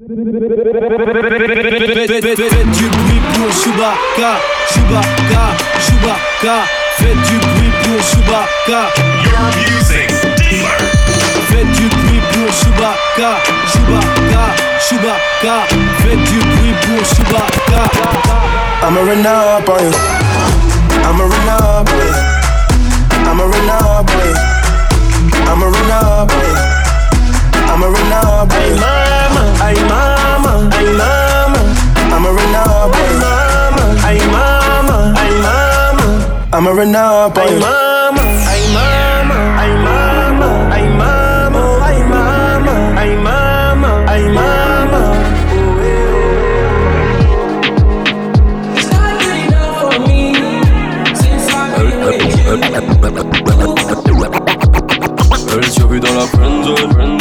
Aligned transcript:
Faites 0.00 0.16
du 2.72 2.88
bruit 2.88 3.20
pour 3.34 3.52
Chewbacca, 3.52 4.32
Chewbacca, 4.72 5.42
Chewbacca. 5.78 6.56
Faites 6.96 7.20
du 7.28 7.36
bruit 7.36 7.72
pour 7.82 8.00
Chewbacca. 8.00 8.80
Your 9.24 9.44
music 9.58 10.08
dealer. 10.38 10.80
Faites 11.50 11.72
du 11.72 11.86
bruit 11.88 12.22
pour 12.32 12.48
Chewbacca, 12.50 13.30
Chewbacca, 13.70 14.42
Chewbacca. 14.88 15.56
Faites 15.98 16.24
du 16.24 16.38
bruit 16.38 16.76
pour 16.80 17.02
Chewbacca. 17.04 17.82
I'ma 18.82 19.00
run 19.02 19.26
up 19.26 19.68
on 19.68 19.84
you. 19.84 19.92
I'ma 21.04 21.24
run 21.24 21.48
up 21.50 21.90
on 21.90 21.96
you. 22.00 22.14
I'ma 23.28 23.44
run 23.44 23.68
up 23.68 24.10
on 24.10 24.24
you. 24.24 24.34
I'ma 25.46 25.66
run 25.66 25.90
up 25.90 26.32
on 26.32 26.44
you. 26.48 26.56
I'ma 27.68 27.86
run 27.86 28.12
up 28.12 28.50
on 28.50 28.60
you 28.64 29.19
mama, 29.30 29.42
ay 29.64 29.76
mama, 29.88 30.52
ay 30.76 30.86
mama. 30.98 31.60
I'm 32.12 32.24
a 32.26 32.30
renal 32.32 32.90
boy, 32.90 33.10
mama, 33.22 33.84
ay 34.04 34.18
mama, 34.34 34.96
ay 35.16 35.32
mama. 35.44 36.06
I'm 36.52 36.66
a 36.66 36.72
renal 36.74 37.30
boy, 37.30 37.42
ay 37.42 37.54
mama, 37.58 38.24
ay 38.50 38.62
mama, 38.74 39.38
ay 39.62 39.72
mama, 39.86 40.50
ay 40.74 40.86
mama, 40.92 41.62
ay 41.86 41.98
mama, 42.10 42.74
ay 42.98 43.10
mama, 43.16 43.90
ay 44.08 44.22
mama. 44.34 45.00
Girl, 55.50 55.62
je 55.64 55.98
dans 55.98 56.14
la 56.14 56.26
friendzone 56.26 57.19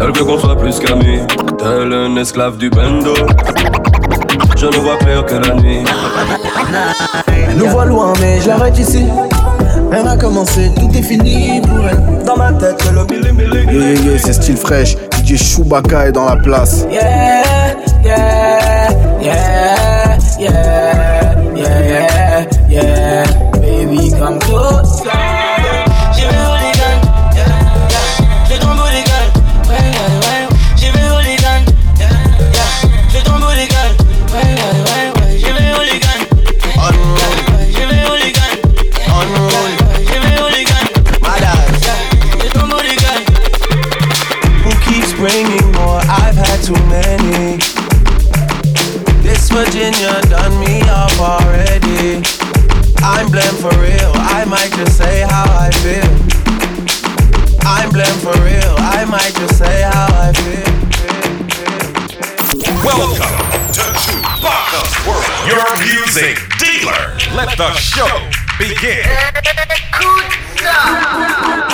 Elle 0.00 0.12
veut 0.12 0.24
qu'on 0.24 0.38
soit 0.38 0.56
plus 0.56 0.78
qu'amis, 0.78 1.20
tel 1.58 1.92
un 1.92 2.16
esclave 2.16 2.56
du 2.56 2.70
bendo. 2.70 3.14
Je 4.56 4.66
ne 4.66 4.76
vois 4.76 4.96
clair 4.96 5.24
que 5.24 5.34
la 5.34 5.54
nuit. 5.54 5.84
Nous 7.56 7.68
voit 7.68 7.84
loin, 7.84 8.12
mais 8.20 8.40
je 8.40 8.48
l'arrête 8.48 8.78
ici. 8.78 9.06
Elle 9.92 10.06
a 10.06 10.16
commencé, 10.16 10.70
tout 10.78 10.90
est 10.96 11.02
fini 11.02 11.60
pour 11.62 11.78
elle. 11.88 12.24
Dans 12.24 12.36
ma 12.36 12.52
tête, 12.52 12.82
c'est 12.82 12.92
le 12.92 13.04
mille 13.04 13.32
mille. 13.32 13.52
Yeah, 13.54 13.92
yeah, 13.92 14.00
yeah, 14.00 14.18
c'est 14.18 14.34
style 14.34 14.56
fraîche. 14.56 14.96
DJ 15.24 15.36
Chewbacca 15.36 16.08
est 16.08 16.12
dans 16.12 16.26
la 16.26 16.36
place. 16.36 16.86
Yeah, 16.90 17.74
yeah, 18.04 18.90
yeah, 19.20 20.18
yeah. 20.38 21.17
just 54.78 54.96
say 54.96 55.22
how 55.22 55.44
I 55.58 55.70
feel. 55.82 56.06
I'm 57.66 57.90
blamed 57.90 58.22
for 58.22 58.36
real. 58.46 58.74
I 58.78 59.04
might 59.04 59.34
just 59.34 59.58
say 59.58 59.82
how 59.82 60.06
I 60.06 60.32
feel. 60.32 60.70
Welcome 62.84 63.18
to 63.74 63.82
Chewbacca's 64.04 64.94
World, 65.04 65.26
your 65.50 65.66
music 65.82 66.38
dealer. 66.62 67.18
Let 67.34 67.58
the 67.58 67.72
show 67.74 68.06
begin. 68.56 69.02
Good 69.98 71.67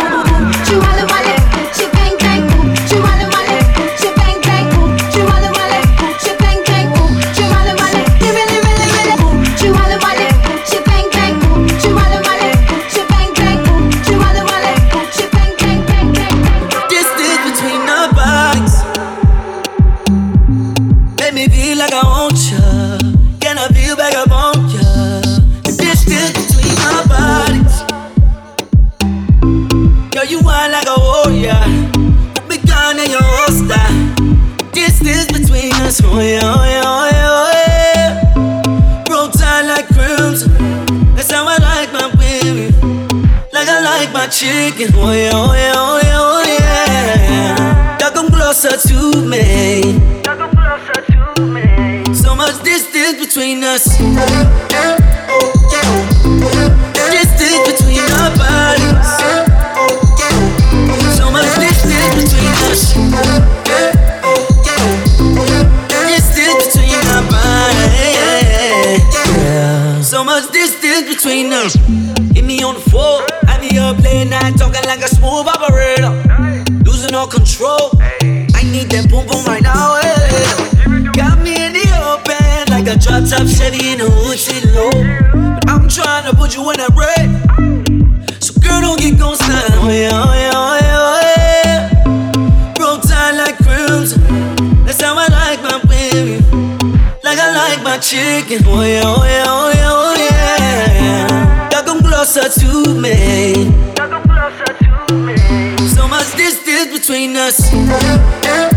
is 106.86 106.98
between 106.98 107.36
us. 107.36 108.73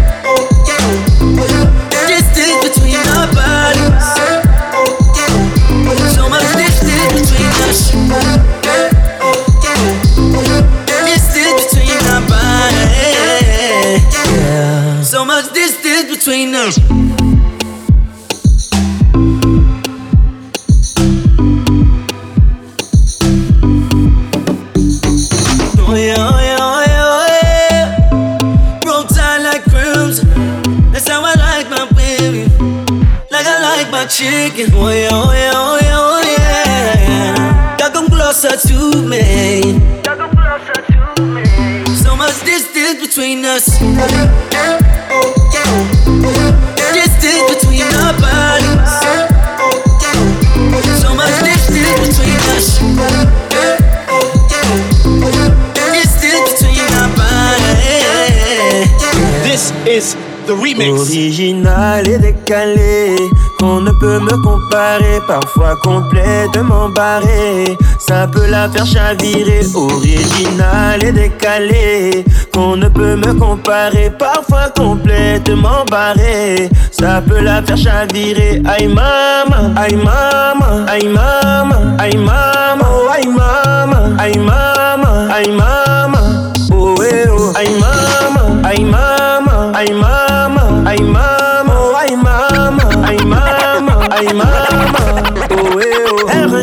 Décalé, 62.47 63.15
qu'on 63.59 63.81
ne 63.81 63.91
peut 63.91 64.19
me 64.19 64.41
comparer, 64.41 65.19
parfois 65.27 65.75
complètement 65.83 66.87
barré. 66.89 67.77
Ça 67.99 68.27
peut 68.27 68.47
la 68.49 68.69
faire 68.69 68.85
chavirer, 68.85 69.61
original 69.75 71.03
et 71.03 71.11
décalé, 71.11 72.23
qu'on 72.53 72.77
ne 72.77 72.87
peut 72.87 73.17
me 73.17 73.33
comparer, 73.33 74.11
parfois 74.17 74.69
complètement 74.75 75.83
barré. 75.91 76.69
Ça 76.91 77.21
peut 77.27 77.41
la 77.41 77.61
faire 77.61 77.77
chavirer, 77.77 78.61
aïe 78.65 78.87
maman, 78.87 79.73
aïe 79.75 79.95
maman, 79.95 80.85
aïe 80.87 81.07
maman, 81.07 81.97
aïe 81.99 82.17
maman, 82.17 82.85
oh 82.89 83.09
aïe 83.13 83.27
maman, 83.27 84.17
aïe 84.19 84.37
maman, 84.37 85.29
aïe 85.33 85.51
maman, 85.51 85.86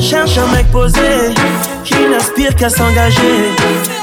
recherche 0.04 0.36
un 0.36 0.46
mec 0.54 0.66
posé 0.70 1.32
qui 1.82 1.94
n'aspire 2.10 2.54
qu'à 2.54 2.68
s'engager. 2.68 3.54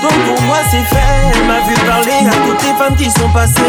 Donc 0.01 0.13
pour 0.25 0.41
moi 0.45 0.57
c'est 0.71 0.77
fait, 0.77 0.97
elle 1.31 1.45
m'a 1.45 1.59
vu 1.59 1.75
parler 1.85 2.27
à 2.27 2.31
toutes 2.47 2.63
les 2.63 2.73
femmes 2.73 2.95
qui 2.95 3.05
sont 3.11 3.29
passées. 3.31 3.61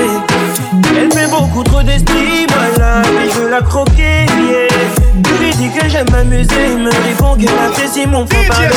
Elle 0.97 1.13
fait 1.13 1.31
beaucoup 1.31 1.63
trop 1.63 1.83
d'estime, 1.83 2.47
voilà, 2.49 3.03
mais 3.15 3.29
je 3.29 3.39
veux 3.39 3.51
la 3.51 3.61
croquer, 3.61 4.25
yeah. 4.49 4.67
Je 5.15 5.45
lui 5.45 5.55
dis 5.57 5.71
que 5.79 5.87
j'aime 5.91 6.09
m'amuser, 6.11 6.75
me 6.79 6.91
répond 7.07 7.37
qu'elle 7.37 7.59
apprécie 7.67 8.07
mon 8.07 8.27
faux 8.27 8.37
parler. 8.49 8.69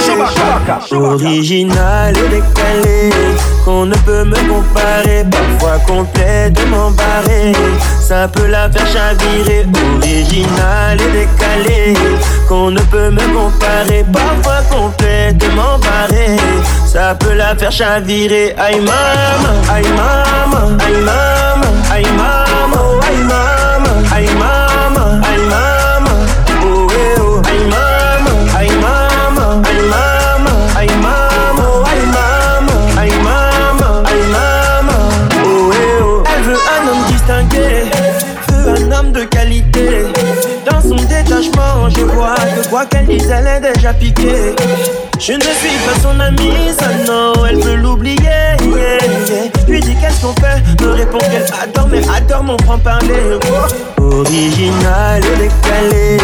Original 0.92 2.13
et 2.18 2.30
décalé, 2.30 3.10
qu'on 3.63 3.86
ne 3.86 3.96
peut 3.96 4.25
me 4.25 4.36
comparer, 4.50 5.24
parfois 5.31 5.78
barré. 5.88 6.15
Ça 8.07 8.28
peut 8.28 8.46
la 8.46 8.69
faire 8.69 8.86
chavirer, 8.86 9.66
original 9.98 10.96
et 11.02 11.25
décalé, 11.25 11.96
qu'on 12.48 12.69
ne 12.69 12.80
peut 12.80 13.10
me 13.10 13.19
comparer, 13.34 14.06
parfois 14.13 14.62
complètement 14.69 15.80
barré. 15.80 16.38
Ça 16.86 17.16
peut 17.16 17.34
la 17.34 17.56
faire 17.56 17.72
chavirer, 17.72 18.54
aïe 18.60 18.80
maman, 18.80 19.57
aïe 19.74 19.88
maman, 19.90 20.78
aïe 20.86 21.02
maman, 21.02 21.74
aïe 21.92 22.06
maman, 22.16 22.78
oh 22.78 23.00
aïe 23.07 23.24
maman, 23.24 23.98
aïe 24.16 24.30
maman, 24.36 24.94
je 42.56 42.69
quoi 42.69 42.86
qu'elle 42.86 43.06
dise, 43.06 43.30
elle 43.30 43.48
est 43.48 43.74
déjà 43.74 43.94
piquée. 43.94 44.56
Je 45.19 45.34
ne 45.34 45.42
suis 45.42 45.78
pas 45.86 46.00
son 46.02 46.19
amie, 46.19 46.72
ça 46.78 46.90
non, 47.07 47.46
elle 47.46 47.57
veut 47.60 47.75
l'oublier. 47.75 48.16
Yeah, 48.22 48.56
yeah. 48.63 49.68
Lui 49.68 49.80
dis 49.80 49.96
qu'est-ce 49.96 50.22
qu'on 50.22 50.34
fait, 50.34 50.62
me 50.84 50.92
répond 50.92 51.18
qu'elle 51.18 51.46
adore, 51.62 51.88
mais 51.90 52.02
adore 52.10 52.44
mon 52.44 52.57
franc-parler. 52.60 53.40
Original 53.98 55.22
et 55.24 55.38
décalé, 55.38 56.18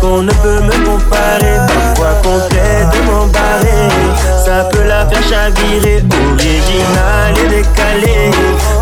qu'on 0.00 0.22
ne 0.22 0.32
peut 0.32 0.60
me 0.60 0.72
comparer, 0.84 1.56
parfois 1.66 2.14
complètement 2.22 3.26
barré. 3.26 3.88
Ça 4.44 4.64
peut 4.70 4.86
la 4.86 5.06
faire 5.06 5.22
chavirer, 5.22 6.02
original 6.30 7.34
et 7.44 7.48
décalé, 7.48 8.30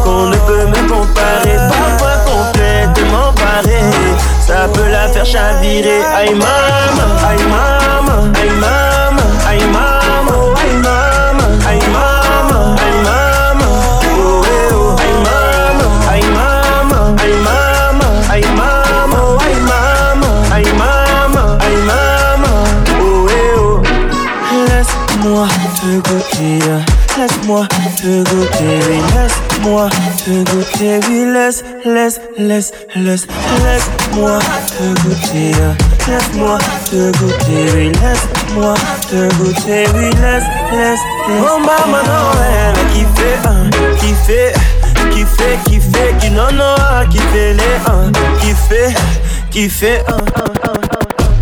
qu'on 0.04 0.26
ne 0.26 0.36
peut 0.36 0.66
me 0.66 0.88
comparer, 0.88 1.56
parfois 1.70 2.16
complètement 2.26 3.32
barré. 3.32 4.01
Ça 4.52 4.68
peut 4.68 4.86
la 4.90 5.08
faire 5.08 5.24
chavirer, 5.24 6.02
aïe 6.14 6.34
maman, 6.34 7.08
aïe 7.26 7.42
maman, 7.48 8.30
aïe 9.48 9.64
maman, 9.70 10.01
laisse-moi 27.52 27.66
te 27.96 28.30
goûter, 28.30 28.80
oui, 28.88 28.98
laisse-moi 29.14 29.88
te 30.24 30.50
goûter, 30.50 31.00
oui, 31.08 31.32
laisse, 31.32 31.64
laisse, 31.84 32.20
laisse, 32.38 32.72
laisse, 32.96 33.26
laisse-moi 33.64 34.38
te 34.68 35.02
goûter, 35.02 35.52
laisse-moi 36.08 36.58
te 36.90 37.18
goûter, 37.18 37.72
oui, 37.74 37.92
laisse-moi 38.02 38.74
te 39.10 39.34
goûter, 39.36 39.84
oui, 39.94 40.10
laisse, 40.22 40.44
laisse, 40.72 41.00
laisse. 41.28 41.44
Oh 41.44 41.58
maman, 41.58 42.02
non, 42.04 42.30
elle 42.42 42.74
a 42.74 42.84
kiffé, 42.92 43.30
hein, 43.44 43.70
kiffé, 43.98 44.52
kiffé, 45.10 45.58
kiffé, 45.64 46.14
qui 46.20 46.30
non, 46.30 46.52
non, 46.52 46.74
a 46.78 47.04
kiffé 47.06 47.54
les, 47.54 47.76
hein, 47.86 48.10
kiffé, 48.40 48.94
kiffé, 49.50 49.98
hein, 50.08 50.16
hein, 50.36 50.52
hein, 50.64 50.72
hein. 50.92 50.98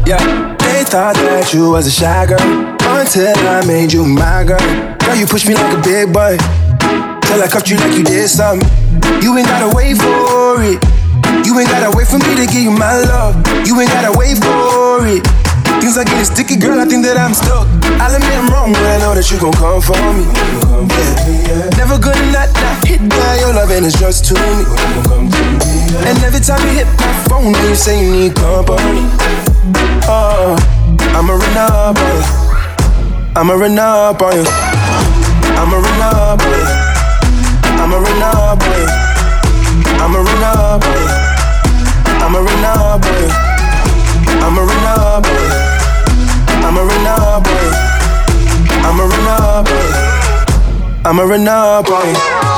Yeah, 0.07 0.57
they 0.59 0.83
thought 0.85 1.15
that 1.15 1.53
you 1.55 1.71
was 1.71 1.87
a 1.87 1.91
shy 1.91 2.27
girl 2.27 2.70
until 3.01 3.33
I 3.49 3.65
made 3.65 3.93
you 3.93 4.05
my 4.05 4.45
girl. 4.45 4.61
Girl, 5.01 5.17
you 5.17 5.25
push 5.25 5.49
me 5.49 5.55
like 5.55 5.73
a 5.73 5.81
big 5.81 6.13
boy 6.13 6.37
till 7.25 7.41
I 7.41 7.49
cuffed 7.49 7.73
you 7.73 7.77
like 7.81 7.97
you 7.97 8.05
did 8.05 8.29
something. 8.29 8.61
You 9.25 9.33
ain't 9.41 9.49
gotta 9.49 9.73
wait 9.75 9.97
for 9.97 10.61
it. 10.61 10.77
You 11.49 11.57
ain't 11.57 11.71
gotta 11.73 11.97
wait 11.97 12.09
for 12.13 12.21
me 12.21 12.37
to 12.37 12.45
give 12.45 12.61
you 12.61 12.71
my 12.71 13.01
love. 13.09 13.41
You 13.65 13.81
ain't 13.81 13.89
gotta 13.89 14.13
wait 14.13 14.37
for 14.37 15.01
it. 15.09 15.25
Things 15.81 15.97
are 15.97 16.05
getting 16.05 16.29
sticky, 16.29 16.61
girl. 16.61 16.77
I 16.77 16.85
think 16.85 17.01
that 17.09 17.17
I'm 17.17 17.33
stuck. 17.33 17.65
I'll 17.97 18.13
admit 18.13 18.37
I'm 18.37 18.53
wrong, 18.53 18.77
but 18.77 18.85
I 18.85 19.01
know 19.01 19.17
that 19.17 19.25
you 19.33 19.41
gon' 19.41 19.57
come 19.57 19.81
for 19.81 19.97
me. 20.13 20.29
Never 21.81 21.97
gonna 21.97 22.21
not, 22.37 22.53
not 22.53 22.85
hit 22.85 23.01
by 23.01 23.33
your 23.41 23.57
love, 23.57 23.73
and 23.73 23.89
it's 23.89 23.97
just 23.97 24.29
to 24.29 24.35
me. 24.37 24.69
And 26.05 26.21
every 26.21 26.45
time 26.45 26.61
you 26.69 26.85
hit 26.85 26.89
my 27.01 27.13
phone, 27.33 27.57
you 27.65 27.73
say 27.73 27.97
you 27.97 28.13
need 28.13 28.37
company. 28.37 29.09
Oh, 30.05 30.53
I'ma 31.17 31.33
run 31.33 31.57
up 31.57 31.97
on 31.97 32.45
you. 32.45 32.50
I'ma 33.37 33.55
run. 33.55 33.79
I'ma. 33.79 34.27
I'ma. 35.61 35.77
I'ma. 35.77 36.57
I'ma. 37.81 38.09
I'ma. 40.01 40.19
I'ma. 40.19 40.37
I'ma. 51.05 51.25
I'ma. 51.25 52.50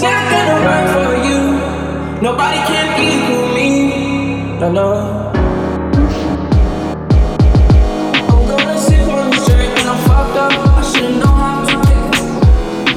It's 0.00 0.04
not 0.04 0.30
gonna 0.30 0.58
work 0.62 0.86
for 0.94 1.12
you. 1.26 1.40
Nobody 2.22 2.58
can 2.70 2.86
equal 3.02 3.48
me. 3.52 4.60
No, 4.60 4.70
no. 4.70 4.88
Fucked 10.06 10.36
up. 10.36 10.52
I 10.52 10.82
should 10.92 11.16
know 11.18 11.26
how 11.26 11.66
to 11.66 11.74
dance. 11.88 12.20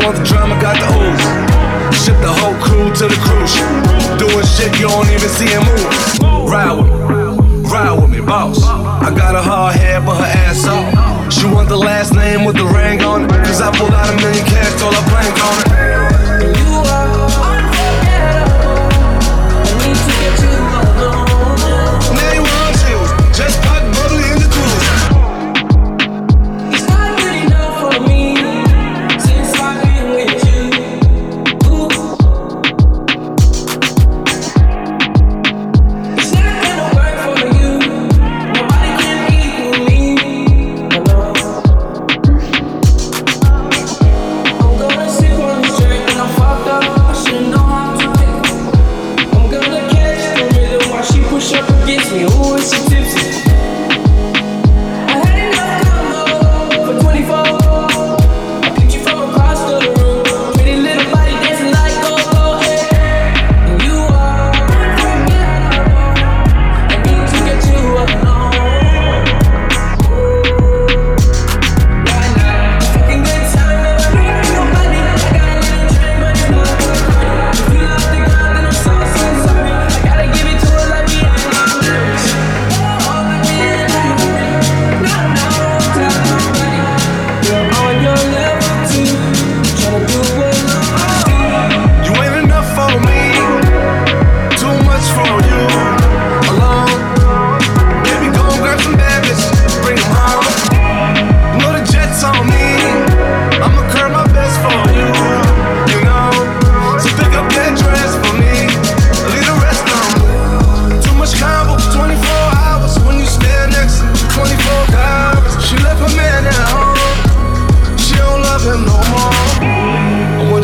all 0.09 0.15
the 0.15 0.25
drama 0.25 0.59
got 0.59 0.73
the 0.81 0.89
ooze. 0.97 1.25
Ship 2.01 2.17
the 2.21 2.33
whole 2.33 2.57
crew 2.57 2.89
to 2.89 3.05
the 3.05 3.19
cruise. 3.21 3.53
Doing 4.17 4.45
shit 4.45 4.73
you 4.79 4.87
don't 4.87 5.09
even 5.09 5.29
see 5.29 5.45
him 5.45 5.61
move. 5.69 6.49
Ride 6.49 6.73
with 6.73 6.89
me, 6.89 7.69
ride 7.69 7.93
with 7.93 8.09
me, 8.09 8.19
boss. 8.19 8.63
I 8.65 9.13
got 9.15 9.35
a 9.35 9.41
hard 9.41 9.75
head, 9.75 10.05
but 10.05 10.17
her 10.17 10.31
ass 10.49 10.65
off. 10.65 11.31
She 11.31 11.45
want 11.45 11.69
the 11.69 11.77
last 11.77 12.15
name 12.15 12.45
with 12.45 12.55
the 12.55 12.65
ring 12.65 13.03
on 13.03 13.25
it. 13.25 13.29
Cause 13.45 13.61
I 13.61 13.69
pulled 13.77 13.93
out 13.93 14.09
a 14.09 14.15
million 14.15 14.45
cash, 14.45 14.81
all 14.81 14.93
I 14.93 15.03
blank 15.09 15.37
on 15.45 15.57
it. 15.61 15.68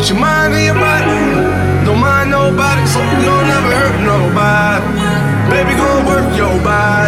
Your 0.08 0.18
mind 0.20 0.54
and 0.54 0.64
your 0.64 0.74
body. 0.74 1.84
Don't 1.84 1.98
mind 1.98 2.30
nobody, 2.30 2.86
so 2.86 3.00
you 3.02 3.26
don't 3.26 3.50
ever 3.58 3.72
hurt 3.74 3.98
nobody. 4.06 4.86
Baby, 5.50 5.74
go 5.74 6.06
work 6.06 6.30
your 6.36 6.62
body. 6.62 7.05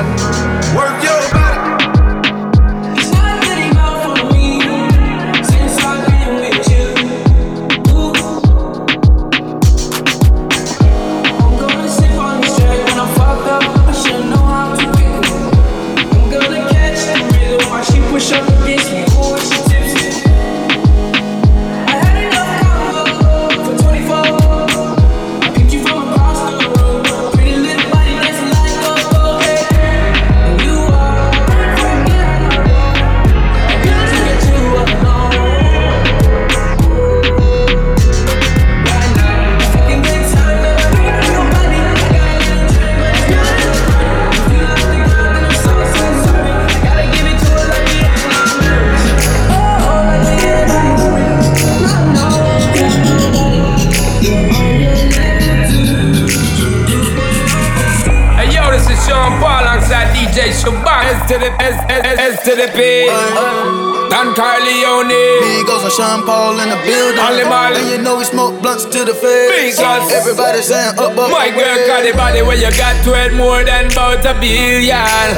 To 68.99 69.05
the 69.05 69.14
face. 69.14 69.76
Because 69.76 70.12
Everybody 70.12 70.62
saying 70.62 70.99
up, 70.99 71.14
up, 71.14 71.31
My 71.31 71.50
girl 71.50 71.78
got 71.87 72.02
the 72.02 72.12
body 72.17 72.43
where 72.43 72.57
you 72.57 72.71
got 72.76 72.99
to 73.05 73.14
it 73.14 73.33
more 73.33 73.62
than 73.62 73.87
about 73.93 74.26
a 74.26 74.35
billion. 74.40 75.28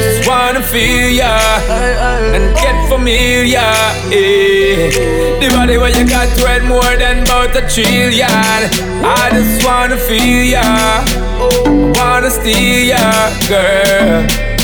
Just 0.00 0.28
wanna 0.28 0.62
feel 0.62 1.10
ya 1.10 1.36
and 2.32 2.54
get 2.56 2.76
familiar. 2.88 3.68
Eh. 4.12 4.88
The 5.40 5.48
body 5.54 5.76
where 5.76 5.92
you 5.92 6.08
got 6.08 6.28
to 6.38 6.42
it 6.56 6.64
more 6.64 6.96
than 6.96 7.22
about 7.24 7.56
a 7.56 7.62
trillion. 7.68 8.28
I 9.04 9.28
just 9.32 9.64
wanna 9.66 9.98
feel 9.98 10.44
ya, 10.56 10.64
wanna 12.00 12.30
steal 12.30 12.96
ya, 12.96 13.04
girl. 13.48 14.55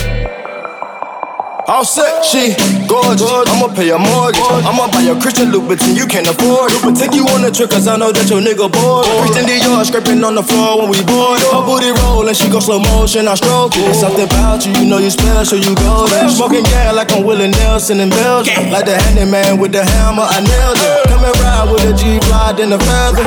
All 1.83 1.87
set, 1.87 2.23
she 2.23 2.55
gorgeous. 2.87 3.27
I'ma 3.27 3.67
pay 3.75 3.91
your 3.91 3.99
mortgage. 3.99 4.39
I'ma 4.63 4.87
buy 4.95 5.03
your 5.03 5.19
Christian 5.19 5.51
Louboutin, 5.51 5.99
you 5.99 6.07
can't 6.07 6.31
afford 6.31 6.71
it. 6.71 6.79
But 6.79 6.95
take 6.95 7.11
you 7.11 7.27
on 7.35 7.43
a 7.43 7.51
trip, 7.51 7.75
cause 7.75 7.89
I 7.89 7.97
know 7.97 8.13
that 8.15 8.31
your 8.31 8.39
nigga 8.39 8.71
bored. 8.71 9.03
Christian 9.19 9.51
Dior 9.51 9.83
scraping 9.83 10.23
on 10.23 10.37
the 10.39 10.47
floor 10.47 10.79
when 10.79 10.95
we 10.95 11.03
board. 11.03 11.43
Her 11.51 11.67
booty 11.67 11.91
rollin', 11.91 12.39
she 12.39 12.47
go 12.47 12.61
slow 12.61 12.79
motion, 12.79 13.27
I 13.27 13.35
stroke 13.35 13.75
it. 13.75 13.83
It's 13.91 13.99
something 13.99 14.31
about 14.31 14.63
you, 14.63 14.71
you 14.79 14.87
know 14.87 15.03
you 15.03 15.11
special, 15.11 15.59
you 15.59 15.75
go 15.75 16.07
there. 16.07 16.31
Smoking 16.31 16.63
gas 16.71 16.95
like 16.95 17.11
I'm 17.11 17.27
Willie 17.27 17.51
Nelson 17.51 17.99
in 17.99 18.11
Belgium. 18.11 18.71
Like 18.71 18.87
the 18.87 18.95
handyman 18.95 19.59
with 19.59 19.73
the 19.73 19.83
hammer, 19.83 20.23
I 20.23 20.39
nailed 20.39 20.79
it. 20.79 21.11
Come 21.11 21.27
and 21.27 21.35
ride 21.43 21.67
with 21.67 21.83
a 21.83 21.99
G 21.99 22.23
fly, 22.31 22.55
then 22.55 22.71
a 22.71 22.79
feather. 22.79 23.27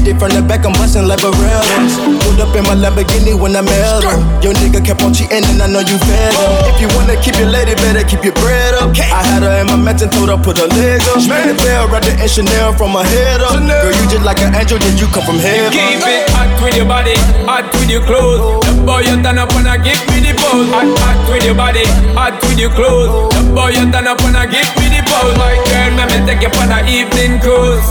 Hit 0.00 0.16
it 0.16 0.18
from 0.18 0.32
the 0.32 0.40
back, 0.40 0.64
I'm 0.64 0.72
bustin' 0.80 1.04
like 1.04 1.20
Barreras. 1.20 1.92
Pulled 2.24 2.40
up 2.40 2.56
in 2.56 2.64
my 2.64 2.72
Lamborghini 2.72 3.36
when 3.36 3.52
I 3.52 3.60
mailed 3.60 4.08
her. 4.08 4.16
Your 4.40 4.56
nigga 4.56 4.80
kept 4.80 5.04
on 5.04 5.12
cheating 5.12 5.44
and 5.44 5.60
I 5.60 5.68
know 5.68 5.84
you 5.84 6.00
fed 6.08 6.32
him. 6.32 6.72
If 6.72 6.80
you 6.80 6.88
wanna 6.96 7.20
keep 7.20 7.36
your 7.36 7.52
lady, 7.52 7.76
better 7.84 8.00
keep 8.08 8.24
your 8.24 8.32
bread 8.40 8.80
up. 8.80 8.96
I 8.96 9.20
had 9.20 9.44
her 9.44 9.60
in 9.60 9.68
my 9.68 9.76
mansion, 9.76 10.08
told 10.08 10.32
her 10.32 10.40
put 10.40 10.56
her 10.56 10.72
leg 10.72 11.04
up. 11.12 11.20
The 11.20 11.52
bell, 11.52 11.84
right 11.92 12.00
and 12.16 12.30
Chanel 12.32 12.72
from 12.80 12.96
her 12.96 13.04
head 13.04 13.44
up. 13.44 13.60
Girl, 13.60 13.92
you 13.92 14.04
just 14.08 14.24
like 14.24 14.40
an 14.40 14.56
angel, 14.56 14.80
did 14.80 14.96
you 14.96 15.04
come 15.12 15.20
from 15.20 15.36
heaven. 15.36 15.68
Keep 15.68 16.00
it 16.00 16.32
hot 16.32 16.48
with 16.64 16.80
your 16.80 16.88
body, 16.88 17.12
hot 17.44 17.68
with 17.76 17.92
your 17.92 18.00
clothes. 18.00 18.64
The 18.64 18.72
boy 18.80 19.04
you 19.04 19.20
turn 19.20 19.36
up 19.36 19.52
and 19.52 19.68
I 19.68 19.76
give 19.76 20.00
me 20.08 20.24
the 20.24 20.32
pose. 20.32 20.64
Hot, 20.72 20.88
hot 20.96 21.20
with 21.28 21.44
your 21.44 21.52
body, 21.52 21.84
hot 22.16 22.40
with 22.48 22.56
your 22.56 22.72
clothes. 22.72 23.36
The 23.36 23.52
boy 23.52 23.76
you 23.76 23.84
turn 23.92 24.08
up 24.08 24.24
and 24.24 24.32
I 24.32 24.48
give 24.48 24.64
me 24.80 24.88
the 24.96 25.04
pose. 25.04 25.36
My 25.36 25.60
girl, 25.68 25.92
let 26.00 26.08
me 26.08 26.24
take 26.24 26.40
you 26.40 26.48
on 26.56 26.72
an 26.72 26.88
evening 26.88 27.36
cruise. 27.44 27.84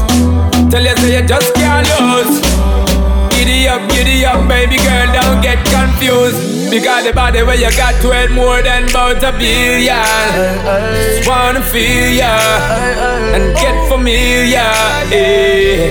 Tell 0.70 0.84
you 0.84 0.96
say 0.98 1.20
you 1.22 1.28
just 1.28 1.54
can't 1.56 1.88
lose. 2.00 2.69
Giddy 3.40 3.70
up, 3.70 3.90
giddy 3.90 4.26
up, 4.26 4.50
baby 4.50 4.76
girl, 4.76 5.08
don't 5.14 5.42
get 5.42 5.64
confused. 5.72 6.70
Because 6.70 7.06
the 7.06 7.14
body 7.14 7.42
where 7.42 7.56
you 7.56 7.72
got 7.72 7.96
to 8.02 8.12
it 8.12 8.32
more 8.32 8.62
than 8.62 8.90
about 8.90 9.24
a 9.24 9.32
billion. 9.32 9.96
Just 11.16 11.26
wanna 11.26 11.62
feel 11.62 12.20
ya 12.20 12.36
and 13.32 13.56
get 13.56 13.88
familiar. 13.88 14.60
Eh. 15.16 15.88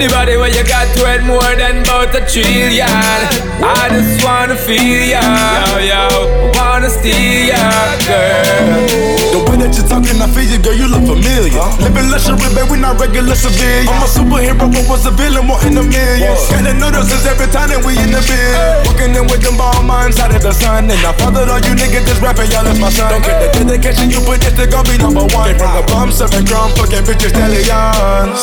The 0.00 0.08
body 0.10 0.36
where 0.38 0.50
you 0.50 0.64
got 0.66 0.90
to 0.96 1.06
it 1.14 1.22
more 1.22 1.54
than 1.54 1.86
about 1.86 2.12
a 2.18 2.26
trillion. 2.26 2.90
I 2.90 3.88
just 3.94 4.24
wanna 4.24 4.56
feel 4.56 5.06
ya, 5.06 5.22
yo, 5.70 5.78
yo. 5.78 6.50
Wanna 6.58 6.90
steal 6.90 7.46
ya, 7.46 7.62
girl. 8.10 8.98
The 9.30 9.38
way 9.46 9.56
that 9.62 9.68
that 9.68 9.76
you're 9.76 9.88
talking, 9.88 10.16
I 10.16 10.28
feel 10.32 10.48
you, 10.48 10.58
girl, 10.64 10.72
you 10.72 10.88
look 10.88 11.04
familiar. 11.04 11.60
Living 11.84 12.08
luxury, 12.08 12.40
babe, 12.56 12.72
we 12.72 12.80
not 12.80 12.96
regular 12.96 13.36
civilians. 13.36 13.88
I'm 13.92 14.00
a 14.00 14.08
superhero, 14.08 14.64
but 14.64 14.88
was 14.88 15.04
a 15.04 15.12
villain, 15.12 15.44
more 15.44 15.60
in 15.68 15.76
the 15.76 15.84
millions. 15.84 16.40
Noodles 16.88 17.12
is 17.12 17.28
every 17.28 17.44
time 17.52 17.68
that 17.68 17.84
we 17.84 17.92
in 18.00 18.08
the 18.08 18.24
bed. 18.24 18.80
Walking 18.88 19.12
in 19.12 19.28
with 19.28 19.44
them 19.44 19.60
ball 19.60 19.84
minds 19.84 20.16
out 20.16 20.32
of 20.32 20.40
the 20.40 20.56
sun. 20.56 20.88
And 20.88 20.96
I 21.04 21.12
fathered 21.20 21.52
all 21.52 21.60
you 21.60 21.76
niggas 21.76 22.08
that's 22.08 22.16
rapping, 22.24 22.48
y'all 22.48 22.64
is 22.64 22.80
my 22.80 22.88
son. 22.88 23.12
Don't 23.12 23.20
get 23.20 23.36
the 23.44 23.60
dedication 23.60 24.08
you 24.08 24.24
put 24.24 24.40
this, 24.40 24.56
they 24.56 24.64
gon' 24.64 24.88
be 24.88 24.96
number 24.96 25.28
one. 25.36 25.44
They 25.44 25.52
bring 25.52 25.68
a 25.68 25.84
bomb, 25.84 26.08
serving 26.08 26.48
drum, 26.48 26.72
fucking 26.80 27.04
bitches, 27.04 27.36
stallions. 27.36 28.40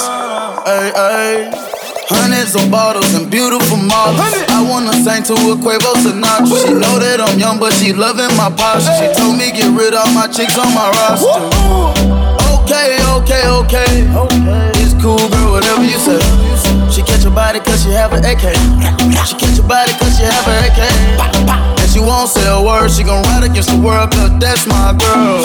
Hey, 0.62 0.94
hey. 0.94 1.34
Hundreds 2.06 2.54
of 2.54 2.70
bottles 2.70 3.18
and 3.18 3.34
beautiful 3.34 3.82
models. 3.82 4.22
I 4.54 4.62
wanna 4.62 4.94
sing 4.94 5.26
to 5.26 5.34
a 5.34 5.58
Quavo 5.58 5.98
Sinatra. 6.06 6.54
She 6.62 6.70
know 6.70 7.02
that 7.02 7.18
I'm 7.18 7.42
young, 7.42 7.58
but 7.58 7.74
she 7.74 7.98
loving 7.98 8.30
my 8.38 8.54
posture. 8.54 8.94
She 9.02 9.10
told 9.18 9.42
me 9.42 9.50
get 9.50 9.74
rid 9.74 9.98
of 9.98 10.06
my 10.14 10.30
chicks 10.30 10.54
on 10.54 10.70
my 10.70 10.94
roster. 10.94 11.34
Okay, 12.62 13.02
okay, 13.18 13.50
okay. 13.66 14.06
It's 14.86 14.94
cool, 15.02 15.18
girl, 15.34 15.58
whatever 15.58 15.82
you 15.82 15.98
say. 15.98 16.22
She 16.96 17.04
catch 17.04 17.24
your 17.28 17.36
body 17.36 17.60
cause 17.60 17.84
she 17.84 17.92
have 17.92 18.14
an 18.14 18.24
AK. 18.24 18.56
She 19.28 19.36
catch 19.36 19.58
your 19.60 19.68
body 19.68 19.92
cause 20.00 20.16
she 20.16 20.24
have 20.24 20.48
an 20.48 20.64
AK. 20.64 20.80
And 21.84 21.92
she 21.92 22.00
won't 22.00 22.30
say 22.30 22.48
a 22.48 22.56
word, 22.64 22.88
she 22.90 23.04
gon' 23.04 23.22
ride 23.24 23.44
against 23.44 23.68
the 23.68 23.76
world 23.84 24.12
cause 24.12 24.32
that's 24.40 24.66
my 24.66 24.96
girl. 24.96 25.44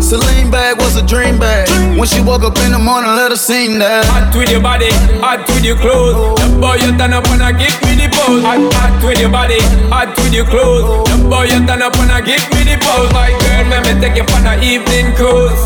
Celine 0.00 0.50
bag 0.50 0.78
was 0.78 0.94
a 0.96 1.02
dream 1.04 1.38
bag. 1.38 1.66
When 1.98 2.06
she 2.06 2.20
woke 2.20 2.42
up 2.42 2.56
in 2.62 2.70
the 2.70 2.78
morning, 2.78 3.10
let 3.18 3.32
her 3.32 3.36
sing 3.36 3.78
that. 3.80 4.06
Hot 4.06 4.30
with 4.38 4.50
your 4.50 4.62
body, 4.62 4.90
hot 5.18 5.42
with 5.50 5.64
your 5.64 5.76
clothes. 5.76 6.38
The 6.38 6.46
boy 6.62 6.78
you 6.78 6.94
turn 6.96 7.12
up 7.14 7.26
and 7.34 7.42
I 7.42 7.50
give 7.50 7.74
me 7.82 7.98
the 7.98 8.06
pose. 8.14 8.42
Hot, 8.46 8.62
hot 8.78 8.94
with 9.02 9.18
your 9.18 9.30
body, 9.30 9.58
hot 9.90 10.14
with 10.22 10.32
your 10.32 10.46
clothes. 10.46 11.10
The 11.10 11.18
boy 11.28 11.50
you 11.50 11.66
turn 11.66 11.82
up 11.82 11.98
and 11.98 12.10
I 12.14 12.22
give 12.22 12.46
me 12.54 12.62
the 12.62 12.78
pose. 12.78 13.10
My 13.10 13.30
girl, 13.42 13.74
let 13.74 13.82
me 13.86 13.98
take 13.98 14.14
you 14.14 14.26
for 14.26 14.38
the 14.38 14.54
evening 14.62 15.14
cruise. 15.18 15.58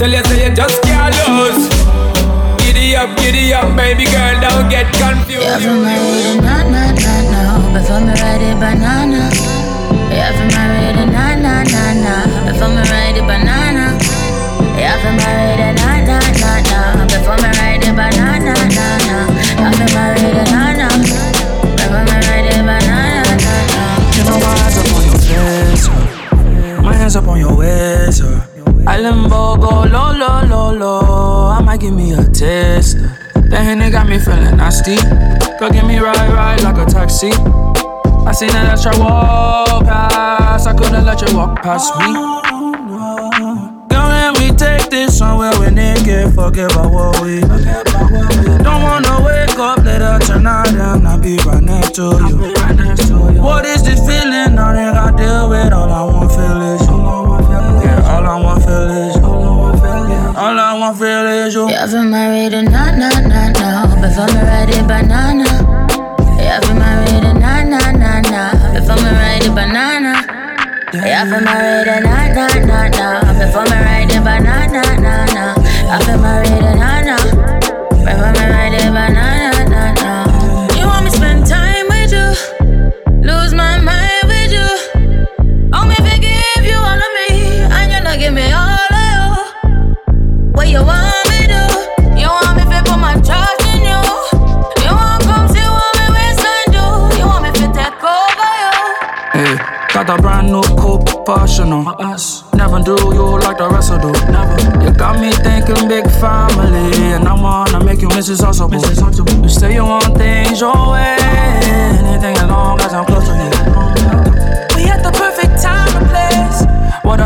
Tell 0.00 0.08
you 0.08 0.24
say 0.24 0.48
you 0.48 0.56
just 0.56 0.80
can't 0.82 1.12
lose. 1.28 1.71
Giddy 2.92 3.08
up, 3.08 3.16
giddy 3.16 3.54
up, 3.54 3.74
baby 3.74 4.04
girl, 4.04 4.36
don't 4.44 4.68
get 4.68 4.84
confused. 4.92 5.40
Yeah, 5.40 5.56
for 5.56 5.72
my 5.80 5.96
reading, 5.96 6.44
na 6.44 6.60
na 6.60 6.92
na 6.92 7.14
na. 7.32 7.72
Before 7.72 8.04
me 8.04 8.12
ride 8.20 8.44
it 8.44 8.60
banana. 8.60 9.32
Yeah, 10.12 10.28
for 10.36 10.44
my 10.52 10.68
reading, 10.76 11.08
na 11.08 11.32
na 11.40 11.64
na 11.72 11.84
na. 12.04 12.14
Before 12.44 12.68
me 12.68 12.84
ride 12.92 13.16
it 13.16 13.24
banana. 13.24 13.96
Yeah, 14.76 15.00
for 15.00 15.08
my 15.08 15.24
reading, 15.24 15.72
na 15.80 16.04
na 16.04 16.20
na 16.36 16.52
na. 16.68 17.08
Before 17.08 17.40
me 17.40 17.48
ride 17.48 17.80
it 17.80 17.96
banana 17.96 18.52
na 18.52 18.86
na. 19.08 19.16
Yeah, 19.56 19.72
for 19.72 19.88
my 19.96 20.12
reading, 20.12 20.52
na 20.52 20.76
na. 20.76 20.88
Before 21.72 22.04
me 22.04 22.16
ride 22.28 22.44
it 22.44 22.60
banana 22.60 23.24
na 23.40 23.54
na. 23.72 23.80
You 24.20 24.22
know 24.28 24.36
my 24.36 24.52
eyes 24.68 24.76
up 24.76 24.92
on 24.92 25.00
your 25.08 25.16
face, 25.16 25.88
my 26.84 26.92
hands 26.92 27.16
up 27.16 27.26
on 27.26 27.40
your 27.40 27.56
waist. 27.56 28.20
Uh. 28.86 28.90
I 28.90 28.98
limbo 29.00 29.56
go 29.56 29.82
low, 29.84 30.12
low, 30.12 30.42
low, 30.46 30.72
low. 30.72 31.46
I 31.48 31.60
might 31.62 31.80
give 31.80 31.94
me 31.94 32.12
a 32.12 32.24
taste. 32.24 32.98
That 33.34 33.62
Henny 33.64 33.90
got 33.90 34.08
me 34.08 34.18
feeling 34.18 34.56
nasty. 34.56 34.96
Go 35.58 35.70
get 35.70 35.86
me 35.86 35.98
ride, 35.98 36.32
ride 36.32 36.62
like 36.62 36.78
a 36.78 36.90
taxi. 36.90 37.30
I 38.24 38.32
seen 38.32 38.48
that 38.48 38.72
extra 38.72 38.92
walk 38.98 39.84
past. 39.84 40.66
I 40.66 40.72
couldn't 40.74 41.04
let 41.04 41.20
you 41.20 41.36
walk 41.36 41.62
past 41.62 41.94
me. 41.98 42.12
Girl, 43.88 44.08
let 44.08 44.38
me 44.38 44.50
take 44.56 44.90
this 44.90 45.18
somewhere 45.18 45.52
we 45.60 45.70
naked. 45.70 46.34
Forget 46.34 46.72
about 46.72 46.92
what 46.92 47.20
we. 47.20 47.40
Don't 48.62 48.82
wanna 48.82 49.22
wake 49.24 49.58
up 49.58 49.78
later 49.84 50.18
tonight 50.24 50.72
and 50.72 51.06
I 51.06 51.18
be 51.18 51.36
right 51.44 51.62
next 51.62 51.94
to 51.96 52.02
you. 52.28 53.42
What 53.42 53.66
is 53.66 53.82
this 53.82 54.00
feeling? 54.00 54.58
I 54.58 54.86
ain't 54.86 54.94
got 54.94 55.16
deal 55.16 55.50
with. 55.50 55.72
All 55.72 55.90
I 55.90 56.02
want 56.04 56.30
feel 56.32 56.62
is 56.74 56.91
I 58.32 58.40
want 58.40 58.64
feel 58.64 58.88
is 58.88 59.14
you. 59.16 59.24
All 59.24 60.58
I 60.58 60.72
want 60.80 60.96
feel 60.98 61.26
is 61.26 61.52
you. 61.54 61.68
Yeah, 61.68 61.86
for 61.86 62.02
my 62.02 62.32
reading, 62.32 62.64
na 62.64 62.90
na 62.90 63.10
na 63.28 63.52
na. 63.52 63.84
Me 63.92 64.40
ride 64.48 64.72
it 64.72 64.88
banana. 64.88 65.44
Yeah, 66.40 66.60
for 66.60 66.72
my 66.72 67.04
reading, 67.04 67.38
na 67.44 67.60
na 67.62 67.92
na 67.92 68.20
na. 68.32 68.42
Before 68.72 68.96
me 69.04 69.10
ride 69.20 69.44
it 69.44 69.54
banana. 69.54 70.24
Yeah, 70.94 71.28
for 71.28 71.44
my 71.44 71.60
reading, 71.60 72.08
na 72.08 72.32
na 72.32 72.46
na 72.64 72.88
na. 72.88 73.36
Before 73.36 73.64
me 73.68 73.76
ride 73.84 74.08
it 74.08 74.24
banana 74.24 74.80
na 75.04 75.14
na. 75.36 75.44
Yeah, 75.60 75.98
for 76.00 76.16
my 76.16 76.40
reading, 76.40 76.78
na 76.80 77.00
na. 77.04 77.16
Before 78.00 78.32
ride 78.48 78.72
it 78.80 78.92
banana 78.96 79.31
got 100.04 100.18
a 100.18 100.22
brand 100.22 100.48
new 100.48 100.62
coupe, 100.76 101.06
Porsche 101.24 101.64
on 101.64 101.86
us. 102.00 102.42
Never 102.54 102.80
do 102.80 102.96
you 103.14 103.38
like 103.38 103.58
the 103.58 103.68
rest 103.68 103.92
of 103.92 104.02
do. 104.02 104.12
Never. 104.32 104.84
You 104.84 104.92
got 104.92 105.20
me 105.20 105.30
thinking 105.30 105.88
big 105.88 106.10
family, 106.20 106.90
and 107.12 107.28
I 107.28 107.34
wanna 107.34 107.84
make 107.84 108.00
you 108.00 108.08
Mrs. 108.08 108.40
Untouchable. 108.42 109.42
You 109.42 109.48
say 109.48 109.74
you 109.74 109.84
want 109.84 110.16
things 110.16 110.60
your 110.60 110.92
way, 110.92 111.16
anything 111.20 112.36
as 112.36 112.48
long 112.48 112.80
as 112.80 112.92
I'm 112.94 113.04
close 113.04 113.26
to 113.26 113.34
you. 113.34 113.61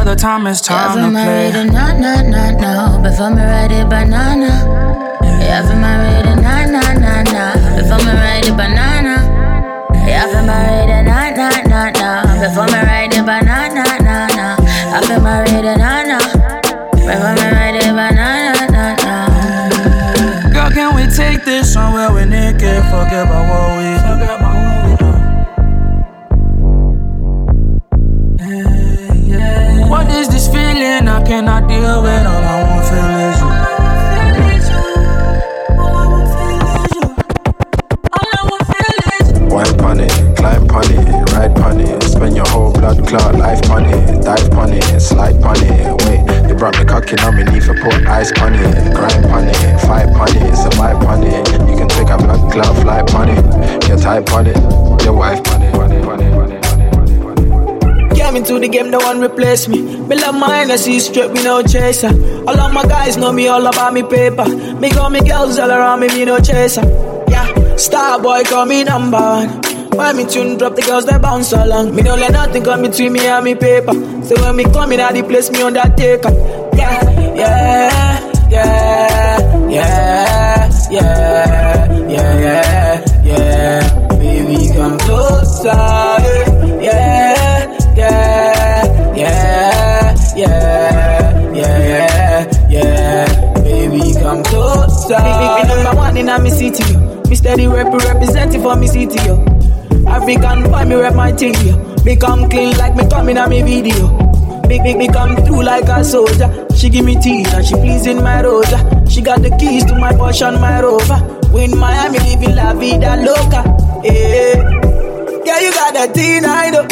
Other 0.07 0.15
time 0.15 0.47
is 0.47 0.63
Yeah, 0.63 0.77
time 0.87 0.93
for 0.93 1.01
to 1.01 1.11
my 1.11 1.25
play? 1.25 1.47
reading, 1.51 1.73
na 1.75 1.93
na 1.99 2.23
na 2.23 2.51
na. 2.53 2.99
Before 3.03 3.29
me 3.35 3.43
ride 3.43 3.73
it 3.73 3.89
banana. 3.89 4.53
Yeah, 5.43 5.67
for 5.67 5.75
my 5.75 5.95
reading, 5.99 6.43
na 6.47 6.65
na 6.75 6.83
na 6.95 7.23
na. 7.27 7.45
Before 7.75 7.99
me 8.07 8.13
ride 8.15 8.47
it 8.47 8.57
banana. 8.57 9.16
Hennessy 60.87 61.13
straight, 61.13 61.33
me 61.33 61.43
no 61.43 61.63
chaser. 61.63 62.09
All 62.47 62.61
of 62.61 62.73
my 62.73 62.85
guys 62.85 63.17
know 63.17 63.33
me 63.33 63.49
all 63.49 63.67
about 63.67 63.93
me 63.93 64.05
paper. 64.05 64.47
Me 64.77 64.89
got 64.91 65.11
me 65.11 65.21
girls 65.21 65.59
all 65.59 65.69
around 65.69 65.99
me, 65.99 66.07
me 66.09 66.25
no 66.25 66.39
chaser. 66.39 66.83
Yeah, 67.29 67.77
star 67.77 68.21
boy 68.21 68.45
call 68.45 68.67
me 68.67 68.85
number 68.85 69.19
one. 69.19 69.49
When 69.97 70.17
me 70.17 70.27
tune 70.27 70.59
drop, 70.59 70.77
the 70.77 70.83
girls 70.83 71.07
they 71.07 71.19
bounce 71.19 71.53
along. 71.53 71.93
Me 71.93 72.03
don't 72.03 72.21
let 72.21 72.31
nothing 72.31 72.63
come 72.63 72.83
between 72.83 73.15
me 73.15 73.27
and 73.27 73.45
me 73.45 73.57
paper. 73.57 73.95
So 74.23 74.41
when 74.41 74.55
me 74.55 74.65
come 74.65 74.93
in, 74.93 75.01
at 75.01 75.15
the 75.15 75.25
place 75.25 75.51
me 75.51 75.61
undertaker. 75.63 76.31
Yeah, 76.77 77.35
yeah, 77.35 78.49
yeah, 78.49 79.69
yeah, 79.69 80.71
yeah, 80.89 81.56
me 96.17 96.25
one 96.25 96.37
in 96.37 96.43
me 96.45 96.51
city. 96.51 96.97
Me 97.29 97.35
steady 97.37 97.67
rep 97.67 97.93
representing 97.93 98.63
for 98.63 98.77
me 98.77 98.87
city, 98.87 99.19
yo. 99.27 99.45
African 100.09 100.71
boy, 100.71 100.85
me 100.85 100.95
rep 100.95 101.15
my 101.15 101.33
thing, 101.33 101.55
yo. 101.67 101.77
Me 102.05 102.17
come 102.17 102.49
clean 102.49 102.77
like 102.79 102.97
me 102.97 103.09
coming 103.09 103.37
in 103.37 103.43
a 103.43 103.49
me 103.49 103.63
video. 103.63 104.17
Big, 104.67 104.83
big, 104.83 104.97
me 104.97 105.09
come 105.09 105.37
through 105.45 105.63
like 105.63 105.89
a 105.89 106.03
soldier. 106.03 106.67
She 106.75 106.89
give 106.89 107.05
me 107.05 107.21
tea 107.21 107.45
and 107.47 107.65
she 107.65 107.75
pleasing 107.75 108.23
my 108.23 108.43
rosa. 108.43 108.79
She 109.09 109.21
got 109.21 109.43
the 109.43 109.51
keys 109.59 109.85
to 109.87 109.95
my 109.95 110.13
Porsche 110.13 110.49
and 110.49 110.61
my 110.61 110.81
Rover. 110.81 111.21
We 111.53 111.65
in 111.65 111.79
Miami 111.79 112.19
living 112.19 112.55
la 112.55 112.75
vida 112.75 113.17
loca. 113.17 113.63
Yeah, 114.05 114.57
yeah, 115.45 115.61
you 115.61 115.73
got 115.73 115.95
that 115.95 116.13
teen 116.15 116.45
I 116.45 116.71
know. 116.71 116.83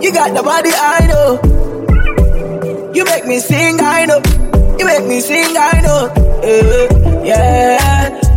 You 0.00 0.12
got 0.12 0.34
the 0.34 0.42
body 0.42 0.70
I 0.74 1.06
know. 1.06 2.92
You 2.94 3.04
make 3.04 3.26
me 3.26 3.38
sing, 3.38 3.78
I 3.80 4.06
know. 4.06 4.20
You 4.78 4.86
make 4.86 5.06
me 5.06 5.20
sing, 5.20 5.54
I 5.56 5.80
know. 5.82 6.12
Eh, 6.42 7.24
yeah, 7.24 8.17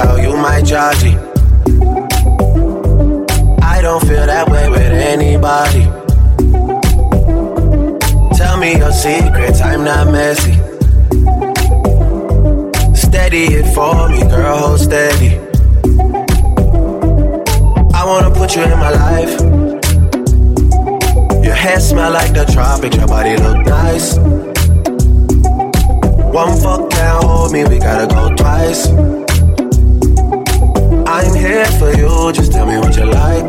Without 0.00 0.22
you, 0.22 0.34
my 0.34 0.62
Georgie? 0.62 1.14
I 3.62 3.82
don't 3.82 4.00
feel 4.00 4.24
that 4.24 4.48
way 4.48 4.66
with 4.70 4.92
anybody. 4.92 5.84
Tell 8.34 8.56
me 8.56 8.78
your 8.78 8.92
secrets, 8.92 9.60
I'm 9.60 9.84
not 9.84 10.10
messy. 10.10 10.54
Steady 12.94 13.44
it 13.60 13.74
for 13.74 14.08
me, 14.08 14.22
girl, 14.22 14.56
hold 14.56 14.80
steady. 14.80 15.38
I 17.92 18.02
wanna 18.06 18.30
put 18.30 18.56
you 18.56 18.62
in 18.62 18.78
my 18.78 18.92
life. 19.06 19.38
Your 21.44 21.54
hair 21.54 21.78
smell 21.78 22.10
like 22.10 22.32
the 22.32 22.46
tropics, 22.50 22.96
your 22.96 23.06
body 23.06 23.36
look 23.36 23.66
nice. 23.66 24.16
One 26.32 26.58
fuck 26.58 26.88
can't 26.90 27.22
hold 27.24 27.52
me, 27.52 27.64
we 27.64 27.78
gotta 27.78 28.06
go 28.06 28.34
twice. 28.34 28.88
I'm 31.20 31.34
here 31.34 31.66
for 31.78 31.92
you, 31.92 32.32
just 32.32 32.50
tell 32.50 32.64
me 32.64 32.78
what 32.78 32.96
you 32.96 33.04
like. 33.04 33.44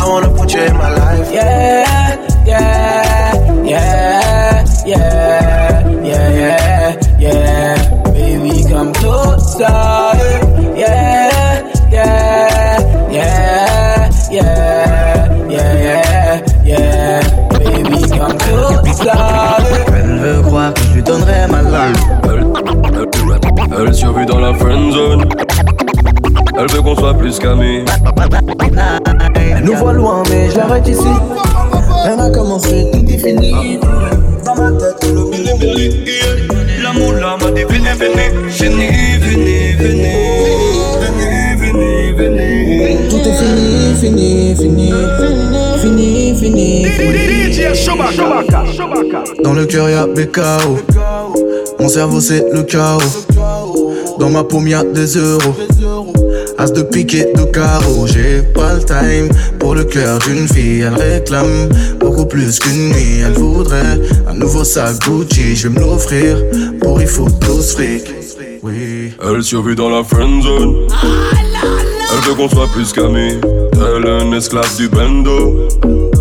I 0.00 0.08
wanna 0.08 0.30
put 0.34 0.54
you 0.54 0.60
in 0.60 0.76
my 0.78 0.90
life. 0.96 1.28
Yeah, 1.30 2.16
yeah, 2.46 3.34
yeah, 3.62 4.64
yeah, 4.86 5.86
yeah, 6.02 6.28
yeah, 6.40 6.90
yeah. 7.18 8.02
Baby, 8.14 8.64
come 8.70 8.92
closer. 8.94 9.68
Yeah, 10.82 11.60
yeah, 11.92 12.78
yeah, 13.10 13.20
yeah, 14.30 14.30
yeah, 14.30 15.56
yeah, 15.56 16.40
yeah. 16.64 17.20
Baby, 17.58 18.00
come 18.16 18.38
closer. 18.38 19.12
Elle 19.94 20.18
veut 20.20 20.42
croire 20.42 20.72
que 20.72 20.80
je 20.80 20.94
lui 20.94 21.02
donnerai 21.02 21.46
ma 21.50 21.60
life. 21.60 22.22
Elle, 23.70 23.78
elle, 23.78 23.88
elle 23.88 23.94
survit 23.94 24.26
dans 24.26 24.40
la 24.40 24.54
friend 24.54 24.92
zone. 24.92 25.24
Elle 26.58 26.70
veut 26.70 26.82
qu'on 26.82 26.96
soit 26.96 27.14
plus 27.14 27.38
qu'amis. 27.38 27.84
Elle 29.36 29.64
nous 29.64 29.76
voit 29.76 29.92
loin, 29.92 30.22
mais 30.30 30.50
je 30.50 30.56
l'arrête 30.56 30.86
ici. 30.88 31.08
Rien 32.04 32.16
n'a 32.16 32.30
commencé, 32.30 32.86
tout 32.92 33.04
est 33.08 33.18
fini. 33.18 33.78
Dans 34.44 34.54
ma 34.56 34.72
tête, 34.72 35.08
le 35.14 35.24
mille. 35.30 36.04
L'amour 36.82 37.12
là 37.12 37.36
m'a 37.40 37.50
dit 37.52 37.62
venez, 37.64 37.92
venez. 37.94 38.30
Venez, 38.48 39.18
venez, 39.20 39.72
venez. 39.78 40.42
Venez, 41.00 41.56
venez, 41.58 42.12
venez. 42.12 42.98
Tout 43.08 43.16
est 43.16 43.34
fini, 43.34 43.94
fini, 44.00 44.56
fini. 44.56 44.92
Fini, 45.80 46.34
fini, 46.36 46.84
fini. 46.84 47.12
Dans 49.42 49.52
le 49.52 49.64
cœur 49.66 49.88
y'a 49.88 50.06
BKO. 50.06 50.78
Mon 51.80 51.88
cerveau 51.88 52.20
c'est 52.20 52.44
le 52.52 52.62
chaos. 52.62 52.98
Dans 54.22 54.30
ma 54.30 54.44
paume 54.44 54.68
y'a 54.68 54.84
des 54.84 55.16
euros. 55.16 55.52
As 56.56 56.70
de 56.72 56.82
pique 56.82 57.12
et 57.12 57.32
de 57.34 57.42
carreau. 57.42 58.06
J'ai 58.06 58.40
pas 58.54 58.74
le 58.74 58.84
time 58.84 59.28
pour 59.58 59.74
le 59.74 59.82
cœur 59.82 60.20
d'une 60.20 60.46
fille. 60.46 60.82
Elle 60.82 60.94
réclame 60.94 61.68
beaucoup 61.98 62.26
plus 62.26 62.60
qu'une 62.60 62.90
nuit. 62.90 63.18
Elle 63.26 63.32
voudrait 63.32 64.00
un 64.28 64.34
nouveau 64.34 64.62
sac 64.62 64.96
Gucci. 65.00 65.56
Je 65.56 65.66
vais 65.66 65.74
me 65.74 65.80
l'offrir 65.80 66.36
pour 66.80 67.00
il 67.00 67.08
faut 67.08 67.28
12 67.28 67.72
fric. 67.72 68.14
Oui. 68.62 69.12
Elle 69.28 69.42
survit 69.42 69.74
dans 69.74 69.90
la 69.90 70.04
friend 70.04 70.40
zone. 70.40 70.86
Elle 70.92 72.28
veut 72.28 72.34
qu'on 72.36 72.48
soit 72.48 72.68
plus 72.68 72.92
qu'amis. 72.92 73.40
Elle 73.72 74.06
est 74.06 74.22
un 74.22 74.32
esclave 74.34 74.76
du 74.76 74.88
bendo. 74.88 76.11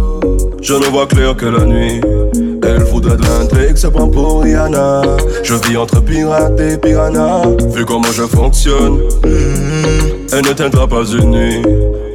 Je 0.62 0.74
ne 0.76 0.86
vois 0.86 1.08
clair 1.08 1.36
que 1.36 1.46
la 1.46 1.66
nuit. 1.66 2.02
Elle 2.64 2.84
voudrait 2.84 3.18
de 3.18 3.24
l'intrigue, 3.24 3.76
se 3.76 3.88
prend 3.88 4.08
pour 4.08 4.44
Rihanna. 4.44 5.02
Je 5.44 5.56
vis 5.56 5.76
entre 5.76 6.02
pirates 6.02 6.60
et 6.60 6.78
piranha. 6.78 7.42
Vu 7.74 7.84
comment 7.84 8.12
je 8.12 8.24
fonctionne, 8.24 9.00
elle 10.32 10.46
ne 10.46 10.54
tiendra 10.54 10.88
pas 10.88 11.04
une 11.04 11.32
nuit. 11.32 11.62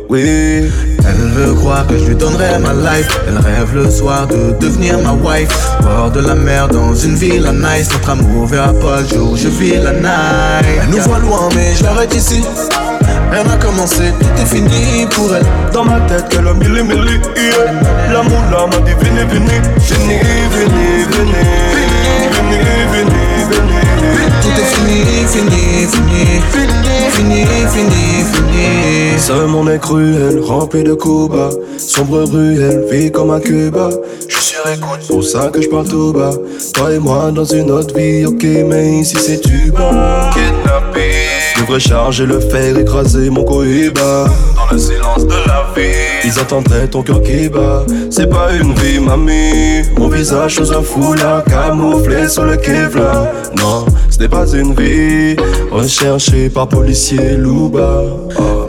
Oui. 0.08 0.70
Elle 1.08 1.28
veut 1.34 1.54
croire 1.54 1.86
que 1.86 1.98
je 1.98 2.04
lui 2.04 2.14
donnerai 2.14 2.58
ma 2.60 2.72
life. 2.72 3.08
Elle 3.28 3.38
rêve 3.38 3.74
le 3.74 3.90
soir 3.90 4.26
de 4.28 4.56
devenir 4.60 4.98
ma 5.00 5.12
wife. 5.12 5.48
Bord 5.82 6.10
de 6.12 6.20
la 6.20 6.34
mer 6.34 6.68
dans 6.68 6.94
une 6.94 7.16
ville 7.16 7.46
à 7.46 7.52
nice. 7.52 7.90
Notre 7.92 8.10
amour 8.10 8.46
verra 8.46 8.72
pas 8.72 9.00
le 9.02 9.08
jour, 9.08 9.36
je 9.36 9.48
vis 9.48 9.76
la 9.76 9.92
night. 9.92 10.66
Elle 10.82 10.90
nous 10.90 11.02
voit 11.02 11.18
loin, 11.18 11.48
mais 11.54 11.74
je 11.74 11.82
l'arrête 11.82 12.14
ici. 12.14 12.42
Rien 13.32 13.44
n'a 13.44 13.56
commencé, 13.56 14.12
tout 14.20 14.42
est 14.42 14.46
fini 14.46 15.06
pour 15.10 15.34
elle. 15.34 15.44
Dans 15.72 15.84
ma 15.84 16.00
tête, 16.00 16.28
qu'elle 16.28 16.46
a 16.46 16.54
mille 16.54 16.82
mille. 16.84 17.20
yeah. 17.36 18.12
L'amour 18.12 18.42
là 18.50 18.66
m'a 18.66 18.78
dit 18.84 18.92
venez, 18.98 19.24
venez. 19.24 19.60
Venez, 19.78 20.20
venez, 20.50 21.04
venez. 21.10 21.46
Venez, 22.32 22.58
venez, 22.92 23.44
venez. 23.50 23.85
Tout 24.46 24.60
est 24.60 24.64
fini, 24.64 25.26
fini, 25.26 25.86
fini. 25.88 26.24
Fini, 27.10 27.44
fini, 27.72 28.24
fini. 28.32 29.18
Ce 29.18 29.32
monde 29.32 29.70
est 29.70 29.80
cruel, 29.80 30.40
rempli 30.40 30.84
de 30.84 30.94
coups 30.94 31.34
bas. 31.34 31.50
Sombre 31.78 32.22
ruelle, 32.22 32.84
vie 32.90 33.10
comme 33.10 33.32
à 33.32 33.40
Cuba. 33.40 33.88
Je 34.28 34.38
suis 34.38 34.56
écoute, 34.72 35.06
pour 35.08 35.24
ça 35.24 35.48
que 35.52 35.60
je 35.60 35.68
parle 35.68 35.88
tout 35.88 36.12
bas. 36.12 36.30
Toi 36.74 36.92
et 36.92 36.98
moi 37.00 37.32
dans 37.32 37.44
une 37.44 37.72
autre 37.72 37.92
vie, 37.96 38.24
ok, 38.24 38.44
mais 38.68 39.00
ici 39.00 39.16
c'est 39.18 39.40
tu 39.40 39.72
bas. 39.72 40.30
Kidnappé. 40.32 41.10
Je 41.56 41.62
devrais 41.62 41.80
charger 41.80 42.26
le 42.26 42.38
fer, 42.38 42.78
écraser 42.78 43.30
mon 43.30 43.42
cohiba. 43.42 44.26
Dans 44.54 44.70
le 44.70 44.78
silence 44.78 45.26
de 45.26 45.34
la 45.48 45.66
vie, 45.74 46.22
ils 46.24 46.38
attendraient 46.38 46.86
ton 46.86 47.02
cœur 47.02 47.20
qui 47.22 47.48
bat. 47.48 47.84
C'est 48.10 48.28
pas 48.28 48.52
une 48.52 48.74
vie, 48.74 49.00
mamie. 49.00 49.82
Mon 49.98 50.08
visage 50.08 50.54
sous 50.56 50.72
un 50.72 50.82
foulard 50.82 51.42
camouflé 51.44 52.28
sur 52.28 52.44
le 52.44 52.56
Kevlar. 52.56 53.26
Non, 53.58 53.86
ce 54.16 54.22
n'est 54.22 54.28
pas 54.28 54.46
une 54.52 54.74
vie. 54.74 55.36
Recherchée 55.70 56.48
par 56.48 56.68
policier 56.68 57.36
Louba. 57.36 58.02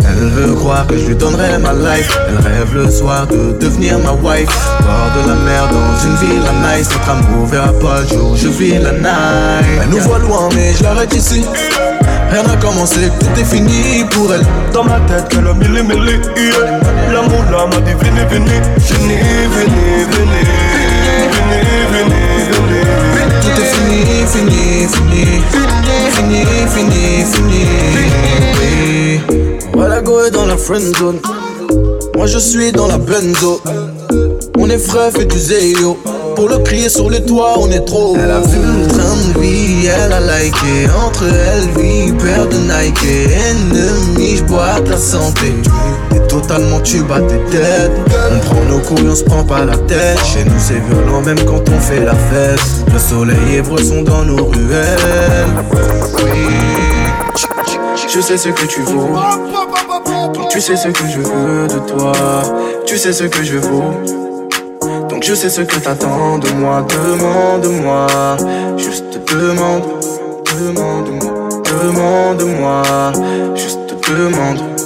Elle 0.10 0.28
veut 0.30 0.54
croire 0.56 0.86
que 0.88 0.98
je 0.98 1.06
lui 1.08 1.16
donnerai 1.16 1.58
ma 1.60 1.74
life. 1.74 2.18
Elle 2.28 2.46
rêve 2.46 2.76
le 2.76 2.92
soir 2.92 3.28
de 3.28 3.58
devenir 3.58 3.98
ma 4.00 4.12
wife. 4.12 4.50
Bord 4.82 5.12
de 5.16 5.30
la 5.30 5.36
mer 5.36 5.70
dans 5.70 6.08
une 6.08 6.16
ville 6.18 6.44
à 6.48 6.78
nice. 6.78 6.90
Notre 6.92 7.10
amour 7.10 7.46
verra 7.46 7.72
pas 7.80 8.02
le 8.02 8.08
jour, 8.08 8.36
je 8.36 8.50
vis 8.50 8.78
la 8.78 8.92
night. 8.92 9.82
Elle 9.84 9.90
nous 9.90 10.00
voit 10.00 10.20
loin, 10.20 10.50
mais 10.54 10.74
je 10.74 10.84
l'arrête 10.84 11.14
ici. 11.16 11.46
Rien 12.30 12.44
n'a 12.44 12.58
commencé, 12.58 13.10
tout 13.20 13.40
est 13.40 13.46
fini 13.46 14.04
pour 14.12 14.34
elle. 14.34 14.46
Dans 14.74 14.84
ma 14.84 15.00
tête, 15.02 15.30
qu'elle 15.30 15.48
a 15.48 15.54
mille 15.54 15.82
mille. 15.84 16.20
yeah. 16.36 17.14
L'amour 17.14 17.44
là 17.52 17.68
m'a 17.68 17.80
dit 17.82 17.94
venez, 17.94 18.26
venez. 18.30 18.62
Venez, 18.80 19.48
venez, 19.48 20.04
venez. 20.12 20.77
Venez, 20.77 20.77
fini, 24.28 24.88
fini, 24.88 25.26
fini. 25.52 26.06
Fini, 26.12 26.46
fini, 26.74 27.26
fini. 27.32 27.62
Voilà, 29.74 30.02
go 30.02 30.24
est 30.26 30.32
dans 30.32 30.46
la 30.46 30.58
friend 30.58 30.96
zone. 30.98 31.20
Moi 32.16 32.26
je 32.26 32.40
suis 32.40 32.72
dans 32.72 32.88
la 32.88 32.98
benzo. 32.98 33.62
On 34.58 34.70
est 34.70 34.80
frais, 34.80 35.12
fait 35.12 35.26
du 35.26 35.38
zéyo. 35.38 35.98
Pour 36.36 36.50
le 36.50 36.58
crier 36.60 36.90
sur 36.90 37.10
les 37.10 37.24
toits, 37.24 37.56
on 37.58 37.70
est 37.72 37.86
trop. 37.86 38.16
Elle 38.16 38.32
a 38.32 38.40
vu 38.42 38.60
le 38.60 38.88
train 38.88 39.16
de 39.16 39.40
vie, 39.40 39.88
elle 39.88 40.14
a 40.14 40.20
liké. 40.20 40.88
Entre 41.06 41.24
elle, 41.26 41.68
vie, 41.82 42.12
paire 42.14 42.48
de 42.48 42.58
Nike. 42.58 43.32
Ennemi, 43.32 44.38
j'bois 44.38 44.82
ta 44.82 44.98
santé. 44.98 45.54
Totalement 46.42 46.80
tu 46.82 47.02
bats 47.02 47.20
tes 47.20 47.40
têtes. 47.50 47.92
On 48.32 48.40
prend 48.46 48.62
nos 48.70 48.78
couilles, 48.78 49.10
on 49.10 49.16
se 49.16 49.24
prend 49.24 49.44
pas 49.44 49.66
la 49.66 49.76
tête. 49.76 50.20
Chez 50.24 50.44
nous, 50.46 50.60
c'est 50.60 50.80
violent, 50.88 51.22
même 51.22 51.44
quand 51.46 51.68
on 51.68 51.80
fait 51.80 52.06
la 52.06 52.14
fête. 52.14 52.62
Le 52.94 53.00
soleil 53.00 53.56
et 53.56 53.84
sont 53.84 54.04
dans 54.04 54.24
nos 54.24 54.46
ruelles. 54.46 55.48
Je 58.14 58.22
sais 58.22 58.38
ce 58.38 58.50
que 58.50 58.66
tu 58.68 58.82
vaux. 58.82 59.10
Tu 60.52 60.62
sais 60.62 60.76
ce 60.76 60.90
que 60.90 61.08
je 61.08 61.22
veux 61.22 61.68
de 61.68 61.80
toi. 61.92 62.12
Tu 62.86 63.00
sais 63.00 63.14
ce 63.14 63.24
que 63.24 63.44
je 63.44 63.58
vaux. 63.58 63.96
Donc 65.10 65.24
je 65.24 65.34
sais 65.34 65.50
ce 65.50 65.62
que 65.62 65.80
t'attends 65.80 66.38
de 66.38 66.50
moi. 66.52 66.86
Demande-moi. 66.88 68.08
Juste 68.78 69.20
demande. 69.34 69.84
Demande-moi. 70.46 71.34
Demande-moi. 71.82 72.84
Juste 73.56 73.80
te 73.88 74.12
demande. 74.12 74.77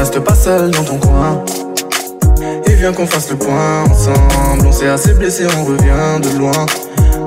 Reste 0.00 0.18
pas 0.20 0.34
seul 0.34 0.70
dans 0.70 0.82
ton 0.82 0.96
coin. 0.96 1.44
Et 2.66 2.72
viens 2.72 2.90
qu'on 2.90 3.06
fasse 3.06 3.28
le 3.28 3.36
point 3.36 3.84
ensemble. 3.84 4.66
On 4.66 4.72
s'est 4.72 4.88
assez 4.88 5.12
blessé, 5.12 5.44
on 5.58 5.64
revient 5.66 6.22
de 6.22 6.38
loin. 6.38 6.64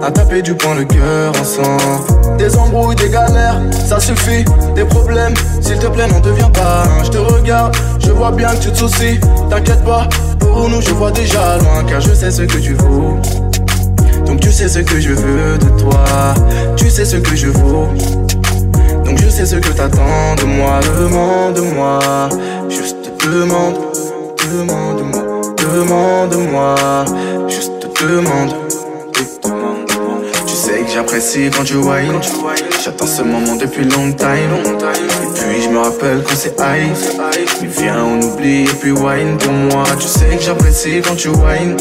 À 0.02 0.10
taper 0.10 0.42
du 0.42 0.56
poing 0.56 0.74
le 0.74 0.84
cœur 0.84 1.34
ensemble. 1.40 2.40
Des 2.40 2.58
embrouilles, 2.58 2.96
des 2.96 3.10
galères, 3.10 3.62
ça 3.88 4.00
suffit. 4.00 4.44
Des 4.74 4.86
problèmes, 4.86 5.36
s'il 5.62 5.78
te 5.78 5.86
plaît, 5.86 6.08
n'en 6.08 6.20
deviens 6.20 6.50
pas. 6.50 6.86
Je 7.04 7.10
te 7.10 7.20
regarde, 7.20 7.76
je 8.00 8.10
vois 8.10 8.32
bien 8.32 8.50
que 8.50 8.64
tu 8.64 8.72
te 8.72 8.78
soucies. 8.80 9.20
T'inquiète 9.52 9.84
pas, 9.84 10.10
pour 10.40 10.68
nous, 10.68 10.82
je 10.82 10.90
vois 10.94 11.12
déjà 11.12 11.60
loin. 11.60 11.84
Car 11.88 12.02
je 12.02 12.12
sais 12.12 12.32
ce 12.32 12.42
que 12.42 12.58
tu 12.58 12.74
vaux. 12.74 13.20
Donc 14.26 14.40
tu 14.40 14.52
sais 14.52 14.68
ce 14.68 14.80
que 14.80 15.00
je 15.00 15.12
veux 15.12 15.60
de 15.60 15.80
toi. 15.80 16.04
Tu 16.76 16.90
sais 16.90 17.06
ce 17.06 17.18
que 17.18 17.36
je 17.36 17.50
vaux. 17.50 17.90
Donc 19.14 19.22
je 19.22 19.30
sais 19.30 19.46
ce 19.46 19.58
que 19.58 19.70
t'attends 19.70 20.34
de 20.42 20.46
moi. 20.46 20.80
Demande-moi. 21.00 22.00
Juste 22.68 23.12
demande. 23.24 23.76
Demande-moi. 24.40 25.42
Demande-moi. 25.56 26.76
Juste 27.48 27.74
demande. 28.02 28.56
Tu 29.14 30.56
sais 30.56 30.80
que 30.80 30.92
j'apprécie 30.92 31.52
quand 31.56 31.64
tu 31.64 31.76
whine. 31.76 32.20
J'attends 32.84 33.06
ce 33.06 33.22
moment 33.22 33.56
depuis 33.56 33.86
long 33.86 34.12
time. 34.14 34.56
Et 34.66 35.40
puis 35.40 35.62
je 35.62 35.70
me 35.70 35.78
rappelle 35.78 36.24
quand 36.28 36.36
c'est 36.36 36.60
high. 36.60 36.90
Mais 37.62 37.68
viens, 37.68 38.04
on 38.04 38.20
oublie 38.20 38.64
et 38.64 38.76
puis 38.82 38.94
wine 38.94 39.38
pour 39.38 39.54
moi. 39.54 39.84
Tu 40.00 40.08
sais 40.08 40.36
que 40.36 40.42
j'apprécie 40.42 41.04
quand 41.08 41.16
tu 41.16 41.28
whine. 41.28 41.78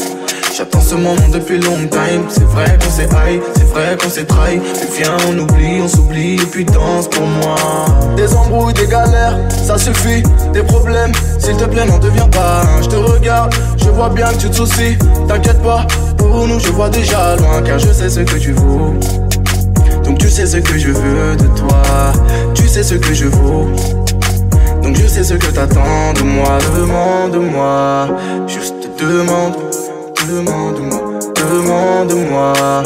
J'attends 0.55 0.81
ce 0.81 0.93
moment 0.93 1.29
depuis 1.31 1.57
long 1.57 1.87
time. 1.89 2.25
C'est 2.29 2.43
vrai 2.43 2.77
qu'on 2.79 2.91
s'est 2.91 3.09
high, 3.09 3.41
c'est 3.55 3.62
vrai 3.73 3.97
qu'on 3.97 4.09
s'est 4.09 4.25
trahi. 4.25 4.59
Viens, 4.95 5.17
on 5.29 5.39
oublie, 5.39 5.81
on 5.83 5.87
s'oublie 5.87 6.35
et 6.35 6.45
puis 6.45 6.65
danse 6.65 7.07
pour 7.09 7.25
moi. 7.25 7.55
Des 8.15 8.33
embrouilles, 8.33 8.73
des 8.73 8.87
galères, 8.87 9.37
ça 9.49 9.77
suffit. 9.77 10.23
Des 10.53 10.63
problèmes, 10.63 11.11
s'il 11.39 11.57
te 11.57 11.65
plaît, 11.65 11.85
n'en 11.85 11.97
deviens 11.97 12.27
pas. 12.27 12.63
Je 12.81 12.87
te 12.87 12.95
regarde, 12.95 13.53
je 13.77 13.89
vois 13.89 14.09
bien 14.09 14.27
que 14.27 14.37
tu 14.37 14.49
te 14.49 14.55
soucies. 14.55 14.97
T'inquiète 15.27 15.61
pas, 15.61 15.85
pour 16.17 16.47
nous, 16.47 16.59
je 16.59 16.69
vois 16.69 16.89
déjà 16.89 17.35
loin. 17.37 17.61
Car 17.63 17.79
je 17.79 17.91
sais 17.91 18.09
ce 18.09 18.19
que 18.21 18.37
tu 18.37 18.51
vaux. 18.53 18.93
Donc 20.03 20.17
tu 20.19 20.29
sais 20.29 20.45
ce 20.45 20.57
que 20.57 20.77
je 20.77 20.89
veux 20.89 21.35
de 21.35 21.47
toi. 21.57 21.81
Tu 22.53 22.67
sais 22.67 22.83
ce 22.83 22.95
que 22.95 23.13
je 23.13 23.25
vaux. 23.25 23.67
Donc 24.83 24.95
je 24.97 25.07
sais 25.07 25.23
ce 25.23 25.33
que 25.33 25.47
t'attends 25.47 26.13
de 26.13 26.23
moi. 26.23 26.57
Demande-moi, 26.77 28.07
juste 28.47 28.75
demande. 28.99 29.53
Demande-moi, 30.29 31.19
demande-moi, 31.35 32.83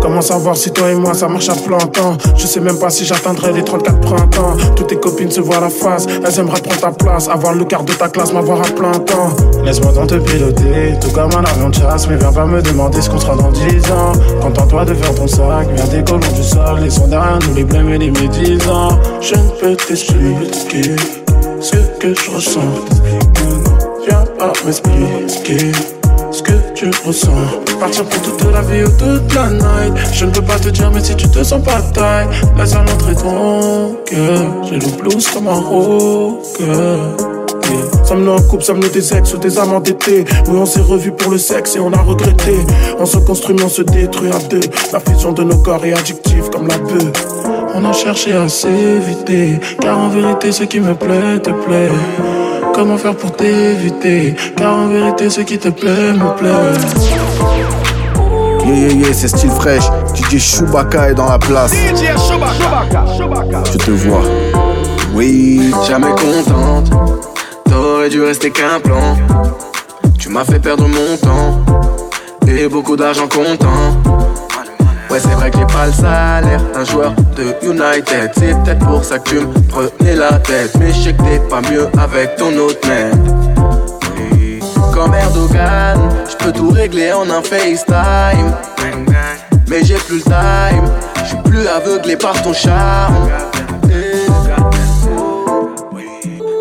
Comment 0.00 0.22
savoir 0.22 0.56
si 0.56 0.70
toi 0.70 0.90
et 0.90 0.94
moi 0.94 1.12
ça 1.12 1.28
marche 1.28 1.50
à 1.50 1.54
plein 1.54 1.76
temps? 1.76 2.16
Je 2.36 2.46
sais 2.46 2.60
même 2.60 2.78
pas 2.78 2.88
si 2.88 3.04
j'atteindrai 3.04 3.52
les 3.52 3.62
34 3.62 4.00
printemps. 4.00 4.56
Toutes 4.74 4.86
tes 4.86 4.96
copines 4.96 5.30
se 5.30 5.42
voient 5.42 5.60
la 5.60 5.68
face. 5.68 6.06
Elles 6.06 6.40
aimeraient 6.40 6.62
prendre 6.62 6.80
ta 6.80 6.90
place 6.90 7.28
Avoir 7.28 7.54
le 7.54 7.66
quart 7.66 7.84
de 7.84 7.92
ta 7.92 8.08
classe, 8.08 8.32
m'avoir 8.32 8.60
à 8.60 8.70
plein 8.70 8.92
temps. 8.92 9.28
Laisse-moi 9.62 9.92
donc 9.92 10.06
te 10.06 10.14
piloter 10.14 10.94
Tout 11.02 11.10
comme 11.10 11.30
un 11.32 11.44
avion 11.44 11.68
de 11.68 11.74
chasse. 11.74 12.08
Mais 12.08 12.16
viens 12.16 12.32
pas 12.32 12.46
me 12.46 12.62
demander 12.62 13.02
ce 13.02 13.10
qu'on 13.10 13.20
sera 13.20 13.36
dans 13.36 13.50
10 13.50 13.92
ans. 13.92 14.12
Contente-toi 14.40 14.86
de 14.86 14.94
faire 14.94 15.14
ton 15.14 15.26
sac 15.26 15.68
Viens 15.74 15.86
décollons 15.86 16.32
du 16.34 16.42
sol. 16.42 16.80
Laissons 16.80 17.08
derrière 17.08 17.38
nous 17.46 17.54
les 17.54 17.64
blêmes 17.64 17.90
et 17.90 17.98
les 17.98 18.10
médisants. 18.10 18.98
Je 19.20 19.34
ne 19.34 19.50
peux 19.60 19.76
t'expliquer 19.76 20.96
Ce 21.60 21.76
que 22.00 22.14
je 22.14 22.30
ressens. 22.30 22.60
Viens 24.06 24.24
pas 24.38 24.52
m'expliquer 24.64 25.72
que 26.42 26.72
tu 26.74 26.90
ressens. 27.04 27.30
Partir 27.80 28.04
pour 28.04 28.22
toute 28.22 28.52
la 28.52 28.62
vie 28.62 28.84
ou 28.84 28.90
toute 28.90 29.34
la 29.34 29.50
night. 29.50 29.94
Je 30.12 30.24
ne 30.24 30.30
peux 30.30 30.42
pas 30.42 30.58
te 30.58 30.68
dire, 30.68 30.90
mais 30.92 31.02
si 31.02 31.14
tu 31.16 31.28
te 31.28 31.42
sens 31.42 31.62
pas 31.62 31.80
taille, 31.92 32.28
laisse 32.56 32.74
à 32.74 32.84
l'entrée 32.84 33.14
ton 33.14 33.96
cœur. 34.04 34.64
J'ai 34.68 34.78
le 34.78 34.96
blues 34.96 35.26
comme 35.28 35.48
un 35.48 35.54
rocker. 35.54 36.64
Yeah. 36.64 37.28
Sommes-nous 38.04 38.32
en 38.32 38.40
couple, 38.40 38.64
sommes-nous 38.64 38.88
des 38.88 39.14
ex 39.14 39.34
ou 39.34 39.38
des 39.38 39.58
amants 39.58 39.80
d'été 39.80 40.24
Oui, 40.48 40.56
on 40.56 40.64
s'est 40.64 40.80
revus 40.80 41.12
pour 41.12 41.30
le 41.30 41.38
sexe 41.38 41.76
et 41.76 41.80
on 41.80 41.92
a 41.92 41.98
regretté. 41.98 42.56
On 42.98 43.04
se 43.04 43.18
construit, 43.18 43.54
mais 43.54 43.64
on 43.64 43.68
se 43.68 43.82
détruit 43.82 44.30
à 44.30 44.38
deux. 44.48 44.60
La 44.92 45.00
fusion 45.00 45.32
de 45.32 45.42
nos 45.42 45.58
corps 45.58 45.84
est 45.84 45.92
addictive 45.92 46.48
comme 46.50 46.68
la 46.68 46.78
bœuf. 46.78 47.12
On 47.74 47.84
a 47.84 47.92
cherché 47.92 48.32
à 48.32 48.48
s'éviter, 48.48 49.60
car 49.80 49.98
en 49.98 50.08
vérité, 50.08 50.52
ce 50.52 50.64
qui 50.64 50.80
me 50.80 50.94
plaît 50.94 51.38
te 51.42 51.50
plaît. 51.50 51.90
Comment 52.78 52.96
faire 52.96 53.16
pour 53.16 53.32
t'éviter. 53.32 54.36
Car 54.56 54.72
en 54.72 54.86
vérité 54.86 55.28
ce 55.28 55.40
qui 55.40 55.58
te 55.58 55.68
plaît 55.68 56.12
me 56.12 56.36
plaît. 56.36 56.48
Yeah 58.64 58.72
yeah 58.72 58.92
yeah 58.92 59.12
c'est 59.12 59.26
style 59.26 59.50
fraîche. 59.50 59.82
DJ 60.14 60.38
Chewbacca 60.38 61.10
est 61.10 61.14
dans 61.14 61.28
la 61.28 61.40
place. 61.40 61.72
DJ 61.72 62.14
Chewbacca, 62.28 63.64
Je 63.72 63.78
te 63.78 63.90
vois. 63.90 64.22
Oui, 65.12 65.72
jamais 65.88 66.10
contente. 66.10 66.92
T'aurais 67.64 68.10
dû 68.10 68.22
rester 68.22 68.52
qu'un 68.52 68.78
plan. 68.78 69.16
Tu 70.16 70.28
m'as 70.28 70.44
fait 70.44 70.60
perdre 70.60 70.86
mon 70.86 71.16
temps. 71.16 71.60
Et 72.46 72.68
beaucoup 72.68 72.94
d'argent 72.94 73.26
comptant 73.26 74.17
C'est 75.20 75.34
vrai 75.34 75.50
que 75.50 75.58
j'ai 75.58 75.66
pas 75.66 75.86
le 75.86 75.92
salaire 75.92 76.62
d'un 76.72 76.84
joueur 76.84 77.12
de 77.36 77.54
United. 77.66 78.30
C'est 78.34 78.54
peut-être 78.62 78.86
pour 78.86 79.04
ça 79.04 79.18
que 79.18 79.30
tu 79.30 79.40
me 79.40 79.52
prenais 79.68 80.14
la 80.14 80.34
tête. 80.38 80.70
Mais 80.78 80.92
je 80.92 81.02
sais 81.02 81.12
que 81.12 81.22
t'es 81.22 81.40
pas 81.48 81.60
mieux 81.60 81.88
avec 81.98 82.36
ton 82.36 82.56
autre 82.56 82.86
mec. 82.88 83.14
Comme 84.94 85.14
Erdogan, 85.14 85.98
je 86.30 86.36
peux 86.36 86.52
tout 86.52 86.70
régler 86.70 87.12
en 87.12 87.28
un 87.30 87.42
FaceTime. 87.42 88.52
Mais 89.68 89.84
j'ai 89.84 89.96
plus 89.96 90.18
le 90.18 90.22
time, 90.22 90.84
je 91.22 91.28
suis 91.28 91.42
plus 91.44 91.66
aveuglé 91.66 92.16
par 92.16 92.40
ton 92.42 92.52
charme. 92.52 93.28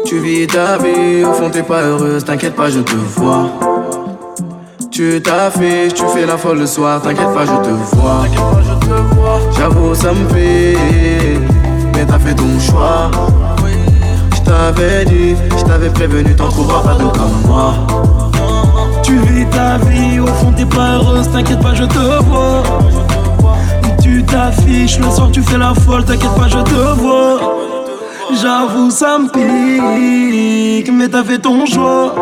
Tu 0.05 0.19
vis 0.19 0.47
ta 0.47 0.77
vie, 0.77 1.23
au 1.23 1.33
fond 1.33 1.49
t'es 1.49 1.63
pas 1.63 1.81
heureuse, 1.81 2.25
t'inquiète 2.25 2.55
pas, 2.55 2.69
je 2.69 2.79
te 2.79 2.95
vois. 2.95 3.49
Tu 4.97 5.21
t'affiches, 5.21 5.93
tu 5.93 6.03
fais 6.11 6.25
la 6.25 6.39
folle 6.39 6.57
le 6.57 6.65
soir, 6.65 6.99
t'inquiète 6.99 7.31
pas, 7.31 7.45
je 7.45 7.51
te 7.51 7.69
vois. 7.95 8.25
J'avoue, 9.55 9.93
ça 9.93 10.11
me 10.11 10.27
fait, 10.29 10.75
mais 11.93 12.03
t'as 12.03 12.17
fait 12.17 12.33
ton 12.33 12.59
choix. 12.59 13.11
Je 14.33 14.41
t'avais 14.41 15.05
dit, 15.05 15.35
je 15.55 15.63
t'avais 15.65 15.91
prévenu, 15.91 16.35
t'en 16.35 16.47
trouveras 16.47 16.81
pas 16.81 16.95
de 16.95 17.03
comme 17.15 17.43
moi. 17.45 17.75
Tu 19.03 19.19
vis 19.19 19.45
ta 19.51 19.77
vie, 19.77 20.19
au 20.19 20.25
fond 20.25 20.51
t'es 20.57 20.65
pas 20.65 20.95
heureuse, 20.95 21.29
t'inquiète 21.31 21.61
pas, 21.61 21.75
je 21.75 21.83
te 21.83 22.23
vois. 22.23 22.63
Tu 24.01 24.23
t'affiches, 24.23 24.97
le 24.97 25.11
soir 25.11 25.29
tu 25.31 25.43
fais 25.43 25.59
la 25.59 25.75
folle, 25.75 26.05
t'inquiète 26.05 26.33
pas, 26.33 26.47
je 26.47 26.57
te 26.57 26.99
vois. 26.99 27.39
J'avoue, 28.33 28.89
ça 28.89 29.19
me 29.19 29.29
pique, 29.29 30.91
mais 30.91 31.07
t'as 31.07 31.23
fait 31.23 31.37
ton 31.37 31.67
choix. 31.67 32.15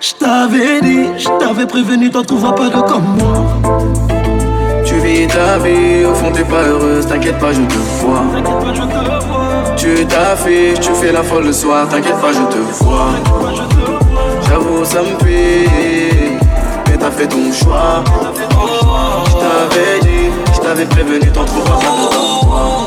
Je 0.00 0.12
t'avais 0.14 0.80
dit, 0.80 1.06
je 1.18 1.28
t'avais 1.40 1.66
prévenu, 1.66 2.08
t'en 2.10 2.22
trouveras 2.22 2.52
pas 2.52 2.68
de 2.68 2.80
comme 2.82 3.16
moi. 3.18 3.44
Tu 4.84 4.94
vis 5.00 5.26
ta 5.26 5.58
vie, 5.58 6.04
au 6.04 6.14
fond 6.14 6.30
t'es 6.32 6.44
pas 6.44 6.62
heureuse, 6.62 7.06
t'inquiète 7.06 7.38
pas, 7.38 7.52
je 7.52 7.62
te 7.62 7.74
vois. 8.00 8.22
Tu 9.76 10.06
t'affiches, 10.06 10.80
tu 10.80 10.92
fais 10.94 11.10
la 11.10 11.22
folle 11.24 11.46
le 11.46 11.52
soir, 11.52 11.88
t'inquiète 11.88 12.20
pas, 12.20 12.32
je 12.32 12.42
te 12.42 12.58
vois. 12.84 13.08
J'avoue, 14.48 14.84
ça 14.84 15.00
me 15.02 15.16
pique, 15.18 16.40
mais 16.88 16.96
t'as 16.96 17.10
fait 17.10 17.26
ton 17.26 17.52
choix. 17.52 18.04
Je 19.26 19.32
t'avais 19.32 20.00
dit, 20.02 20.30
je 20.54 20.60
t'avais 20.60 20.86
prévenu, 20.86 21.30
t'en 21.32 21.44
trouveras 21.44 21.76
pas 21.76 21.86
de 21.86 22.14
comme 22.14 22.48
moi. 22.48 22.84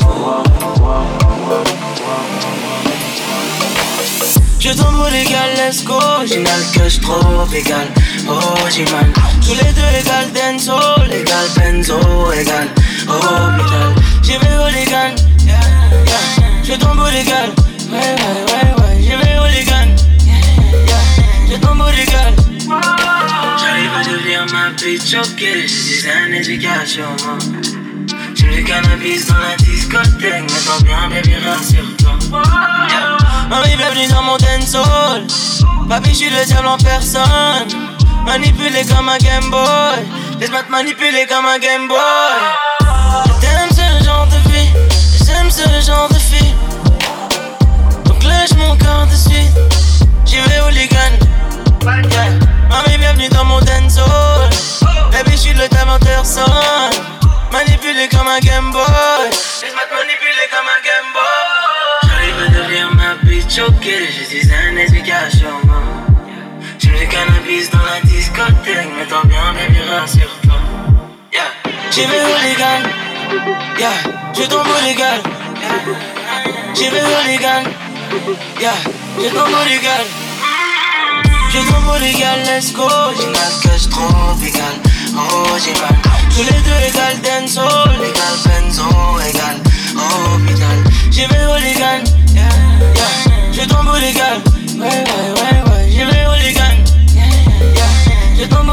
Je 4.72 4.78
tombe 4.78 5.06
légal, 5.12 5.50
let's 5.58 5.84
go. 5.84 5.98
Original, 6.16 6.62
cash 6.72 6.98
tropical. 6.98 7.86
Original. 8.26 9.12
Tous 9.44 9.52
les 9.52 9.70
deux 9.74 9.92
égal, 10.00 10.32
denso. 10.32 10.78
Légal, 11.10 11.46
benzo, 11.56 11.98
égal. 12.32 12.68
Oh, 13.06 13.12
métal. 13.54 13.92
J'y 14.22 14.38
vais 14.38 14.56
au 14.56 14.70
légal. 14.72 15.14
Yeah. 15.44 15.60
Je 16.64 16.72
tombe 16.72 17.00
au 17.00 17.10
légal. 17.10 17.50
Ouais, 17.90 17.98
ouais, 17.98 18.44
ouais, 18.48 18.82
ouais. 18.82 19.02
J'y 19.02 19.10
vais 19.10 19.38
au 19.38 19.46
légal. 19.46 19.88
Yeah, 20.24 20.40
yeah. 20.86 21.50
Je 21.50 21.56
tombe 21.58 21.80
au. 21.80 21.92
J'arrive 23.60 23.94
à 23.94 24.04
devenir 24.08 24.46
ma 24.54 24.70
bitch, 24.70 25.12
ok. 25.12 25.38
J'ai 25.38 25.66
des 25.66 26.08
années 26.08 26.40
d'éducation. 26.40 27.14
J'ai 28.34 28.46
le 28.46 28.62
cannabis 28.62 29.26
dans 29.26 29.34
la 29.36 29.54
discothèque. 29.58 30.50
Maintenant 30.50 30.80
bien, 30.82 31.10
baby, 31.10 31.34
rassure-toi. 31.44 32.42
Yeah. 32.88 33.22
Bienvenue 33.76 34.06
dans 34.08 34.22
dancehall. 34.52 35.26
Papi, 35.88 36.10
je 36.10 36.14
suis 36.14 36.30
le 36.30 36.44
diable 36.44 36.66
en 36.66 36.78
personne. 36.78 37.68
Manipulé 38.24 38.84
comme 38.84 39.08
un 39.08 39.18
Game 39.18 39.50
Boy. 39.50 40.06
Laisse-moi 40.38 40.62
te 40.62 40.70
manipuler 40.70 41.26
comme 41.28 41.46
un 41.46 41.58
Game 41.58 41.88
Boy. 41.88 41.98
J'aime 43.40 43.70
ce 43.70 44.04
genre 44.04 44.26
de 44.26 44.50
vie. 44.50 44.70
J'aime 45.24 45.50
ce 45.50 45.68
genre 45.86 46.08
de 46.08 46.18
fille. 46.18 46.54
Donc 48.04 48.22
lâche 48.24 48.54
mon 48.56 48.76
corps 48.76 49.06
de 49.06 49.16
suite. 49.16 49.52
J'y 50.26 50.40
vais 50.40 50.60
hooligan. 50.60 51.12
Yeah. 51.84 52.30
Mami, 52.70 52.98
bienvenue 52.98 53.28
dans 53.28 53.44
mon 53.44 53.60
dancehall. 53.60 54.50
Baby, 55.12 55.32
je 55.32 55.36
suis 55.36 55.54
le 55.54 55.68
diable 55.68 55.90
en 55.90 55.98
personne. 55.98 56.44
Manipulé 57.50 58.08
comme 58.08 58.28
un 58.28 58.40
Game 58.40 58.70
Boy. 58.70 59.30
Choqué, 63.54 64.08
je 64.08 64.24
suis 64.24 64.50
un 64.50 64.78
explication. 64.78 65.50
J'ai 66.78 66.88
le 66.88 67.04
cannabis 67.04 67.68
dans 67.70 67.84
la 67.84 68.00
discothèque, 68.02 68.88
mais 68.96 69.04
tant 69.04 69.28
bien, 69.28 69.52
baby, 69.52 69.78
rassure-toi. 69.90 70.54
Yeah. 71.30 71.42
J'y 71.90 72.00
vais 72.06 72.22
au 72.22 72.48
légal, 72.48 72.82
yeah. 73.78 73.90
je 74.34 74.44
tombe 74.44 74.66
au 74.66 74.86
légal. 74.86 75.20
J'y 76.74 76.88
vais 76.88 77.02
au 77.02 77.26
légal, 77.26 77.64
yeah. 78.58 78.72
je 79.18 79.28
tombe 79.28 79.52
au 79.52 79.68
légal. 79.68 80.06
Je 81.52 81.58
tombe 81.58 81.94
au 81.94 81.98
légal, 81.98 82.38
let's 82.46 82.72
go. 82.72 82.88
J'ai 83.18 83.26
ma 83.26 83.68
cache 83.68 83.86
tropicale, 83.90 84.80
oh 85.14 85.58
j'ai 85.62 85.78
mal. 85.78 85.94
Tous 86.34 86.42
les 86.42 86.58
deux 86.62 86.88
égal, 86.88 87.20
dance, 87.20 87.58
oh 87.58 87.90
légal, 88.00 88.34
benzo, 88.46 88.88
égal, 89.28 89.60
oh, 89.94 90.36
hôpital. 90.36 90.78
J'y 91.10 91.26
vais 91.26 91.44
au 91.44 91.58
légal, 91.58 92.02
yeah, 92.34 92.48
yeah. 92.94 93.41
Je 93.62 93.68
tombe 93.68 93.86
hooligan. 93.86 94.42
Ouais, 94.76 94.88
ouais, 94.88 95.30
ouais, 95.38 95.70
ouais. 95.70 95.88
J'y 95.88 95.98
vais 95.98 96.26
hooligan. 96.26 96.74
Yeah. 97.14 97.24
Yeah. 97.74 98.40
Je 98.40 98.44
tombe. 98.46 98.72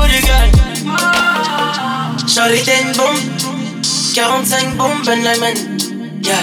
Charlie, 2.28 2.63
t'es 2.63 2.82
une 2.82 2.93
bombe. 2.93 3.17
45 4.15 4.78
bombes, 4.78 5.06
Ben 5.06 5.19
Lyman. 5.19 5.54
Yeah. 6.23 6.34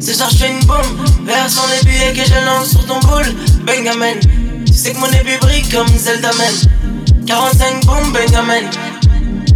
Ce 0.00 0.14
soir, 0.14 0.30
j'fais 0.30 0.48
une 0.48 0.64
bombe. 0.64 0.86
Vers 1.24 1.50
son 1.50 1.66
billets 1.84 2.14
que 2.14 2.24
je 2.24 2.46
lance 2.46 2.70
sur 2.70 2.86
ton 2.86 2.98
boule. 3.00 3.34
Benjamin. 3.64 4.20
Tu 4.64 4.72
sais 4.72 4.92
que 4.92 4.98
mon 4.98 5.10
épi 5.10 5.36
brille 5.42 5.68
comme 5.68 5.88
Zelda 5.88 6.30
Man. 6.38 7.26
45 7.26 7.84
bombes, 7.84 8.12
Benjamin. 8.12 8.70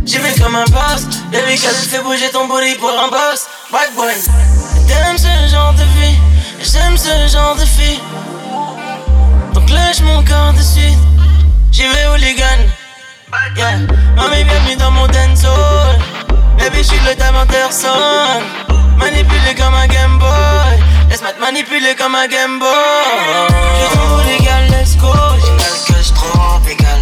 J'y 0.04 0.18
vais 0.18 0.34
comme 0.42 0.56
un 0.56 0.66
boss. 0.66 1.06
Baby, 1.32 1.58
qu'elle 1.58 1.74
fait 1.74 2.02
bouger 2.02 2.28
ton 2.30 2.46
booty 2.46 2.74
pour 2.74 2.90
un 2.90 3.08
boss. 3.08 3.46
White 3.72 3.94
boy. 3.96 4.12
T'aimes 4.86 5.16
ce 5.16 5.50
genre 5.50 5.72
de 5.72 5.84
vie. 5.98 6.29
J'aime 6.62 6.96
ce 6.96 7.08
genre 7.32 7.56
de 7.56 7.64
fille. 7.64 8.00
Donc 9.54 9.70
lâche 9.70 10.00
mon 10.02 10.22
corps 10.24 10.52
de 10.52 10.62
suite. 10.62 10.98
J'y 11.72 11.82
vais 11.82 12.06
hooligan. 12.12 12.60
Yeah. 13.56 13.78
Mamie, 14.14 14.44
bienvenue 14.44 14.76
dans 14.76 14.90
mon 14.90 15.06
dancehall. 15.06 15.98
Baby, 16.58 16.78
je 16.78 16.82
suis 16.82 16.98
le 17.06 17.16
Time 17.16 17.36
Anderson. 17.36 18.42
Manipulé 18.98 19.54
comme 19.56 19.74
un 19.74 19.86
Game 19.86 20.18
Boy. 20.18 20.78
Laisse-moi 21.08 21.32
te 21.32 21.40
manipuler 21.40 21.94
comme 21.98 22.14
un 22.14 22.28
Game 22.28 22.58
Boy. 22.58 22.68
Je 23.80 23.96
trop 23.96 24.20
légal, 24.28 24.68
let's 24.70 24.96
go. 24.98 25.12
J'ai 25.40 25.94
que 25.94 26.14
trop 26.14 26.60
égal. 26.68 27.00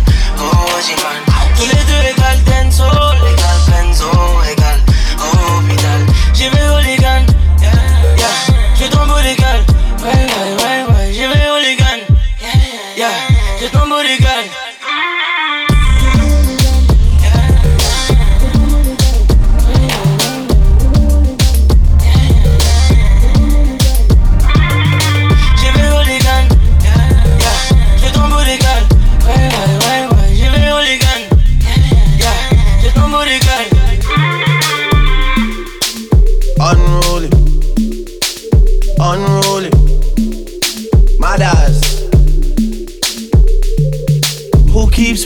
Tous 1.56 1.66
les 1.66 1.82
deux 1.84 2.10
égal. 2.10 2.38
Égal, 2.46 3.07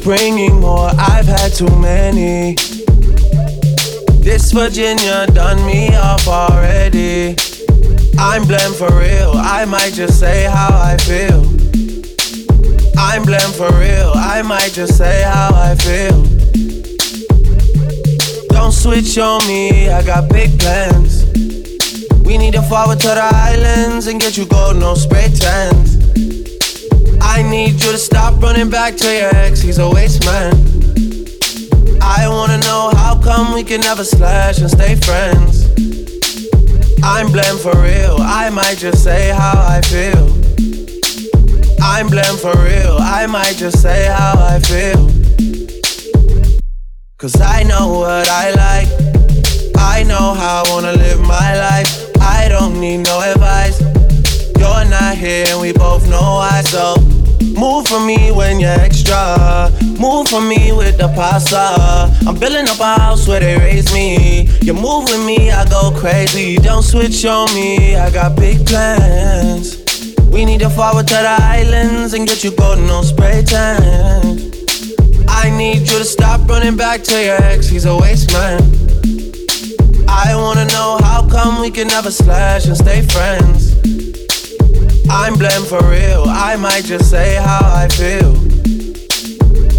bringing 0.03 0.61
more? 0.61 0.91
I've 0.99 1.27
had 1.27 1.53
too 1.53 1.71
many. 1.79 2.55
This 4.23 4.53
Virginia 4.53 5.27
done 5.29 5.65
me 5.67 5.95
off 5.95 6.27
already. 6.27 7.37
I'm 8.19 8.47
blamed 8.47 8.77
for 8.77 8.93
real. 8.99 9.33
I 9.35 9.65
might 9.65 9.93
just 9.93 10.19
say 10.19 10.45
how 10.45 10.71
I 10.73 10.97
feel. 10.99 11.43
I'm 12.99 13.25
blamed 13.25 13.55
for 13.55 13.71
real. 13.79 14.12
I 14.15 14.43
might 14.43 14.73
just 14.73 14.97
say 14.97 15.23
how 15.23 15.51
I 15.55 15.75
feel. 15.77 16.23
Don't 18.49 18.73
switch 18.73 19.19
on 19.19 19.47
me. 19.47 19.88
I 19.88 20.03
got 20.05 20.29
big 20.29 20.59
plans. 20.59 21.25
We 22.25 22.38
need 22.38 22.55
to 22.55 22.62
forward 22.62 23.01
to 23.01 23.09
the 23.09 23.31
islands 23.33 24.07
and 24.07 24.21
get 24.21 24.37
you 24.37 24.47
gold, 24.47 24.77
no 24.77 24.95
spray 24.95 25.29
tans. 25.29 25.92
I 27.35 27.40
need 27.40 27.83
you 27.83 27.92
to 27.92 27.97
stop 27.97 28.42
running 28.42 28.68
back 28.68 28.95
to 28.97 29.07
your 29.07 29.35
ex. 29.35 29.62
He's 29.62 29.79
a 29.79 29.88
waste 29.88 30.23
man. 30.27 30.53
I 32.03 32.29
wanna 32.29 32.59
know 32.59 32.92
how 32.95 33.18
come 33.18 33.55
we 33.55 33.64
can 33.64 33.81
never 33.81 34.05
slash 34.05 34.59
and 34.59 34.71
stay 34.71 34.97
friends. 34.97 35.64
I'm 37.03 37.33
blamed 37.33 37.61
for 37.61 37.75
real. 37.81 38.18
I 38.21 38.51
might 38.51 38.77
just 38.77 39.03
say 39.03 39.31
how 39.31 39.55
I 39.57 39.81
feel. 39.81 40.29
I'm 41.83 42.09
blamed 42.09 42.38
for 42.38 42.55
real. 42.59 42.99
I 43.01 43.27
might 43.27 43.57
just 43.57 43.81
say 43.81 44.09
how 44.09 44.35
I 44.37 44.59
feel. 44.61 45.03
Cause 47.16 47.40
I 47.40 47.62
know 47.62 47.88
what 48.01 48.29
I 48.29 48.51
like. 48.66 48.90
I 49.79 50.03
know 50.03 50.35
how 50.35 50.64
I 50.66 50.71
wanna 50.71 50.92
live 50.92 51.21
my 51.21 51.57
life. 51.57 52.11
I 52.21 52.49
don't 52.51 52.79
need 52.79 52.99
no 52.99 53.23
advice. 53.23 53.81
You're 54.59 54.85
not 54.85 55.16
here 55.16 55.47
and 55.49 55.61
we 55.62 55.73
both 55.73 56.07
know 56.11 56.21
why. 56.21 56.61
So 56.62 57.02
move 57.62 57.87
for 57.87 58.01
me 58.01 58.33
when 58.33 58.59
you're 58.59 58.81
extra. 58.88 59.70
Move 60.01 60.27
for 60.27 60.40
me 60.40 60.72
with 60.72 60.98
the 60.98 61.07
pasta. 61.14 62.11
I'm 62.27 62.37
building 62.37 62.66
up 62.68 62.81
a 62.81 62.98
house 63.01 63.29
where 63.29 63.38
they 63.38 63.57
raise 63.57 63.92
me. 63.94 64.48
You 64.62 64.75
move 64.75 65.05
with 65.05 65.25
me, 65.25 65.53
I 65.53 65.64
go 65.68 65.92
crazy. 65.96 66.57
Don't 66.57 66.83
switch 66.83 67.25
on 67.25 67.46
me, 67.55 67.94
I 67.94 68.11
got 68.11 68.35
big 68.35 68.66
plans. 68.66 69.79
We 70.33 70.44
need 70.44 70.61
to 70.61 70.70
forward 70.70 71.07
to 71.07 71.14
the 71.14 71.37
islands 71.40 72.14
and 72.14 72.27
get 72.27 72.42
you 72.42 72.51
golden 72.51 72.90
on 72.90 73.05
spray 73.05 73.44
tan. 73.44 74.51
I 75.29 75.48
need 75.57 75.81
you 75.90 75.98
to 76.03 76.05
stop 76.05 76.40
running 76.48 76.77
back 76.77 77.03
to 77.05 77.25
your 77.25 77.40
ex, 77.44 77.68
he's 77.68 77.85
a 77.85 77.96
waste 77.96 78.33
man. 78.33 78.61
I 80.09 80.35
wanna 80.35 80.64
know 80.64 80.98
how 81.03 81.29
come 81.31 81.61
we 81.61 81.70
can 81.70 81.87
never 81.87 82.11
slash 82.11 82.66
and 82.66 82.77
stay 82.77 83.03
friends. 83.03 84.02
I'm 85.14 85.35
blamed 85.35 85.66
for 85.66 85.83
real, 85.88 86.25
I 86.27 86.57
might 86.57 86.85
just 86.85 87.11
say 87.11 87.35
how 87.37 87.61
I 87.62 87.87
feel. 87.88 88.35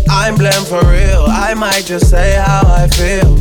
I'm 0.10 0.36
blamed 0.36 0.68
for 0.68 0.82
real, 0.86 1.26
I 1.28 1.56
might 1.56 1.86
just 1.86 2.10
say 2.10 2.36
how 2.36 2.62
I 2.66 2.88
feel. 2.88 3.38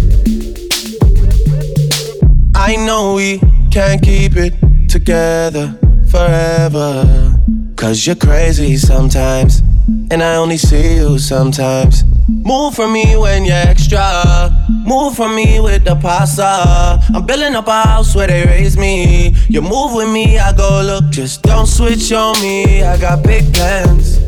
I 2.55 2.77
know 2.77 3.15
we 3.15 3.41
can't 3.71 4.03
keep 4.03 4.37
it 4.37 4.55
together 4.89 5.79
forever. 6.09 7.39
Cause 7.77 8.07
you're 8.07 8.17
crazy 8.17 8.77
sometimes, 8.79 9.63
and 10.11 10.23
I 10.23 10.37
only 10.37 10.57
see 10.57 10.97
you 10.97 11.19
sometimes. 11.19 12.05
Move 12.29 12.75
for 12.75 12.89
me 12.89 13.17
when 13.17 13.45
you're 13.45 13.55
extra. 13.55 14.51
Move 14.69 15.15
for 15.15 15.29
me 15.29 15.61
with 15.61 15.85
the 15.85 15.97
pasta. 15.97 17.01
I'm 17.15 17.25
building 17.25 17.55
up 17.55 17.69
a 17.69 17.83
house 17.83 18.15
where 18.15 18.27
they 18.27 18.45
raise 18.45 18.77
me. 18.77 19.35
You 19.49 19.63
move 19.63 19.95
with 19.95 20.11
me, 20.11 20.39
I 20.39 20.53
go 20.53 20.83
look. 20.85 21.11
Just 21.11 21.43
don't 21.43 21.67
switch 21.67 22.13
on 22.13 22.41
me. 22.41 22.83
I 22.83 22.99
got 22.99 23.23
big 23.23 23.53
plans. 23.55 24.21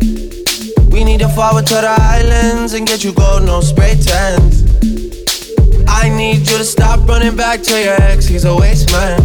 We 0.91 1.03
need 1.03 1.21
to 1.21 1.29
forward 1.29 1.67
to 1.67 1.75
the 1.75 1.97
islands 2.01 2.75
and 2.75 2.87
get 2.87 3.03
you 3.03 3.13
gold, 3.13 3.45
no 3.45 3.61
spray 3.61 3.97
tans. 3.97 4.63
I 5.89 6.09
need 6.09 6.39
you 6.39 6.59
to 6.59 6.65
stop 6.65 7.09
running 7.09 7.37
back 7.37 7.63
to 7.63 7.83
your 7.83 7.95
ex, 8.03 8.27
he's 8.27 8.45
a 8.45 8.55
waste 8.55 8.93
man. 8.93 9.21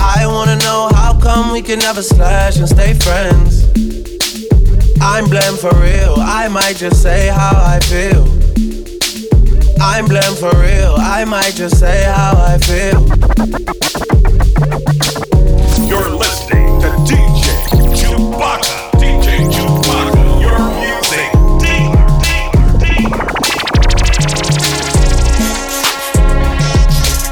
I 0.00 0.26
wanna 0.26 0.56
know 0.56 0.90
how 0.94 1.18
come 1.20 1.52
we 1.52 1.62
can 1.62 1.78
never 1.78 2.02
slash 2.02 2.56
and 2.58 2.68
stay 2.68 2.94
friends. 2.94 3.95
I'm 5.00 5.28
blamed 5.28 5.58
for 5.58 5.74
real, 5.80 6.16
I 6.18 6.48
might 6.48 6.76
just 6.76 7.02
say 7.02 7.28
how 7.28 7.52
I 7.54 7.78
feel. 7.80 8.24
I'm 9.80 10.06
blamed 10.06 10.38
for 10.38 10.50
real, 10.60 10.96
I 10.98 11.24
might 11.24 11.54
just 11.54 11.78
say 11.78 12.04
how 12.04 12.34
I 12.36 12.58
feel. 12.58 13.00
You're 15.86 16.10
listening 16.10 16.80
to 16.80 16.88
DJ 17.06 17.46
Chewbacca. 17.94 18.90
DJ 18.98 19.46
Chewbacca. 19.52 20.40
Your 20.40 20.58
music 20.80 21.30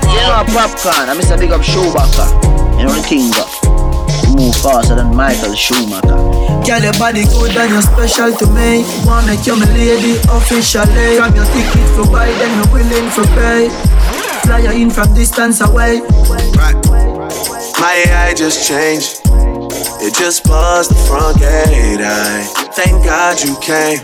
Yeah, 0.04 0.44
popcorn. 0.52 1.08
I 1.08 1.14
miss 1.16 1.30
a 1.30 1.36
big 1.36 1.50
up 1.50 1.62
Chewbacca. 1.62 2.78
You 2.78 2.86
know 2.86 2.92
the 2.92 3.06
king 3.06 3.32
up. 3.34 3.83
Move 4.34 4.54
faster 4.56 4.96
than 4.96 5.14
Michael 5.14 5.54
Schumacher. 5.54 6.18
Girl, 6.66 6.82
your 6.82 6.92
body 6.98 7.24
good 7.24 7.56
and 7.56 7.70
you're 7.70 7.82
special 7.82 8.32
to 8.34 8.46
me. 8.50 8.84
Wanna 9.06 9.26
make 9.28 9.46
you 9.46 9.56
my 9.56 9.66
lady 9.72 10.18
officially. 10.28 11.16
From 11.16 11.34
your 11.34 11.46
ticket 11.46 11.88
for 11.94 12.06
buy, 12.10 12.26
then 12.26 12.50
you're 12.58 12.72
willing 12.74 13.10
to 13.14 13.22
pay. 13.38 13.70
Fly 14.42 14.58
you 14.58 14.72
in 14.82 14.90
from 14.90 15.14
distance 15.14 15.60
away. 15.60 16.00
My 17.78 18.02
AI 18.06 18.34
just 18.34 18.66
changed. 18.66 19.20
It 20.02 20.14
just 20.14 20.44
buzzed 20.44 20.90
the 20.90 20.96
front 21.06 21.38
gate. 21.38 22.00
I 22.02 22.42
thank 22.72 23.04
God 23.04 23.40
you 23.40 23.56
came. 23.60 24.00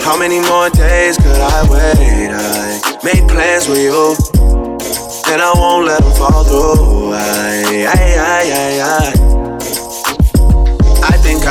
How 0.00 0.16
many 0.18 0.40
more 0.40 0.70
days 0.70 1.16
could 1.16 1.40
I 1.40 1.62
wait? 1.68 2.30
I 2.32 2.98
made 3.04 3.28
plans 3.28 3.68
with 3.68 3.78
you, 3.78 4.16
and 5.32 5.42
I 5.42 5.52
won't 5.54 5.86
let 5.86 6.02
them 6.02 6.12
fall 6.12 6.44
through. 6.44 7.12
I, 7.14 7.86
I, 7.86 8.16
I, 8.18 8.42
I, 8.52 9.18
I. 9.18 9.21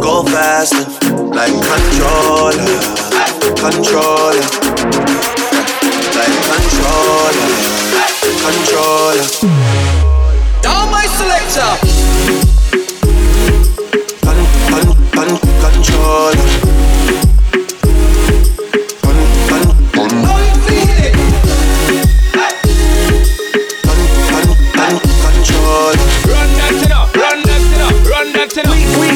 go 0.00 0.22
faster, 0.24 0.84
like 1.30 1.52
controller, 1.52 2.66
controller, 3.56 4.42
like 6.16 6.36
controller, 6.46 7.50
controller. 8.42 9.26
Down 10.62 10.90
my 10.90 11.06
selector. 11.06 11.72
Con, 14.24 14.36
con, 14.70 14.84
con, 15.14 15.28
controller. 15.62 16.50
Con, 19.02 19.16
con, 19.48 19.62
con. 19.94 20.10
Con, 24.76 24.92
controller. 25.22 26.06
Run 26.26 26.50
that 26.56 26.74
thing 26.80 26.92
up, 26.92 27.14
run 27.14 27.38
that 27.42 27.60
thing 27.70 27.82
up, 27.82 27.94
run 28.10 28.32
that 28.32 28.48
thing 28.52 28.66
up. 28.66 28.72
We, 28.72 28.80
we 29.00 29.15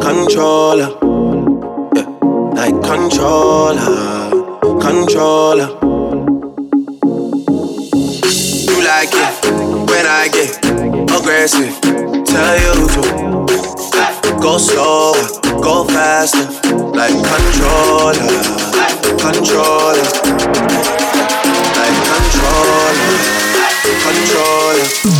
controller. 0.00 0.90
Yeah. 1.94 2.08
Like 2.56 2.76
controller, 2.82 4.30
controller. 4.80 5.68
You 8.68 8.76
like 8.82 9.12
it 9.12 9.32
when 9.90 10.06
I 10.06 10.28
get 10.32 10.56
aggressive. 11.16 11.74
Tell 12.24 12.56
you 12.64 12.88
to 12.94 13.02
go 14.40 14.56
slower, 14.58 15.20
go 15.62 15.84
faster. 15.84 16.48
Like 16.96 17.14
controller, 17.14 18.14
controller. 19.20 20.08
Like 21.76 21.98
controller, 22.08 22.92
controller. 24.04 25.19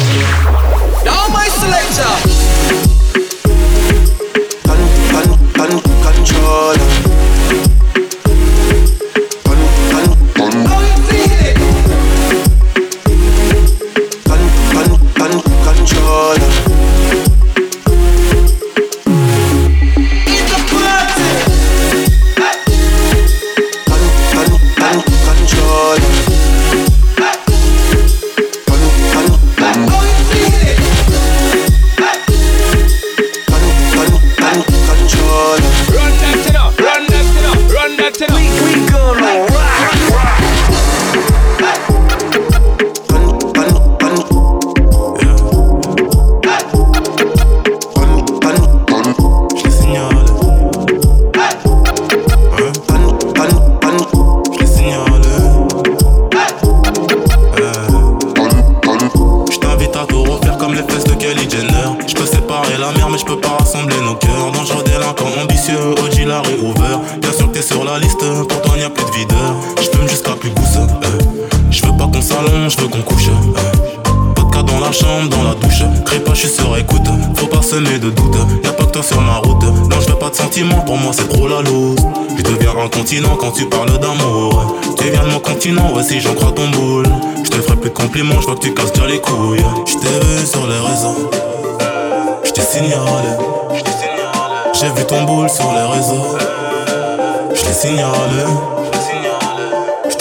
Pour 80.90 80.98
moi 80.98 81.12
c'est 81.12 81.28
trop 81.28 81.46
la 81.46 81.62
loose. 81.62 82.00
Je 82.36 82.42
deviens 82.42 82.72
un 82.76 82.88
continent 82.88 83.36
quand 83.38 83.52
tu 83.52 83.64
parles 83.66 83.96
d'amour. 84.00 84.76
Tu 84.98 85.04
viens 85.04 85.22
de 85.22 85.30
mon 85.30 85.38
continent, 85.38 85.94
ouais, 85.94 86.02
si 86.02 86.20
j'en 86.20 86.34
crois 86.34 86.50
ton 86.50 86.68
boule. 86.70 87.06
Je 87.44 87.48
te 87.48 87.58
ferai 87.62 87.76
plus 87.76 87.90
de 87.90 87.94
compliments, 87.94 88.40
je 88.40 88.46
vois 88.46 88.56
que 88.56 88.62
tu 88.62 88.74
casses 88.74 88.92
déjà 88.92 89.06
les 89.06 89.20
couilles. 89.20 89.64
Je 89.86 89.94
t'ai 89.94 90.08
vu 90.08 90.44
sur 90.44 90.66
les 90.66 90.80
réseaux. 90.88 91.30
Je 92.42 92.50
t'ai 92.50 92.62
signalé. 92.62 93.32
J'ai 94.72 94.88
vu 94.88 95.06
ton 95.06 95.22
boule 95.22 95.48
sur 95.48 95.70
les 95.72 95.96
réseaux. 95.96 96.36
Je 97.54 97.60
t'ai 97.62 97.72
signalé. 97.72 98.79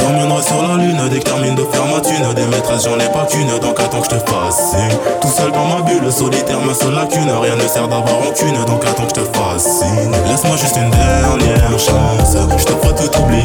T'emmènerai 0.10 0.42
sur 0.42 0.68
la 0.68 0.76
lune 0.76 1.00
dès 1.12 1.20
que 1.20 1.26
termine 1.26 1.54
de 1.54 1.64
faire 1.72 1.86
ma 1.86 2.02
thune. 2.02 2.34
Des 2.34 2.46
maîtresses, 2.48 2.86
j'en 2.86 2.98
ai 2.98 3.12
pas 3.14 3.28
qu'une, 3.30 3.60
donc 3.60 3.80
attends 3.80 4.02
que 4.02 4.06
je 4.06 4.18
te 4.18 4.32
fasse 4.32 4.72
signe. 4.72 4.98
Tout 5.22 5.28
seul 5.28 5.52
dans 5.52 5.66
ma 5.66 5.82
bulle, 5.84 6.12
solitaire, 6.12 6.60
ma 6.66 6.74
seule 6.74 6.96
lacune. 6.96 7.30
Rien 7.30 7.56
ne 7.56 7.68
sert 7.68 7.88
d'avoir 7.88 8.18
aucune, 8.28 8.58
donc 8.66 8.84
attends 8.86 9.06
que 9.06 9.22
je 9.22 9.22
te 9.22 9.38
fascine. 9.38 10.12
Laisse-moi 10.28 10.58
juste 10.58 10.78
une 10.78 10.90
dernière 10.90 11.78
chance. 11.78 12.36
Je 12.58 12.66
te 12.66 12.72
ferai 12.72 12.96
tout 12.96 13.22
oublier, 13.22 13.44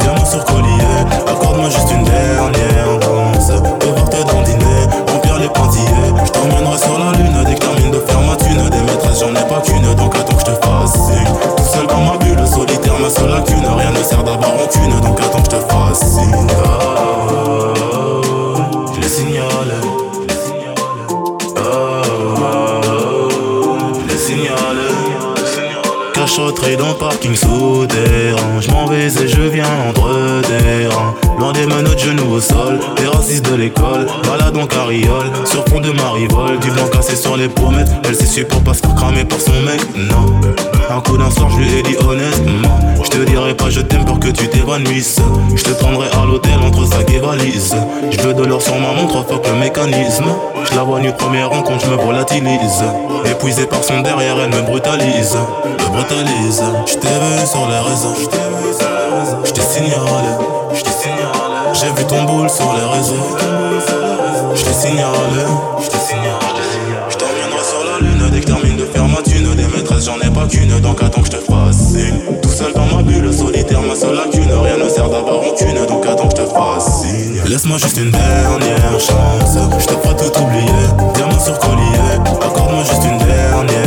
diamant 0.00 0.24
sur 0.24 0.42
collier. 0.46 1.04
Accorde-moi 1.28 1.68
juste 1.68 1.90
une 1.90 2.04
dernière 2.04 2.85
Rien 14.26 14.36
ne 14.36 14.42
sert 14.42 14.50
d'avoir 14.50 14.64
aucune, 14.64 15.00
donc 15.00 15.20
attends 15.20 15.42
que 15.42 15.50
je 15.50 15.56
te 15.56 15.60
fascine. 15.72 16.46
Oh, 17.44 17.72
je 18.94 19.00
les 19.00 19.08
signale. 19.08 19.74
Cachotterie 26.14 26.76
dans 26.76 26.88
le 26.88 26.94
parking 26.94 27.36
souterrain 27.36 28.60
Je 28.60 28.70
m'en 28.70 28.86
vais 28.86 29.06
et 29.06 29.28
je 29.28 29.42
viens 29.42 29.68
entre 29.88 30.42
des 30.48 30.88
rangs 30.88 31.14
Loin 31.38 31.52
des 31.52 31.66
menottes, 31.66 31.98
genoux 31.98 32.34
au 32.34 32.40
sol. 32.40 32.80
Des 32.96 33.06
racistes 33.06 33.50
de 33.50 33.56
l'école. 33.56 34.06
Balade 34.26 34.56
en 34.56 34.66
carriole. 34.66 35.30
Sur 35.44 35.64
fond 35.66 35.80
de 35.80 35.90
marivole 35.90 36.58
Du 36.60 36.70
blanc 36.70 36.86
cassé 36.90 37.14
sur 37.14 37.36
les 37.36 37.48
pommettes. 37.48 37.90
Elle 38.04 38.14
s'est 38.14 38.26
su 38.26 38.44
pour 38.44 38.62
pas 38.62 38.72
se 38.74 38.80
faire 38.80 38.94
cramer 38.94 39.24
par 39.24 39.38
son 39.40 39.52
mec 39.62 39.80
Non. 39.96 40.40
Un 40.88 41.00
coup 41.00 41.18
d'un 41.18 41.30
soir 41.30 41.50
je 41.50 41.58
lui 41.58 41.78
ai 41.78 41.82
dit 41.82 41.96
honnêtement. 41.98 42.78
Je 43.04 43.10
te 43.10 43.18
dirai 43.18 43.54
pas 43.54 43.68
je 43.68 43.80
t'aime 43.80 44.04
pour 44.04 44.18
que 44.18 44.28
tu 44.28 44.48
t'évanouisses. 44.48 45.20
Je 45.54 45.62
te 45.62 45.70
prendrai 45.72 46.08
à 46.08 46.24
l'hôtel 46.24 46.58
entre 46.64 46.86
sac 46.86 47.10
et 47.12 47.18
valise 47.18 47.74
Je 48.10 48.20
veux 48.20 48.34
de 48.34 48.44
l'or 48.44 48.62
sur 48.62 48.74
ma 48.76 48.92
montre 48.92 49.26
fuck 49.26 49.46
le 49.46 49.58
mécanisme. 49.60 50.24
Je 50.70 50.74
la 50.74 50.84
vois 50.84 51.00
nu 51.00 51.12
première 51.12 51.50
rencontre 51.50 51.84
je 51.84 51.90
me 51.90 51.96
volatilise. 51.96 52.82
Épuisé 53.26 53.66
par 53.66 53.84
son 53.84 54.00
derrière 54.00 54.36
elle 54.42 54.50
me 54.50 54.62
brutalise. 54.62 55.36
Me 55.66 55.92
brutalise. 55.92 56.62
Je 56.86 56.94
t'ai 56.94 57.08
vu 57.08 57.46
sur 57.46 57.68
les 57.68 57.78
réseaux 57.78 58.14
Je 59.44 59.50
t'ai 59.50 59.60
signalé 59.60 60.55
J'ai 61.78 61.88
vu 61.88 62.06
ton 62.06 62.24
boule 62.24 62.48
sur 62.48 62.72
les 62.72 62.96
réseaux. 62.96 63.36
Je 64.54 64.64
t'ai 64.64 64.72
signalé. 64.72 65.44
Je 65.78 67.16
t'emmènerai 67.16 67.64
sur 67.64 67.84
la 67.84 67.98
lune 68.00 68.30
dès 68.32 68.40
que 68.40 68.46
termine 68.46 68.76
de 68.78 68.86
faire 68.86 69.06
ma 69.06 69.20
thune. 69.20 69.54
Des 69.54 69.66
maîtresses, 69.76 70.06
j'en 70.06 70.16
ai 70.26 70.32
pas 70.32 70.46
qu'une, 70.46 70.80
donc 70.80 71.02
attends 71.02 71.20
que 71.20 71.26
je 71.26 71.32
te 71.32 71.36
fasse 71.36 71.76
signe. 71.76 72.40
Tout 72.40 72.48
seul 72.48 72.72
dans 72.72 72.86
ma 72.86 73.02
bulle, 73.02 73.30
solitaire, 73.32 73.82
ma 73.82 73.94
seule 73.94 74.14
lacune. 74.14 74.50
Rien 74.50 74.78
ne 74.82 74.88
sert 74.88 75.10
d'avoir 75.10 75.36
rancune, 75.36 75.84
donc 75.86 76.06
attends 76.06 76.28
que 76.28 76.36
je 76.38 76.42
te 76.44 76.48
fasse 76.48 77.02
signe. 77.02 77.42
Laisse-moi 77.46 77.76
juste 77.76 77.98
une 77.98 78.10
dernière 78.10 78.98
chance. 78.98 79.58
Je 79.78 79.86
te 79.86 79.92
ferai 79.92 80.16
tout 80.16 80.40
oublier. 80.40 80.86
Diamant 81.14 81.38
sur 81.38 81.58
collier. 81.58 82.16
Accorde-moi 82.40 82.84
juste 82.84 83.04
une 83.04 83.18
dernière 83.18 83.85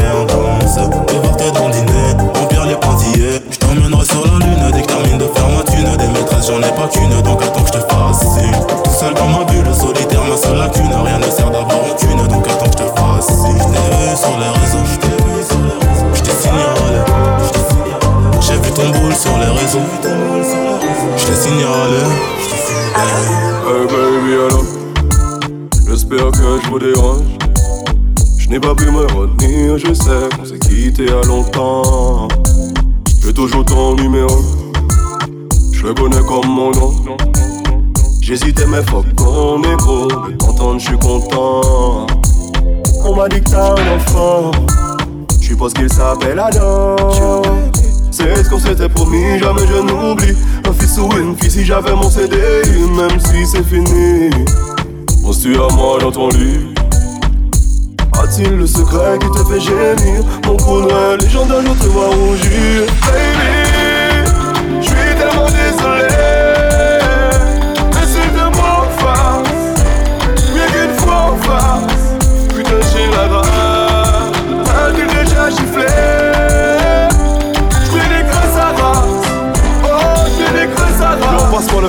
C'est 53.59 53.75
fini. 53.75 54.29
Penses-tu 55.21 55.53
à 55.55 55.67
moi 55.73 55.99
dans 55.99 56.11
ton 56.11 56.29
lit 56.29 56.73
A-t-il 58.13 58.55
le 58.55 58.65
secret 58.65 59.19
qui 59.19 59.27
te 59.31 59.43
fait 59.49 59.59
gémir? 59.59 60.23
Mon 60.45 60.55
coup 60.55 60.79
noir, 60.79 61.17
les 61.17 61.35
autre 61.35 61.79
te 61.79 61.85
voient 61.87 62.07
rougir. 62.07 62.85
Baby, 63.11 63.58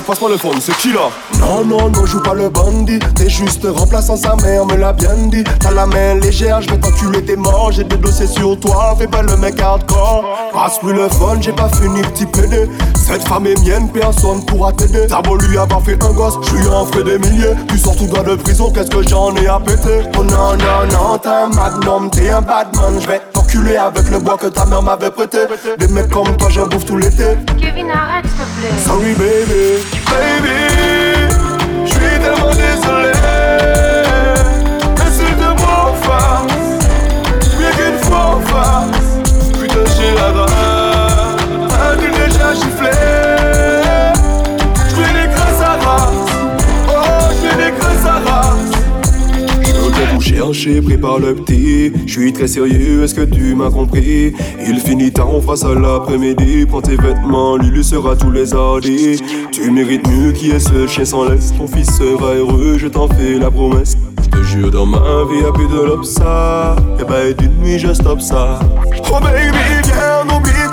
Le, 0.01 0.07
passe-moi 0.07 0.31
le 0.31 0.39
phone, 0.39 0.57
c'est 0.61 0.77
qui 0.77 0.93
là 0.93 1.11
Non, 1.41 1.65
non, 1.65 1.91
non, 1.91 2.07
joue 2.07 2.23
pas 2.23 2.33
le 2.33 2.49
bandit. 2.49 2.99
T'es 3.17 3.29
juste 3.29 3.67
remplaçant 3.69 4.17
sa 4.17 4.35
mère, 4.37 4.65
me 4.65 4.77
l'a 4.77 4.93
bien 4.93 5.15
dit. 5.27 5.45
T'as 5.59 5.73
la 5.73 5.85
main 5.87 6.15
légère, 6.15 6.63
je 6.63 6.71
vais 6.71 6.79
t'enculer, 6.79 7.23
t'es 7.25 7.37
mort 7.37 7.71
J'ai 7.73 7.85
des 7.85 7.97
dossiers 7.97 8.27
sur 8.27 8.59
toi, 8.59 8.95
fais 8.99 9.07
pas 9.07 9.23
le 9.23 9.37
mec 9.37 9.61
hardcore. 9.61 10.25
Passe 10.53 10.79
plus 10.79 10.95
le 10.95 11.09
phone, 11.09 11.43
j'ai 11.43 11.53
pas 11.53 11.69
fini 11.69 12.01
petit 12.03 12.25
PD 12.27 12.69
Cette 12.95 13.27
femme 13.29 13.47
est 13.47 13.61
mienne, 13.63 13.91
personne 13.93 14.45
pourra 14.47 14.73
t'aider. 14.73 15.07
T'as 15.09 15.21
beau 15.21 15.37
lui 15.37 15.59
avoir 15.59 15.83
fait 15.83 16.03
un 16.03 16.13
gosse, 16.13 16.39
je 16.49 16.57
lui 16.57 16.69
en 16.69 16.87
ferai 16.87 17.05
des 17.05 17.19
milliers. 17.19 17.55
Tu 17.69 17.79
sors 17.79 17.97
tout 17.97 18.07
droit 18.07 18.23
de 18.23 18.37
prison, 18.37 18.71
qu'est-ce 18.73 18.91
que 18.91 19.07
j'en 19.07 19.35
ai 19.37 19.49
à 19.49 19.61
péter? 19.61 20.03
Oh 20.19 20.25
non, 20.25 20.57
non, 20.57 20.87
non, 20.93 21.19
t'es 21.19 21.29
un 21.29 21.49
magnum, 21.49 22.11
t'es 22.11 22.31
un 22.31 22.41
badman 22.41 23.01
Je 23.01 23.07
vais 23.07 23.21
t'enculer 23.33 23.77
avec 23.77 24.09
le 24.11 24.19
bois 24.19 24.39
que 24.39 24.47
ta 24.47 24.65
mère 24.65 24.83
m'avait 24.83 25.11
prêté. 25.11 25.39
Des 25.79 25.89
mecs 25.89 26.09
comme 26.09 26.37
toi, 26.39 26.49
j'en 26.49 26.67
bouffe 26.69 26.87
tout 26.87 26.97
l'été. 26.97 27.37
Kevin, 27.59 27.91
arrête. 27.91 28.25
Sorry 28.61 29.15
baby, 29.15 29.83
baby, 30.05 31.00
vous 50.61 50.65
chercher, 50.65 50.83
prépare 50.83 51.19
le 51.19 51.35
petit. 51.35 51.93
Je 52.07 52.13
suis 52.13 52.33
très 52.33 52.47
sérieux, 52.47 53.05
est-ce 53.05 53.15
que 53.15 53.23
tu 53.23 53.55
m'as 53.55 53.71
compris? 53.71 54.33
Il 54.67 54.79
finit 54.81 55.13
tard, 55.13 55.33
on 55.33 55.41
fera 55.41 55.57
ça 55.57 55.75
l'après-midi. 55.75 56.67
Prends 56.67 56.83
tes 56.83 56.97
vêtements, 56.97 57.57
Lulu 57.57 57.83
sera 57.83 58.17
tous 58.17 58.31
les 58.31 58.55
hardis. 58.55 59.23
Tu 59.53 59.71
mérites 59.71 60.07
mieux 60.09 60.33
qui 60.33 60.51
est 60.51 60.61
ce 60.61 60.87
chien 60.87 61.05
sans 61.05 61.29
laisse. 61.29 61.53
Ton 61.57 61.67
fils 61.67 61.91
sera 61.97 62.35
heureux, 62.35 62.77
je 62.79 62.89
t'en 62.89 63.09
fais 63.09 63.39
la 63.39 63.51
promesse. 63.51 63.97
Je 64.23 64.29
te 64.29 64.43
jure, 64.43 64.71
dans 64.71 64.87
ma 64.87 64.99
vie, 65.31 65.43
y'a 65.43 65.53
plus 65.53 65.69
de 65.69 65.83
l'obsa. 65.87 66.77
Et 66.99 67.05
bah, 67.05 67.25
et 67.29 67.35
d'une 67.35 67.57
nuit, 67.63 67.79
je 67.79 67.93
stoppe 67.93 68.21
ça. 68.21 68.59
Oh 69.11 69.19
baby, 69.21 69.57
viens, 69.85 70.25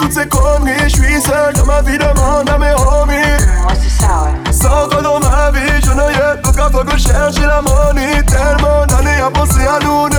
toutes 0.08 0.22
ces 0.22 0.28
conneries. 0.28 0.90
Je 0.90 0.96
suis 0.96 1.22
seul 1.22 1.54
dans 1.56 1.66
ma 1.66 1.82
vie, 1.82 1.98
demande 1.98 2.50
à 2.50 2.58
mes 2.58 2.72
homies. 2.72 3.14
Ouais, 3.14 3.76
c'est 3.82 3.90
ça, 3.90 4.24
ouais. 4.24 4.54
Sans 4.54 4.88
toi 4.88 5.02
dans 5.02 5.20
ma 5.20 5.52
vie, 5.52 5.82
je 5.84 5.92
n'ai 5.92 6.42
donc 6.44 6.60
à 6.60 6.70
toi 6.70 6.84
que 6.86 6.98
chercher 6.98 7.42
la 7.42 7.62
money. 7.62 8.24
Tellement 8.24 8.86
d'années 8.88 9.22
à 9.22 9.30
penser 9.30 9.66
à 9.66 9.80
nous 9.84 10.10
deux. 10.10 10.18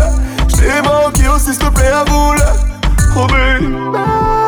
Je 0.49 0.57
t'ai 0.57 0.83
manqué 0.83 1.29
aussi, 1.29 1.55
s'il 1.55 1.59
te 1.59 1.71
plaît, 1.71 1.89
à 1.89 2.05
vous 2.05 2.33
le. 2.33 2.41
Oh. 3.17 3.27
Baby, 3.27 4.48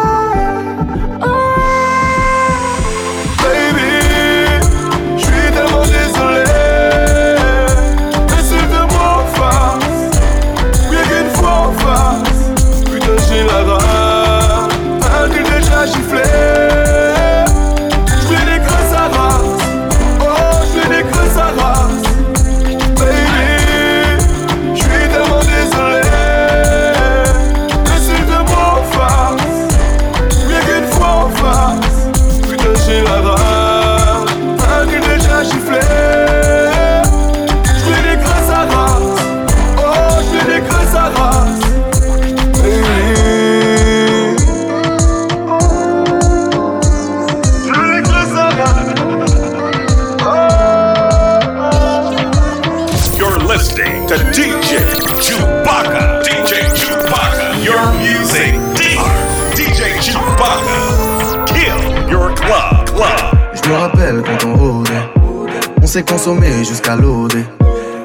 s'est 65.91 66.05
consommé 66.05 66.47
jusqu'à 66.63 66.95
l'OD. 66.95 67.33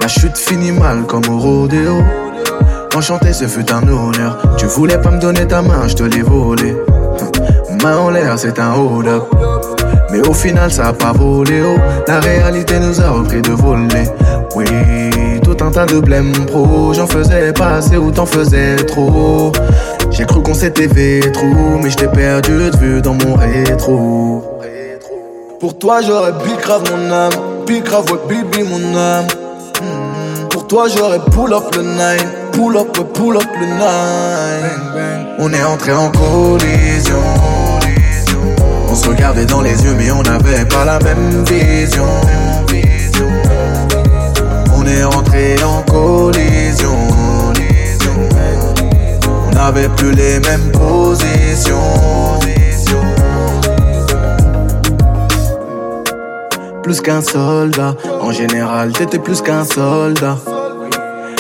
La 0.02 0.08
chute 0.08 0.36
finit 0.36 0.72
mal 0.72 1.04
comme 1.04 1.22
au 1.30 1.38
rodéo. 1.38 2.02
Enchanté, 2.96 3.32
ce 3.32 3.46
fut 3.46 3.72
un 3.72 3.88
honneur. 3.88 4.40
Tu 4.58 4.66
voulais 4.66 4.98
pas 4.98 5.12
me 5.12 5.20
donner 5.20 5.46
ta 5.46 5.62
main, 5.62 5.88
je 5.88 5.94
te 5.94 6.02
l'ai 6.02 6.24
volé. 6.24 6.76
Main 7.84 7.98
en 7.98 8.10
l'air, 8.10 8.40
c'est 8.40 8.58
un 8.58 8.74
hold 8.74 9.08
up. 9.08 9.26
Mais 10.12 10.28
au 10.28 10.34
final, 10.34 10.72
ça 10.72 10.88
a 10.88 10.94
pas 10.94 11.12
volé 11.12 11.62
haut. 11.62 11.80
La 12.08 12.20
réalité 12.22 12.80
nous 12.80 13.00
a 13.00 13.12
repris 13.12 13.44
de 13.44 13.52
voler. 13.52 14.10
Oui, 14.56 14.66
tout 15.44 15.64
un 15.64 15.70
tas 15.70 15.86
de 15.86 16.00
blême 16.00 16.32
pro. 16.48 16.92
J'en 16.92 17.06
faisais 17.06 17.54
pas 17.54 17.76
assez 17.76 17.98
ou 17.98 18.10
t'en 18.10 18.26
faisais 18.26 18.78
trop. 18.78 19.52
J'ai 20.10 20.26
cru 20.26 20.42
qu'on 20.42 20.56
s'était 20.56 20.88
fait 20.88 21.32
trop, 21.32 21.78
mais 21.84 21.92
je 21.92 21.98
t'ai 21.98 22.08
perdu 22.08 22.72
de 22.72 22.78
vue 22.78 23.02
dans 23.04 23.14
mon 23.14 23.36
rétro. 23.36 24.44
Pour 25.60 25.78
toi 25.78 26.02
j'aurais 26.02 26.34
big 26.44 26.60
grave 26.62 26.84
mon 26.92 27.12
âme 27.12 27.55
Grave 27.66 28.06
ouais 28.12 28.20
baby 28.30 28.64
mon 28.64 28.96
âme 28.98 29.28
Hmm. 29.82 30.48
Pour 30.50 30.68
toi 30.68 30.86
j'aurais 30.88 31.20
pull 31.32 31.52
up 31.52 31.64
le 31.76 31.82
nine 31.82 32.30
Pull 32.54 32.78
up 32.78 32.98
ouais 32.98 33.04
pull 33.14 33.36
up 33.36 33.44
le 33.60 33.66
nine 33.66 35.36
On 35.40 35.52
est 35.52 35.64
entré 35.64 35.92
en 35.92 36.10
collision. 36.12 37.20
On 38.90 38.96
se 38.96 39.10
regardait 39.10 39.46
dans 39.46 39.62
les 39.62 39.84
yeux, 39.84 39.94
mais 39.98 40.12
on 40.12 40.22
n'avait 40.22 40.64
pas 40.66 40.86
la 40.86 41.00
même 41.00 41.44
vision. 41.44 42.06
On 44.78 44.86
est 44.86 45.04
rentré 45.04 45.56
en 45.62 45.82
collision. 45.92 46.96
On 49.52 49.56
n'avait 49.56 49.90
plus 49.90 50.14
les 50.14 50.40
mêmes 50.40 50.72
positions. 50.72 51.76
Plus 56.86 57.02
qu'un 57.02 57.22
soldat, 57.22 57.96
en 58.22 58.32
général, 58.32 58.92
t'étais 58.92 59.18
plus 59.18 59.42
qu'un 59.42 59.66
soldat. 59.66 60.38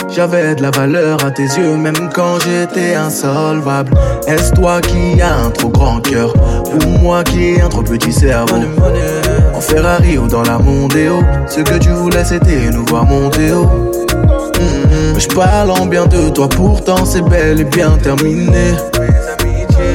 J'avais 0.09 0.55
de 0.55 0.63
la 0.63 0.71
valeur 0.71 1.23
à 1.23 1.29
tes 1.29 1.43
yeux, 1.43 1.77
même 1.77 2.09
quand 2.11 2.39
j'étais 2.39 2.95
insolvable. 2.95 3.93
Est-ce 4.25 4.53
toi 4.53 4.81
qui 4.81 5.21
as 5.21 5.35
un 5.35 5.51
trop 5.51 5.69
grand 5.69 5.99
cœur 5.99 6.33
Ou 6.73 6.97
moi 6.97 7.23
qui 7.23 7.43
ai 7.43 7.61
un 7.61 7.69
trop 7.69 7.83
petit 7.83 8.11
cerveau? 8.11 8.55
En 9.53 9.61
Ferrari 9.61 10.17
ou 10.17 10.27
dans 10.27 10.41
la 10.41 10.57
Mondeo 10.57 11.19
Ce 11.45 11.59
que 11.59 11.77
tu 11.77 11.89
voulais 11.89 12.25
c'était 12.25 12.71
nous 12.71 12.85
voir 12.87 13.05
monter 13.05 13.51
haut. 13.51 13.69
Mais 15.13 15.19
je 15.19 15.27
parle 15.27 15.69
en 15.69 15.85
bien 15.85 16.07
de 16.07 16.29
toi, 16.29 16.49
pourtant 16.49 17.05
c'est 17.05 17.21
bel 17.21 17.59
et 17.61 17.65
bien 17.65 17.91
terminé. 18.01 18.73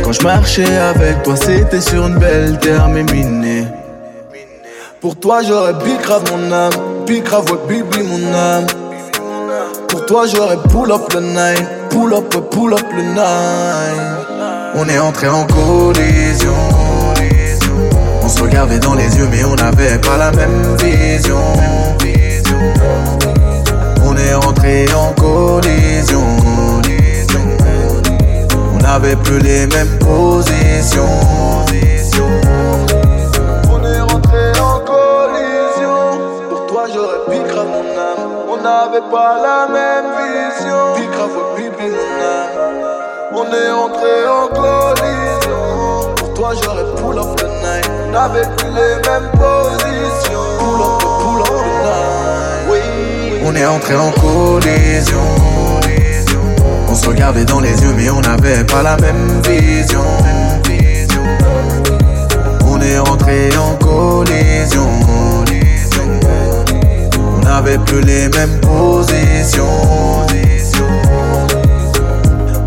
Quand 0.04 0.12
je 0.12 0.22
marchais 0.22 0.76
avec 0.76 1.24
toi, 1.24 1.34
c'était 1.34 1.80
sur 1.80 2.06
une 2.06 2.18
belle 2.18 2.56
terre 2.60 2.86
minée 2.86 3.66
Pour 5.00 5.16
toi 5.16 5.40
j'aurais 5.42 5.72
grave 6.02 6.24
mon 6.30 6.52
âme, 6.52 6.72
grave 7.24 7.44
ouais 7.50 7.58
bibi 7.68 8.02
mon 8.02 8.34
âme 8.34 8.66
pour 9.88 10.04
toi 10.04 10.24
j'aurais 10.26 10.58
pull 10.68 10.92
up 10.92 11.12
le 11.14 11.20
nine, 11.20 11.66
pull 11.88 12.12
up, 12.12 12.28
pull 12.50 12.74
up 12.74 12.84
le 12.94 13.02
nine. 13.02 14.16
On 14.74 14.86
est 14.88 14.98
entré 14.98 15.28
en 15.28 15.46
collision. 15.46 16.54
On 18.22 18.28
se 18.28 18.42
regardait 18.42 18.78
dans 18.78 18.94
les 18.94 19.16
yeux 19.16 19.26
mais 19.30 19.42
on 19.44 19.54
n'avait 19.54 19.98
pas 19.98 20.16
la 20.16 20.30
même 20.32 20.76
vision. 20.76 21.38
On 24.04 24.16
est 24.16 24.34
rentré 24.34 24.86
en 24.92 25.12
collision. 25.14 26.22
On 28.74 28.78
n'avait 28.78 29.16
plus 29.16 29.38
les 29.40 29.66
mêmes 29.66 29.98
positions. 29.98 31.08
N'avait 38.70 39.06
pas 39.10 39.34
la 39.48 39.60
même 39.78 40.08
vision. 40.20 40.82
Grave 41.12 41.36
On 43.32 43.44
est 43.60 43.70
entré 43.84 44.14
en 44.38 44.46
collision. 44.62 46.14
Pour 46.16 46.34
toi 46.34 46.50
j'aurais 46.60 46.88
pull 46.96 47.18
up 47.18 47.40
le 47.40 47.48
night. 47.64 47.90
On 48.06 48.10
n'avait 48.12 48.48
plus 48.56 48.70
les 48.80 48.94
mêmes 49.06 49.30
positions. 49.44 50.48
Pull 50.60 50.80
up, 50.86 51.00
pull 51.20 51.40
up 51.42 51.62
le 51.66 51.72
night. 51.86 52.64
Oui. 52.70 52.80
On 53.44 53.54
est 53.54 53.66
entré 53.66 53.96
en 53.96 54.12
collision. 54.12 55.26
On 56.88 56.94
se 56.94 57.08
regardait 57.08 57.44
dans 57.44 57.60
les 57.60 57.82
yeux 57.82 57.94
mais 57.96 58.10
on 58.10 58.20
n'avait 58.20 58.64
pas 58.64 58.82
la 58.82 58.96
même 58.96 59.40
vision. 59.42 60.04
On 62.66 62.80
est 62.80 62.98
rentré 62.98 63.50
en 63.56 63.74
collision. 63.84 64.99
On 67.50 67.62
n'avait 67.62 67.78
plus 67.78 68.00
les 68.02 68.28
mêmes 68.28 68.60
positions. 68.60 69.66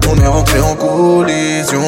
On 0.10 0.22
est 0.22 0.28
rentré 0.28 0.60
en 0.60 0.76
collision. 0.76 1.82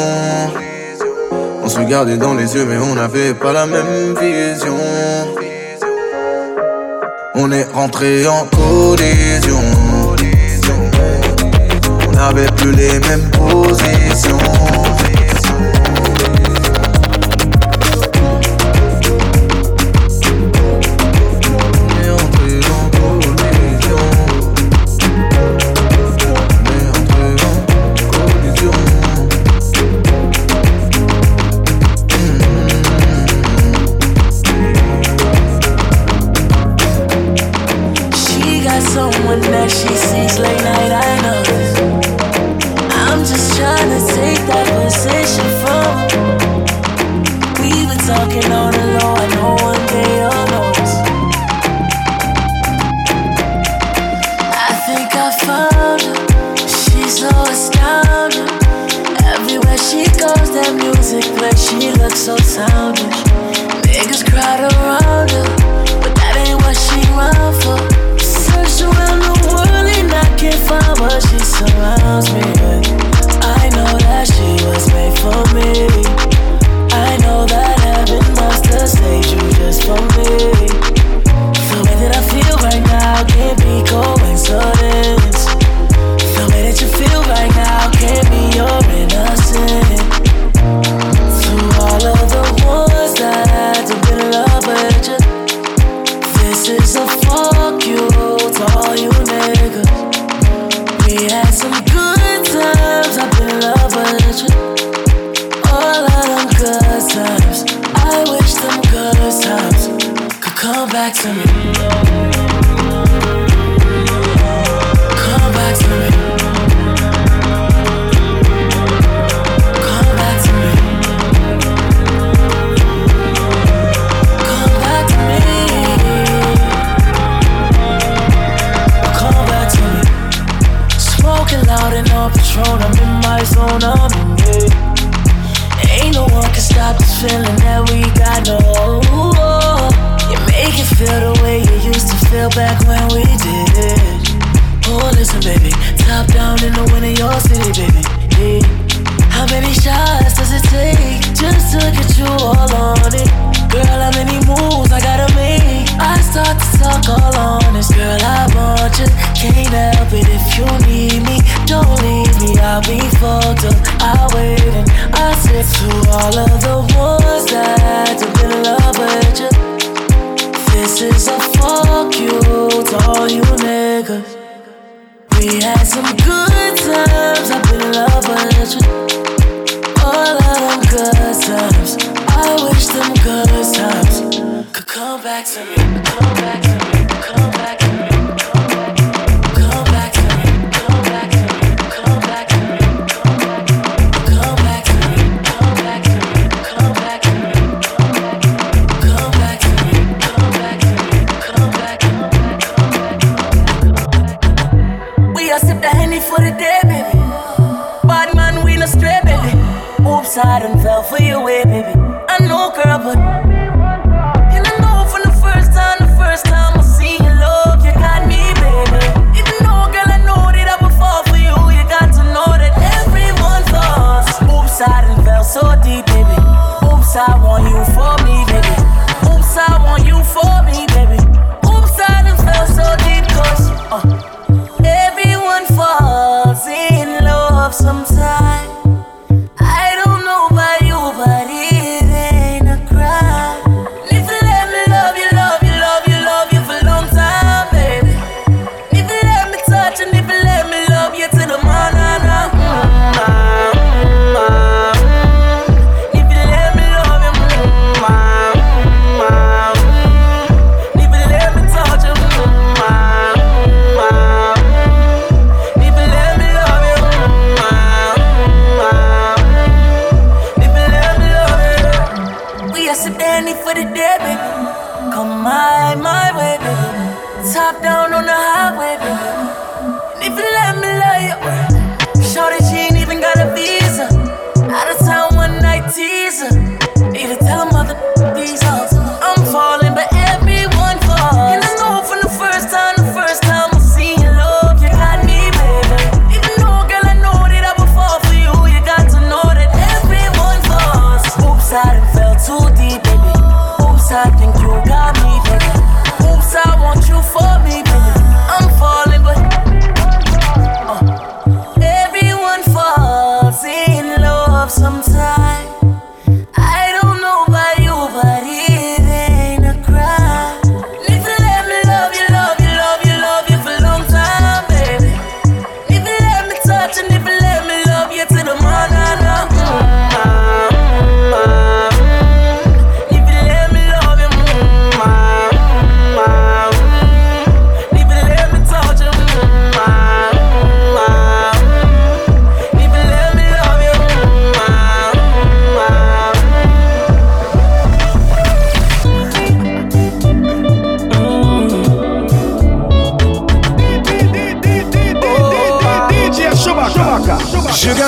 On 1.62 1.68
se 1.68 1.78
regardait 1.78 2.16
dans 2.16 2.34
les 2.34 2.56
yeux, 2.56 2.66
mais 2.66 2.78
on 2.78 2.96
n'avait 2.96 3.34
pas 3.34 3.52
la 3.52 3.66
même 3.66 4.16
vision. 4.20 4.78
On 7.36 7.52
est 7.52 7.68
rentré 7.74 8.26
en 8.28 8.46
collision. 8.46 9.60
On 12.08 12.12
n'avait 12.14 12.52
plus 12.56 12.72
les 12.72 13.00
mêmes 13.00 13.30
positions. 13.32 14.38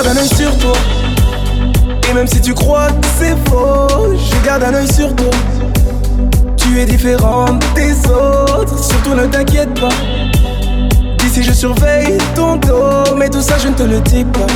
Garde 0.02 0.16
un 0.16 0.20
œil 0.20 0.28
sur 0.28 0.56
toi. 0.58 0.74
Et 2.08 2.14
même 2.14 2.28
si 2.28 2.40
tu 2.40 2.54
crois 2.54 2.86
que 2.86 3.06
c'est 3.18 3.36
faux, 3.50 4.14
je 4.14 4.46
garde 4.46 4.62
un 4.62 4.74
œil 4.74 4.92
sur 4.92 5.14
toi. 5.16 5.30
Tu 6.56 6.80
es 6.80 6.84
différente 6.84 7.64
des 7.74 7.94
autres, 8.08 8.78
surtout 8.80 9.14
ne 9.14 9.26
t'inquiète 9.26 9.74
pas. 9.80 9.88
D'ici 11.18 11.42
je 11.42 11.52
surveille 11.52 12.16
ton 12.36 12.56
dos, 12.56 13.16
mais 13.16 13.28
tout 13.28 13.42
ça 13.42 13.56
je 13.60 13.68
ne 13.68 13.74
te 13.74 13.82
le 13.82 14.00
dis 14.00 14.24
pas. 14.24 14.46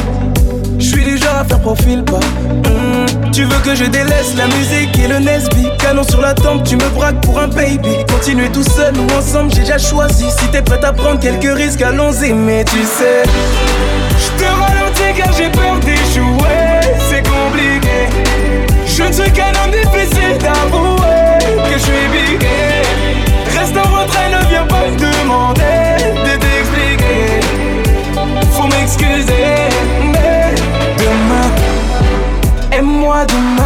Je 0.79 0.87
suis 0.87 1.05
du 1.05 1.19
genre 1.19 1.39
à 1.41 1.45
faire 1.45 1.61
profil 1.61 2.05
pas. 2.05 2.21
Hmm, 2.69 3.31
Tu 3.33 3.45
veux 3.45 3.59
que 3.65 3.75
je 3.75 3.85
délaisse 3.85 4.35
la 4.37 4.47
musique 4.47 4.97
et 4.99 5.09
le 5.09 5.19
Nesby? 5.19 5.67
Canon 5.79 6.05
sur 6.05 6.21
la 6.21 6.35
tempe, 6.35 6.63
tu 6.65 6.77
me 6.77 6.89
braques 6.91 7.21
pour 7.23 7.41
un 7.41 7.49
baby. 7.49 7.97
Continuer 8.13 8.49
tout 8.51 8.63
seul 8.65 8.95
ou 8.97 9.19
ensemble, 9.19 9.51
j'ai 9.55 9.63
déjà 9.63 9.79
choisi. 9.79 10.25
Si 10.39 10.47
t'es 10.53 10.63
prête 10.63 10.85
à 10.85 10.93
prendre 10.93 11.19
quelques 11.19 11.57
risques, 11.57 11.83
allons-y. 11.83 12.33
Mais 12.33 12.65
tu 12.65 12.79
sais, 12.83 13.23
car 15.17 15.33
j'ai 15.33 15.49
peur 15.51 15.79
d'échouer. 15.81 16.81
C'est 17.09 17.23
compliqué. 17.27 18.09
Je 18.87 19.03
ne 19.05 19.13
suis 19.13 19.33
qu'un 19.33 19.53
homme 19.63 19.71
difficile 19.71 20.39
d'avouer 20.39 21.39
que 21.69 21.75
je 21.75 21.79
suis 21.79 22.09
bigué. 22.13 22.83
Reste 23.59 23.77
en 23.77 23.89
retrait, 23.99 24.29
ne 24.31 24.49
viens 24.49 24.67
pas 24.67 24.85
me 24.89 24.97
demander 24.97 25.97
de 26.27 26.33
t'expliquer. 26.43 27.41
Faut 28.53 28.69
m'excuser, 28.69 29.69
mais 30.13 30.55
demain, 30.99 31.51
aime-moi. 32.71 33.25
Demain, 33.27 33.62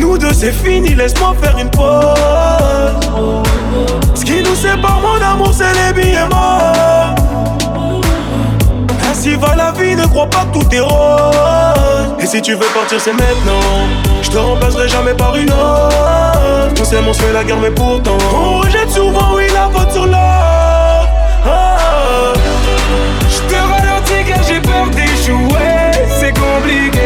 Nous 0.00 0.18
deux 0.18 0.32
c'est 0.32 0.52
fini, 0.52 0.94
laisse-moi 0.94 1.34
faire 1.40 1.56
une 1.58 1.70
pause. 1.70 2.14
Ce 4.14 4.24
qui 4.24 4.42
nous 4.42 4.54
sépare, 4.54 5.00
mon 5.00 5.20
amour, 5.24 5.52
c'est 5.52 5.72
les 5.74 5.92
billets 5.92 6.28
morts. 6.28 7.14
Ainsi 9.10 9.34
va 9.34 9.54
la 9.56 9.72
vie, 9.72 9.96
ne 9.96 10.06
crois 10.06 10.28
pas 10.28 10.44
que 10.46 10.58
tout 10.58 10.74
est 10.74 10.80
rose. 10.80 12.14
Et 12.20 12.26
si 12.26 12.42
tu 12.42 12.54
veux 12.54 12.66
partir, 12.74 13.00
c'est 13.00 13.12
maintenant. 13.12 13.88
Je 14.22 14.30
te 14.30 14.38
remplacerai 14.38 14.88
jamais 14.88 15.14
par 15.14 15.36
une 15.36 15.50
autre. 15.50 16.74
On 16.80 16.84
s'aime, 16.84 17.08
on 17.08 17.12
se 17.12 17.32
la 17.32 17.44
guerre, 17.44 17.58
mais 17.60 17.70
pourtant. 17.70 18.18
On 18.34 18.58
rejette 18.60 18.90
souvent, 18.90 19.34
oui, 19.34 19.44
la 19.52 19.68
faute 19.70 19.92
sur 19.92 20.06
l'autre. 20.06 21.08
Ah. 21.46 22.32
Je 23.28 23.38
te 23.48 23.54
ralentis 23.54 24.24
car 24.26 24.42
j'ai 24.42 24.60
peur 24.60 24.86
d'échouer, 24.90 25.90
c'est 26.20 26.32
compliqué. 26.38 26.97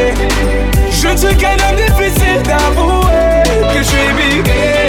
Je 1.03 1.09
ne 1.09 1.16
suis 1.16 1.36
qu'un 1.36 1.57
homme 1.68 1.74
difficile 1.74 2.40
d'avouer 2.44 3.42
que 3.72 3.78
je 3.78 3.82
suis 3.82 4.12
bigué. 4.16 4.86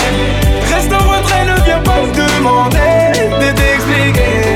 Reste 0.72 0.93
en 0.93 1.09
retrait, 1.09 1.43
ne 1.43 1.59
viens 1.64 1.80
pas 1.80 2.01
me 2.01 2.11
demander 2.14 3.14
de 3.39 3.51
t'expliquer. 3.51 4.55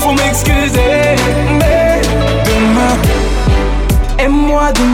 Faut 0.00 0.12
m'excuser, 0.12 1.16
mais 1.58 2.02
demain, 2.44 2.96
aime-moi 4.18 4.70
demain. 4.72 4.93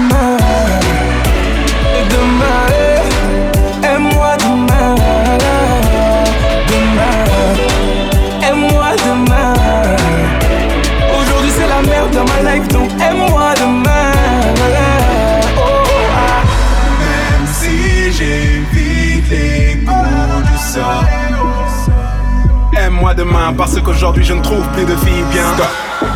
Trouve 24.50 24.66
plus 24.72 24.84
de 24.84 24.96
filles 24.96 25.24
bien. 25.30 25.44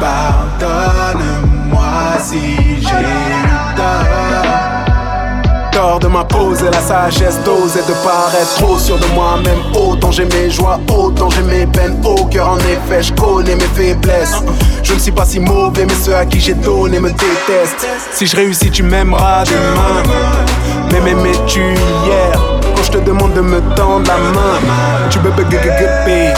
Pardonne-moi 0.01 1.81
si 2.21 2.41
j'ai 2.81 3.01
eu 3.01 3.47
tort 3.77 4.05
tort 5.73 5.99
de 5.99 6.07
m'imposer 6.07 6.71
la 6.71 6.81
sagesse 6.81 7.39
d'oser 7.45 7.83
de 7.83 7.93
paraître 8.05 8.55
trop 8.57 8.79
sûr 8.79 8.99
de 8.99 9.07
moi-même. 9.15 9.59
Autant 9.75 10.11
j'ai 10.11 10.25
mes 10.25 10.51
joies, 10.51 10.81
autant 10.89 11.31
j'ai 11.31 11.43
mes 11.43 11.67
peines. 11.67 11.97
Au 12.05 12.25
cœur, 12.27 12.51
en 12.51 12.59
effet, 12.59 13.03
je 13.03 13.13
connais 13.13 13.55
mes 13.57 13.71
faiblesses. 13.75 14.43
Je 14.83 14.95
ne 14.95 14.99
suis 14.99 15.13
pas 15.13 15.25
si 15.25 15.41
mauvais, 15.41 15.85
mais 15.87 15.95
ceux 15.95 16.15
à 16.15 16.27
qui 16.27 16.41
j'ai 16.41 16.55
donné 16.55 16.99
me 17.01 17.11
détestent. 17.11 17.87
Si 18.13 18.27
je 18.27 18.37
réussis, 18.37 18.71
tu 18.71 18.83
m'aimeras 18.83 19.45
demain. 19.45 20.03
Mais 20.93 21.01
m'aimais-tu 21.01 21.61
hier? 22.05 22.41
Quand 22.77 22.83
je 22.83 22.91
te 22.93 22.99
demande 22.99 23.35
de 23.35 23.41
me 23.41 23.61
tendre 23.75 24.07
la 24.09 24.17
main, 24.17 25.09
tu 25.11 25.19
peux 25.19 25.31
gay. 25.45 26.35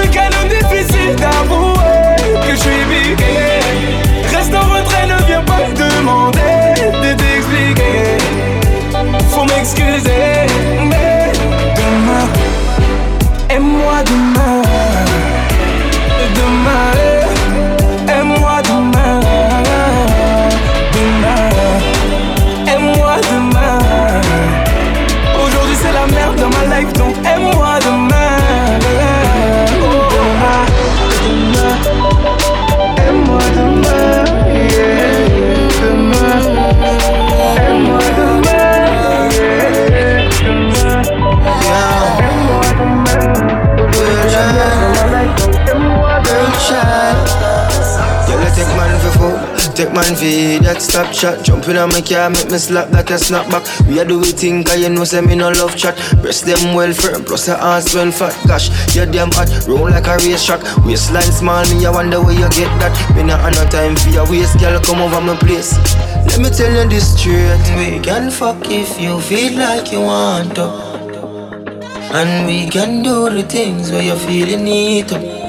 Qu'un 0.00 0.26
homme 0.26 0.48
difficile 0.48 1.14
d'avouer 1.16 2.16
que 2.46 2.52
je 2.52 2.60
suis 2.60 2.84
piqué. 2.90 4.36
Reste 4.36 4.54
en 4.54 4.68
retrait, 4.74 5.06
ne 5.06 5.26
viens 5.26 5.42
pas 5.42 5.62
demander 5.74 6.74
de 7.02 7.14
t'expliquer. 7.14 8.18
Faut 9.30 9.44
m'excuser, 9.44 10.46
mais 10.84 11.32
demain, 11.76 12.26
aime-moi. 13.48 14.02
Demain, 14.04 14.33
take 49.84 49.94
man 49.94 50.14
for 50.16 50.64
that 50.64 50.80
stop 50.80 51.12
chat. 51.12 51.44
Jump 51.44 51.68
in 51.68 51.76
on 51.76 51.88
my 51.90 52.00
car, 52.00 52.30
make 52.30 52.50
me 52.50 52.58
slap 52.58 52.88
that 52.90 53.10
a 53.10 53.18
snap 53.18 53.50
back. 53.50 53.64
We 53.86 53.98
a 53.98 54.04
do 54.04 54.18
we 54.18 54.32
think, 54.32 54.66
cause 54.66 54.80
you 54.80 54.88
know 54.88 55.04
say 55.04 55.20
me 55.20 55.34
no 55.34 55.50
love 55.50 55.76
chat. 55.76 55.96
Breast 56.22 56.46
them 56.46 56.74
well 56.74 56.92
firm, 56.92 57.24
plus 57.24 57.46
the 57.46 57.56
ass 57.60 57.94
well 57.94 58.10
fat. 58.10 58.34
Gosh, 58.46 58.68
you 58.94 59.04
damn 59.06 59.30
hot, 59.32 59.48
roll 59.68 59.90
like 59.90 60.06
a 60.06 60.16
race 60.24 60.44
track. 60.44 60.62
Waistline 60.84 61.32
small, 61.32 61.64
me 61.68 61.84
I 61.86 61.90
wonder 61.90 62.20
where 62.22 62.34
you 62.34 62.48
get 62.50 62.72
that. 62.80 62.94
Me 63.16 63.22
not 63.22 63.40
have 63.40 63.54
no 63.54 63.64
time 63.68 63.96
for 63.96 64.10
your 64.10 64.28
waist, 64.30 64.58
girl, 64.58 64.80
come 64.80 65.00
over 65.00 65.20
my 65.20 65.36
place. 65.36 65.76
Let 66.28 66.40
me 66.40 66.48
tell 66.50 66.72
you 66.72 66.88
this 66.88 67.12
straight. 67.12 67.60
We 67.76 68.00
can 68.00 68.30
fuck 68.30 68.64
if 68.70 69.00
you 69.00 69.20
feel 69.20 69.58
like 69.58 69.92
you 69.92 70.00
want 70.00 70.54
to. 70.56 70.66
And 72.14 72.46
we 72.46 72.70
can 72.70 73.02
do 73.02 73.28
the 73.28 73.42
things 73.42 73.90
where 73.90 74.02
you 74.02 74.16
feel 74.16 74.48
you 74.48 74.56
need 74.56 75.08
to. 75.08 75.43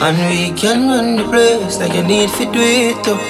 And 0.00 0.16
we 0.32 0.50
can 0.56 0.88
run 0.88 1.16
the 1.16 1.24
place 1.24 1.78
like 1.78 1.92
you 1.94 2.02
need 2.02 2.30
to 2.40 2.44
do 2.50 2.60
it 2.60 2.96
too. 3.04 3.20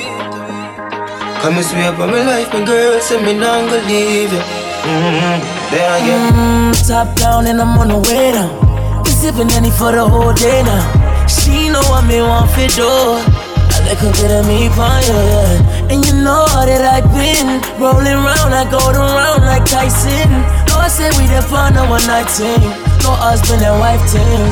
Come 1.43 1.57
and 1.59 1.66
sweep 1.66 1.99
on 1.99 2.11
my 2.14 2.23
life, 2.23 2.53
my 2.53 2.64
girl, 2.64 3.01
say 3.01 3.18
me 3.25 3.35
not 3.35 3.68
gonna 3.68 3.83
leave 3.89 4.31
you. 4.33 4.39
Mm-hmm. 4.39 5.39
There 5.75 5.91
I. 5.91 5.99
Mm, 6.01 6.71
top 6.87 7.16
down 7.16 7.47
and 7.49 7.61
I'm 7.61 7.77
on 7.79 7.89
the 7.89 7.99
way 7.99 8.31
now. 8.33 9.03
We 9.03 9.11
sipping 9.11 9.51
any 9.53 9.71
for 9.71 9.91
the 9.91 10.07
whole 10.07 10.33
day 10.33 10.62
now. 10.62 11.27
She 11.27 11.68
know 11.71 11.83
what 11.91 12.07
me 12.07 12.23
want 12.23 12.51
for 12.53 12.68
do. 12.71 12.87
I 12.87 13.79
let 13.87 13.99
her 13.99 14.12
get 14.14 14.31
at 14.31 14.47
me 14.47 14.68
fire. 14.71 15.91
And 15.91 16.07
you 16.07 16.14
know 16.23 16.47
that 16.47 16.83
I've 16.87 17.11
been 17.11 17.59
rolling 17.83 18.23
round, 18.23 18.55
I 18.55 18.62
go 18.71 18.79
around 18.79 19.43
like 19.43 19.66
Tyson. 19.66 20.31
No, 20.71 20.79
I 20.79 20.89
say 20.89 21.11
we 21.18 21.27
the 21.27 21.43
fun 21.43 21.77
a 21.77 21.83
one 21.91 22.07
night 22.07 22.31
team. 22.31 22.80
No 23.03 23.12
husband 23.16 23.62
and 23.62 23.78
wife 23.80 24.03
team. 24.11 24.42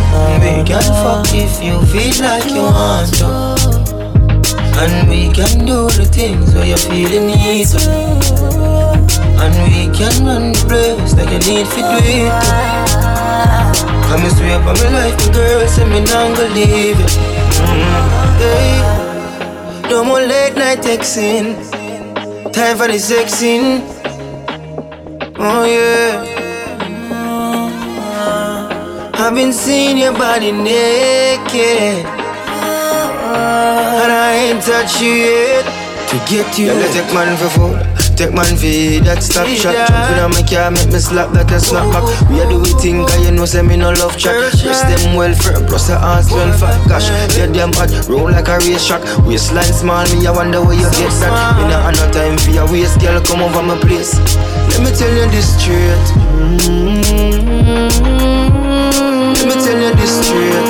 We 0.42 0.64
can 0.64 0.82
fuck 1.02 1.28
if 1.34 1.62
you 1.62 1.80
feel 1.92 2.16
like 2.24 2.48
you 2.50 2.62
want 2.62 3.14
to. 3.18 3.28
And 4.80 5.08
we 5.08 5.32
can 5.32 5.66
do 5.66 5.88
the 5.90 6.04
things 6.04 6.54
where 6.54 6.66
you 6.66 6.76
feel 6.76 7.10
you 7.10 7.20
need 7.26 7.66
to. 7.68 7.80
And 9.42 9.54
we 9.68 9.88
can 9.96 10.24
run 10.24 10.52
the 10.52 10.64
place 10.68 11.14
like 11.14 11.30
you 11.30 11.40
need 11.52 11.66
to 11.66 11.80
do 11.80 11.98
it 12.02 13.08
and 14.10 14.32
sweep 14.32 14.66
on 14.66 14.76
my 14.76 14.88
life, 14.90 15.26
my 15.26 15.32
girl, 15.32 15.66
say 15.68 15.84
me 15.88 16.00
not 16.00 16.36
gonna 16.36 16.54
leave 16.54 16.98
you. 16.98 17.06
Mm, 17.60 18.38
hey. 18.40 19.88
No 19.90 20.04
more 20.04 20.20
late 20.20 20.54
night 20.54 20.78
texting. 20.78 21.54
Time 22.52 22.76
for 22.76 22.88
the 22.88 22.98
sexing. 22.98 23.82
Oh 25.38 25.64
yeah. 25.64 26.37
I've 29.20 29.34
been 29.34 29.52
seeing 29.52 29.98
your 29.98 30.12
body 30.12 30.52
naked. 30.52 32.06
And 33.98 34.12
I 34.14 34.30
ain't 34.46 34.62
touched 34.62 35.02
you 35.02 35.10
yet. 35.10 35.64
To 36.08 36.16
get 36.30 36.56
you. 36.56 36.66
Yeah, 36.66 36.86
take 36.92 37.12
man 37.12 37.36
for 37.36 37.48
food. 37.50 37.82
Take 38.16 38.32
man 38.32 38.54
for 38.54 39.02
that 39.04 39.20
stop 39.20 39.48
shot. 39.48 39.74
Jumping 39.74 40.22
on 40.22 40.30
my 40.30 40.42
car, 40.46 40.70
make 40.70 40.86
me 40.94 41.00
slap 41.02 41.32
that 41.34 41.50
a 41.50 41.58
snap 41.58 41.90
back. 41.90 42.06
We 42.30 42.38
are 42.40 42.46
do 42.48 42.60
we 42.62 42.70
think, 42.78 43.08
cause 43.10 43.18
you 43.26 43.32
know, 43.34 43.44
say 43.44 43.62
me 43.62 43.76
no 43.76 43.90
love 43.90 44.16
chat. 44.16 44.38
Breast 44.38 44.86
them 44.86 45.16
well 45.18 45.34
firm, 45.34 45.66
plus 45.66 45.88
the 45.90 45.98
ass 45.98 46.30
well 46.30 46.52
fat. 46.54 46.78
Gosh, 46.86 47.10
you 47.36 47.50
damn 47.50 47.72
hot, 47.74 47.90
roll 48.08 48.30
like 48.30 48.46
a 48.46 48.58
race 48.62 48.86
track. 48.86 49.02
Waistline 49.26 49.74
small, 49.74 50.06
me 50.14 50.22
I 50.26 50.30
wonder 50.30 50.62
where 50.62 50.78
you 50.78 50.86
get 50.94 51.10
that. 51.26 51.58
Me 51.58 51.66
not 51.66 51.90
have 51.90 51.98
no 51.98 52.06
time 52.14 52.38
for 52.38 52.54
your 52.54 52.70
waist, 52.70 53.00
girl, 53.02 53.18
come 53.20 53.42
over 53.42 53.66
my 53.66 53.74
place. 53.82 54.14
Let 54.70 54.78
me 54.86 54.94
tell 54.94 55.10
you 55.10 55.26
this 55.34 55.58
straight. 55.58 56.06
Mm-hmm. 56.62 58.67
Let 59.38 59.46
me 59.46 59.54
tell 59.54 59.78
you 59.80 59.94
this 59.94 60.12
straight. 60.26 60.68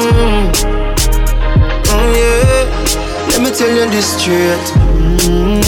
Oh 1.89 2.05
yeah. 2.15 2.69
Let 3.31 3.41
me 3.43 3.51
tell 3.51 3.73
you 3.75 3.87
this 3.91 4.09
straight. 4.21 4.67
Mm, 5.25 5.63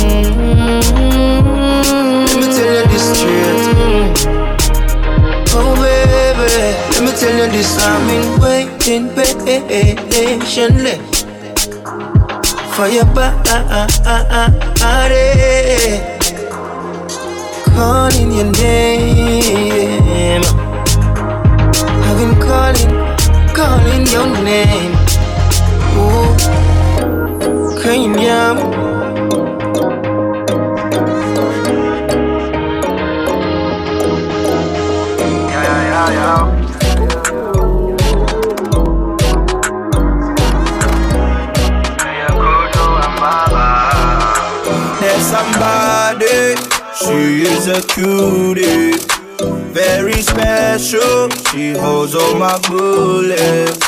let 2.26 2.36
me 2.36 2.46
tell 2.54 2.70
you 2.76 2.84
this 2.92 3.04
straight. 3.16 4.18
Oh 5.56 5.72
baby, 5.80 6.50
let 6.92 7.02
me 7.02 7.12
tell 7.18 7.34
you 7.34 7.46
this. 7.50 7.70
I've 7.78 8.04
been 8.06 8.26
waiting 8.38 9.04
patiently 9.14 10.96
for 12.74 12.86
your 12.86 13.06
body, 13.06 13.30
calling 17.74 18.30
your 18.32 18.50
name. 18.52 20.44
Calling, 23.60 24.06
your 24.06 24.26
name. 24.42 24.94
Oh, 25.92 26.34
Kanyam. 27.82 28.56
There's 45.00 45.26
somebody, 45.26 46.56
she 46.96 47.42
is 47.42 47.68
a 47.68 47.82
cutie, 47.82 49.09
very 49.72 50.20
special. 50.22 51.28
She 51.50 51.72
holds 51.72 52.14
all 52.14 52.34
my 52.36 52.58
bullets. 52.68 53.78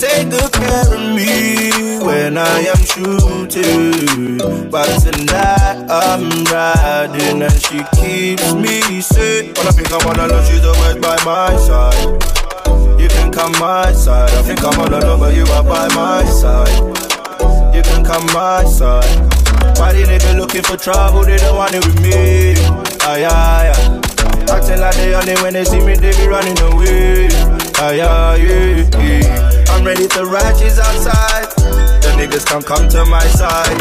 Take 0.00 0.28
good 0.30 0.52
care 0.52 0.94
of 0.94 1.00
me 1.16 2.04
when 2.04 2.36
I 2.36 2.60
am 2.72 2.80
shooting. 2.84 4.38
But 4.70 4.86
tonight 5.00 5.86
I'm 5.88 6.44
riding 6.44 7.42
and 7.42 7.52
she 7.62 7.80
keeps 7.96 8.52
me 8.54 9.00
safe. 9.00 9.56
When 9.56 9.66
I 9.66 9.70
think 9.70 9.92
I'm 9.92 10.06
all 10.06 10.26
alone, 10.26 10.44
she's 10.44 10.64
always 10.64 10.96
by 10.96 11.16
my 11.24 11.56
side. 11.56 13.00
You 13.00 13.08
can 13.08 13.32
come 13.32 13.52
my 13.52 13.92
side. 13.92 14.30
I 14.30 14.42
think 14.42 14.62
I'm 14.62 14.78
all 14.78 14.88
alone, 14.94 15.20
but 15.20 15.34
you 15.34 15.44
are 15.44 15.64
by 15.64 15.88
my 15.94 16.24
side. 16.24 17.74
You 17.74 17.82
can 17.82 18.04
come 18.04 18.26
my 18.32 18.64
side. 18.64 19.30
Why 19.78 19.92
they 19.92 20.04
nigga 20.04 20.36
looking 20.36 20.62
for 20.62 20.76
trouble? 20.76 21.24
They 21.24 21.36
don't 21.38 21.56
want 21.56 21.74
it 21.74 21.84
with 21.84 22.00
me. 22.00 22.54
Aye, 23.00 23.24
aye, 23.24 23.72
aye. 23.74 24.03
Acting 24.50 24.80
like 24.80 24.96
they 24.96 25.14
only 25.14 25.34
when 25.42 25.52
they 25.54 25.64
see 25.64 25.80
me, 25.80 25.94
they 25.94 26.12
be 26.16 26.26
running 26.26 26.58
away. 26.60 27.28
Aye, 27.78 28.00
aye. 28.00 29.64
I'm 29.70 29.84
ready 29.84 30.06
to 30.08 30.24
righteous 30.24 30.78
outside. 30.78 31.50
The 32.02 32.10
niggas 32.16 32.46
can 32.46 32.62
come 32.62 32.88
to 32.90 33.04
my 33.06 33.24
side. 33.26 33.76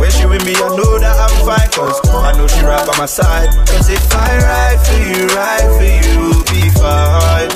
When 0.00 0.10
she 0.10 0.26
with 0.26 0.44
me, 0.44 0.54
I 0.56 0.68
know 0.76 0.98
that 0.98 1.16
I'm 1.16 1.36
fine. 1.46 1.70
Cause 1.70 2.00
I 2.10 2.32
know 2.36 2.46
she 2.46 2.60
right 2.64 2.86
by 2.86 2.96
my 2.98 3.06
side. 3.06 3.48
Cause 3.68 3.88
if 3.88 4.02
I 4.12 4.38
ride 4.38 4.80
for 4.84 5.00
you, 5.06 5.26
ride 5.32 5.70
for 5.78 5.86
you, 5.86 6.44
be 6.50 6.68
fine. 6.76 7.50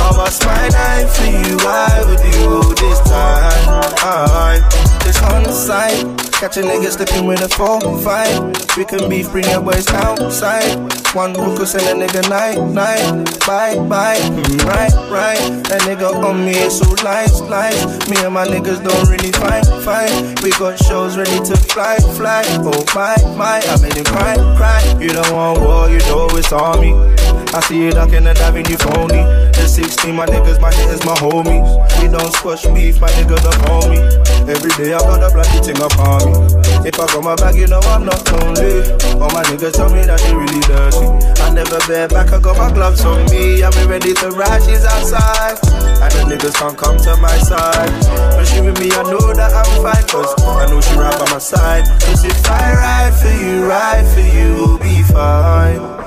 I 0.00 0.10
was 0.16 0.38
my 0.44 0.68
night 0.68 1.08
for 1.10 1.26
you, 1.26 1.56
I 1.60 2.04
would 2.06 2.20
do 2.20 2.74
this 2.80 3.00
time? 3.08 4.62
This 5.04 5.66
side 5.66 6.33
step 6.52 7.08
in 7.16 7.26
with 7.26 7.40
a 7.40 7.48
four, 7.48 7.80
five. 8.00 8.38
We 8.76 8.84
can 8.84 9.08
beef, 9.08 9.30
bring 9.30 9.48
your 9.48 9.62
boys 9.62 9.88
outside. 9.88 10.76
One 11.14 11.34
hook 11.34 11.58
will 11.58 11.66
send 11.66 11.86
a 11.88 12.06
nigga 12.06 12.28
night, 12.28 12.58
night. 12.58 13.40
Bye, 13.46 13.76
bye, 13.88 14.18
mm, 14.18 14.64
right, 14.64 14.92
right. 15.10 15.40
A 15.70 15.78
nigga 15.86 16.12
on 16.22 16.44
me 16.44 16.52
is 16.52 16.78
so 16.78 16.92
nice, 17.02 17.40
nice. 17.42 18.08
Me 18.10 18.16
and 18.18 18.34
my 18.34 18.46
niggas 18.46 18.84
don't 18.84 19.08
really 19.08 19.32
fight, 19.32 19.64
fight. 19.84 20.42
We 20.42 20.50
got 20.50 20.78
shows 20.78 21.16
ready 21.16 21.38
to 21.38 21.56
fly, 21.56 21.96
fly. 22.16 22.44
Oh 22.60 22.84
my, 22.94 23.16
my, 23.36 23.62
I 23.64 23.80
made 23.80 23.94
him 23.94 24.04
cry, 24.04 24.34
cry. 24.56 24.82
You 25.00 25.10
don't 25.10 25.32
want 25.32 25.60
war, 25.60 25.88
you 25.88 25.98
know 26.00 26.28
it's 26.32 26.52
on 26.52 26.80
me. 26.80 27.23
I 27.54 27.60
see 27.60 27.84
you 27.84 27.92
ducking 27.92 28.26
and 28.26 28.36
diving, 28.36 28.66
you 28.66 28.76
phony. 28.76 29.22
The 29.54 29.70
16, 29.70 30.10
my 30.10 30.26
niggas, 30.26 30.60
my 30.60 30.74
hitters, 30.74 31.06
my 31.06 31.14
homies. 31.22 31.70
We 32.02 32.10
don't 32.10 32.34
squash 32.34 32.66
beef, 32.74 33.00
my 33.00 33.06
niggas 33.14 33.46
don't 33.46 33.54
call 33.62 33.86
me. 33.86 34.02
Every 34.50 34.74
day 34.74 34.90
I 34.90 34.98
got 34.98 35.22
a 35.22 35.30
bloody 35.30 35.62
thing 35.62 35.78
upon 35.78 36.26
me. 36.26 36.34
If 36.82 36.98
I 36.98 37.06
got 37.06 37.22
my 37.22 37.38
bag, 37.38 37.54
you 37.54 37.70
know 37.70 37.78
I'm 37.94 38.10
not 38.10 38.26
lonely. 38.26 38.82
All 39.22 39.30
my 39.30 39.46
niggas 39.46 39.78
tell 39.78 39.86
me 39.86 40.02
that 40.02 40.18
they 40.26 40.34
really 40.34 40.66
dirty. 40.66 41.06
I 41.46 41.54
never 41.54 41.78
bear 41.86 42.10
back, 42.10 42.34
I 42.34 42.42
got 42.42 42.58
my 42.58 42.74
gloves 42.74 43.06
on 43.06 43.22
me. 43.30 43.62
I'm 43.62 43.70
ready 43.86 44.14
to 44.18 44.34
ride, 44.34 44.58
she's 44.66 44.82
outside. 44.82 45.54
And 46.02 46.10
the 46.10 46.34
niggas 46.34 46.58
can't 46.58 46.74
come 46.74 46.98
to 47.06 47.14
my 47.22 47.38
side. 47.38 47.94
When 48.34 48.46
she 48.50 48.66
with 48.66 48.82
me, 48.82 48.90
I 48.90 49.06
know 49.06 49.30
that 49.30 49.54
I'm 49.54 49.70
fine, 49.78 50.02
cause 50.10 50.34
I 50.42 50.66
know 50.66 50.82
she 50.82 50.98
right 50.98 51.14
by 51.22 51.30
my 51.30 51.38
side. 51.38 51.86
Cause 52.02 52.26
if 52.26 52.34
I 52.50 52.74
ride 52.74 53.14
for 53.14 53.30
you, 53.30 53.62
ride 53.62 54.10
for 54.10 54.26
you, 54.26 54.58
we'll 54.58 54.78
be 54.82 55.06
fine. 55.06 56.03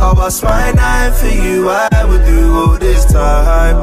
I 0.00 0.12
was 0.14 0.42
my 0.42 0.72
knife 0.72 1.18
for 1.20 1.26
you, 1.26 1.68
I 1.68 2.04
would 2.08 2.24
do 2.24 2.54
all 2.54 2.78
this 2.78 3.04
time. 3.12 3.76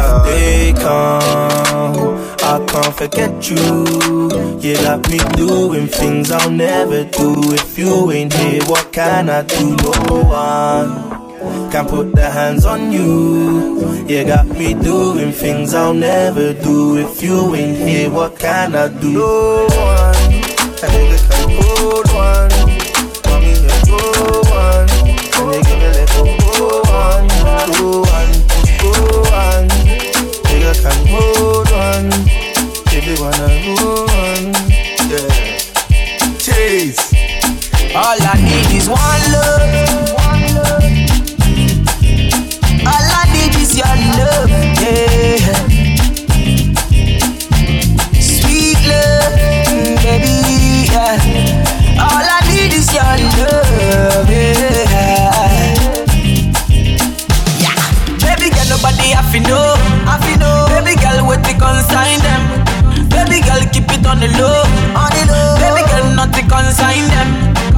If 0.00 0.24
they 0.26 0.72
come, 0.72 2.18
I 2.42 2.64
can't 2.66 2.94
forget 2.96 3.48
you. 3.48 4.58
You 4.60 4.74
got 4.74 5.08
me 5.08 5.18
doing 5.36 5.86
things 5.86 6.32
I'll 6.32 6.50
never 6.50 7.04
do. 7.04 7.52
If 7.52 7.78
you 7.78 8.10
ain't 8.10 8.32
here, 8.32 8.62
what 8.64 8.92
can 8.92 9.30
I 9.30 9.42
do? 9.42 9.76
No 9.76 10.24
one 10.24 11.70
can 11.70 11.86
put 11.86 12.12
their 12.12 12.32
hands 12.32 12.66
on 12.66 12.90
you. 12.90 14.04
You 14.08 14.24
got 14.24 14.46
me 14.46 14.74
doing 14.74 15.30
things 15.30 15.74
I'll 15.74 15.94
never 15.94 16.52
do. 16.54 16.96
If 16.98 17.22
you 17.22 17.54
ain't 17.54 17.78
here, 17.78 18.10
what 18.10 18.36
can 18.36 18.74
I 18.74 18.88
do? 18.88 19.12
No 19.12 19.68
one, 19.70 20.42
can 20.80 21.50
hold 21.62 22.09
go 27.66 28.00
one, 28.00 28.32
go 28.80 28.90
one? 29.30 29.68
Nigga 30.48 30.72
can 30.82 31.06
hold. 31.08 31.50
If 32.92 33.06
you 33.06 33.16
wanna 33.22 33.48
one, 33.76 34.52
yeah. 35.10 36.38
Chase. 36.38 37.12
All 37.94 38.18
I 38.20 38.34
need 38.42 38.76
is 38.76 38.88
one 38.88 39.32
love. 39.32 40.19
On 64.10 64.18
the 64.18 64.28
low, 64.38 64.62
on 64.98 65.10
the 65.14 65.22
low. 65.30 65.54
Baby 65.62 65.82
girl, 65.88 66.06
nothing 66.18 66.48
consign 66.48 67.06
them. 67.14 67.30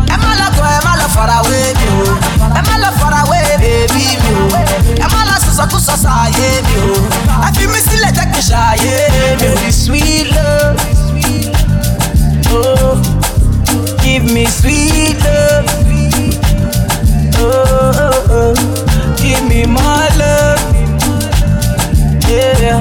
Emma 0.08 0.32
la 0.40 0.48
go, 0.56 0.64
Emma 0.64 0.96
la 0.96 1.06
far 1.12 1.28
away, 1.28 1.72
me 1.76 1.86
oh. 2.08 2.56
Emma 2.56 2.74
la 2.80 2.90
far 2.96 3.12
away, 3.26 3.44
baby 3.60 4.16
me 4.16 4.32
oh. 4.40 4.96
Emma 5.04 5.20
la 5.28 5.36
susa 5.38 5.66
kusa 5.68 5.96
sa 5.96 6.26
ye 6.32 6.62
me 6.64 6.74
oh. 6.80 7.44
I 7.44 7.52
feel 7.52 7.68
me 7.68 7.78
still 7.84 8.00
like 8.00 8.16
a 8.16 8.40
shy, 8.40 8.76
yeah, 8.80 9.36
baby 9.36 9.66
oh. 9.66 9.70
sweet 9.70 10.26
love. 10.32 10.76
Oh, 12.54 13.00
give 14.02 14.24
me 14.24 14.46
sweet 14.46 15.16
love. 15.24 15.66
Oh, 17.36 17.92
oh, 17.96 18.26
oh. 18.30 19.16
give 19.16 19.42
me 19.48 19.66
my 19.66 20.08
love. 20.16 20.60
Yeah, 22.28 22.80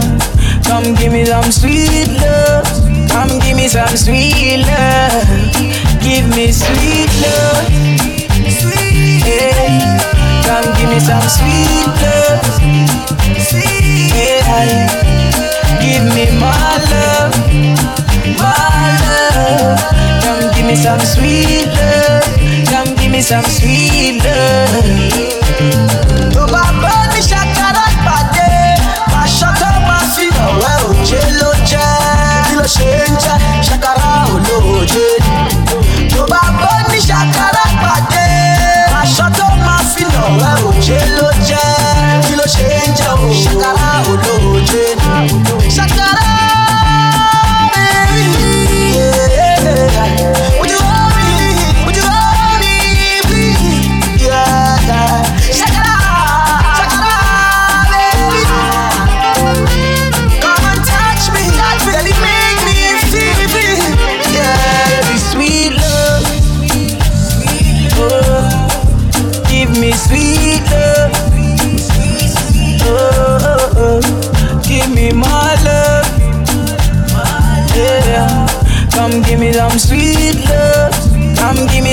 come 0.63 0.93
give 0.95 1.11
me 1.11 1.25
some 1.25 1.51
sweet 1.51 2.07
love. 2.19 2.80
Come 3.11 3.39
give 3.39 3.55
me 3.57 3.67
some 3.67 3.95
sweet 3.95 4.65
love. 4.65 5.27
Give 6.01 6.27
me 6.35 6.51
sweet 6.51 7.11
love. 7.21 7.67
Yeah, 9.23 10.01
come 10.45 10.73
give 10.77 10.89
me 10.89 10.99
some 10.99 11.21
sweet 11.21 11.87
love. 12.01 12.41
Yeah, 13.53 14.87
give 15.81 16.03
me 16.15 16.25
my 16.39 16.77
love, 16.91 17.33
my 18.39 18.89
love. 19.05 19.79
Come 20.23 20.53
give 20.55 20.65
me 20.65 20.75
some 20.75 20.99
sweet 20.99 21.67
love. 21.67 22.23
Come 22.67 22.95
give 22.95 23.11
me 23.11 23.21
some 23.21 23.43
sweet 23.45 24.23
love. 24.23 25.30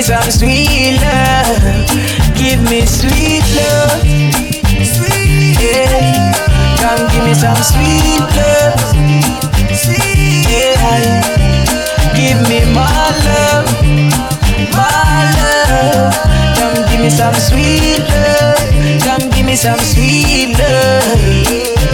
Some 0.08 0.30
sweet 0.30 0.98
love. 1.02 1.60
Give 2.34 2.62
me 2.70 2.86
sweet 2.86 3.44
love. 3.60 4.02
Yeah, 5.60 6.32
come 6.80 7.04
give 7.12 7.24
me 7.24 7.34
some 7.34 7.60
sweet 7.60 8.20
love. 8.32 8.80
Yeah, 10.48 11.20
give 12.16 12.40
me 12.48 12.64
my 12.72 12.88
love, 13.28 13.68
my 14.72 15.28
love. 15.36 16.14
Come 16.56 16.78
give 16.90 17.00
me 17.00 17.10
some 17.10 17.34
sweet 17.34 18.00
love. 18.08 18.56
Come 19.04 19.28
give 19.30 19.44
me 19.44 19.56
some 19.56 19.78
sweet 19.78 20.56
love. 20.58 21.88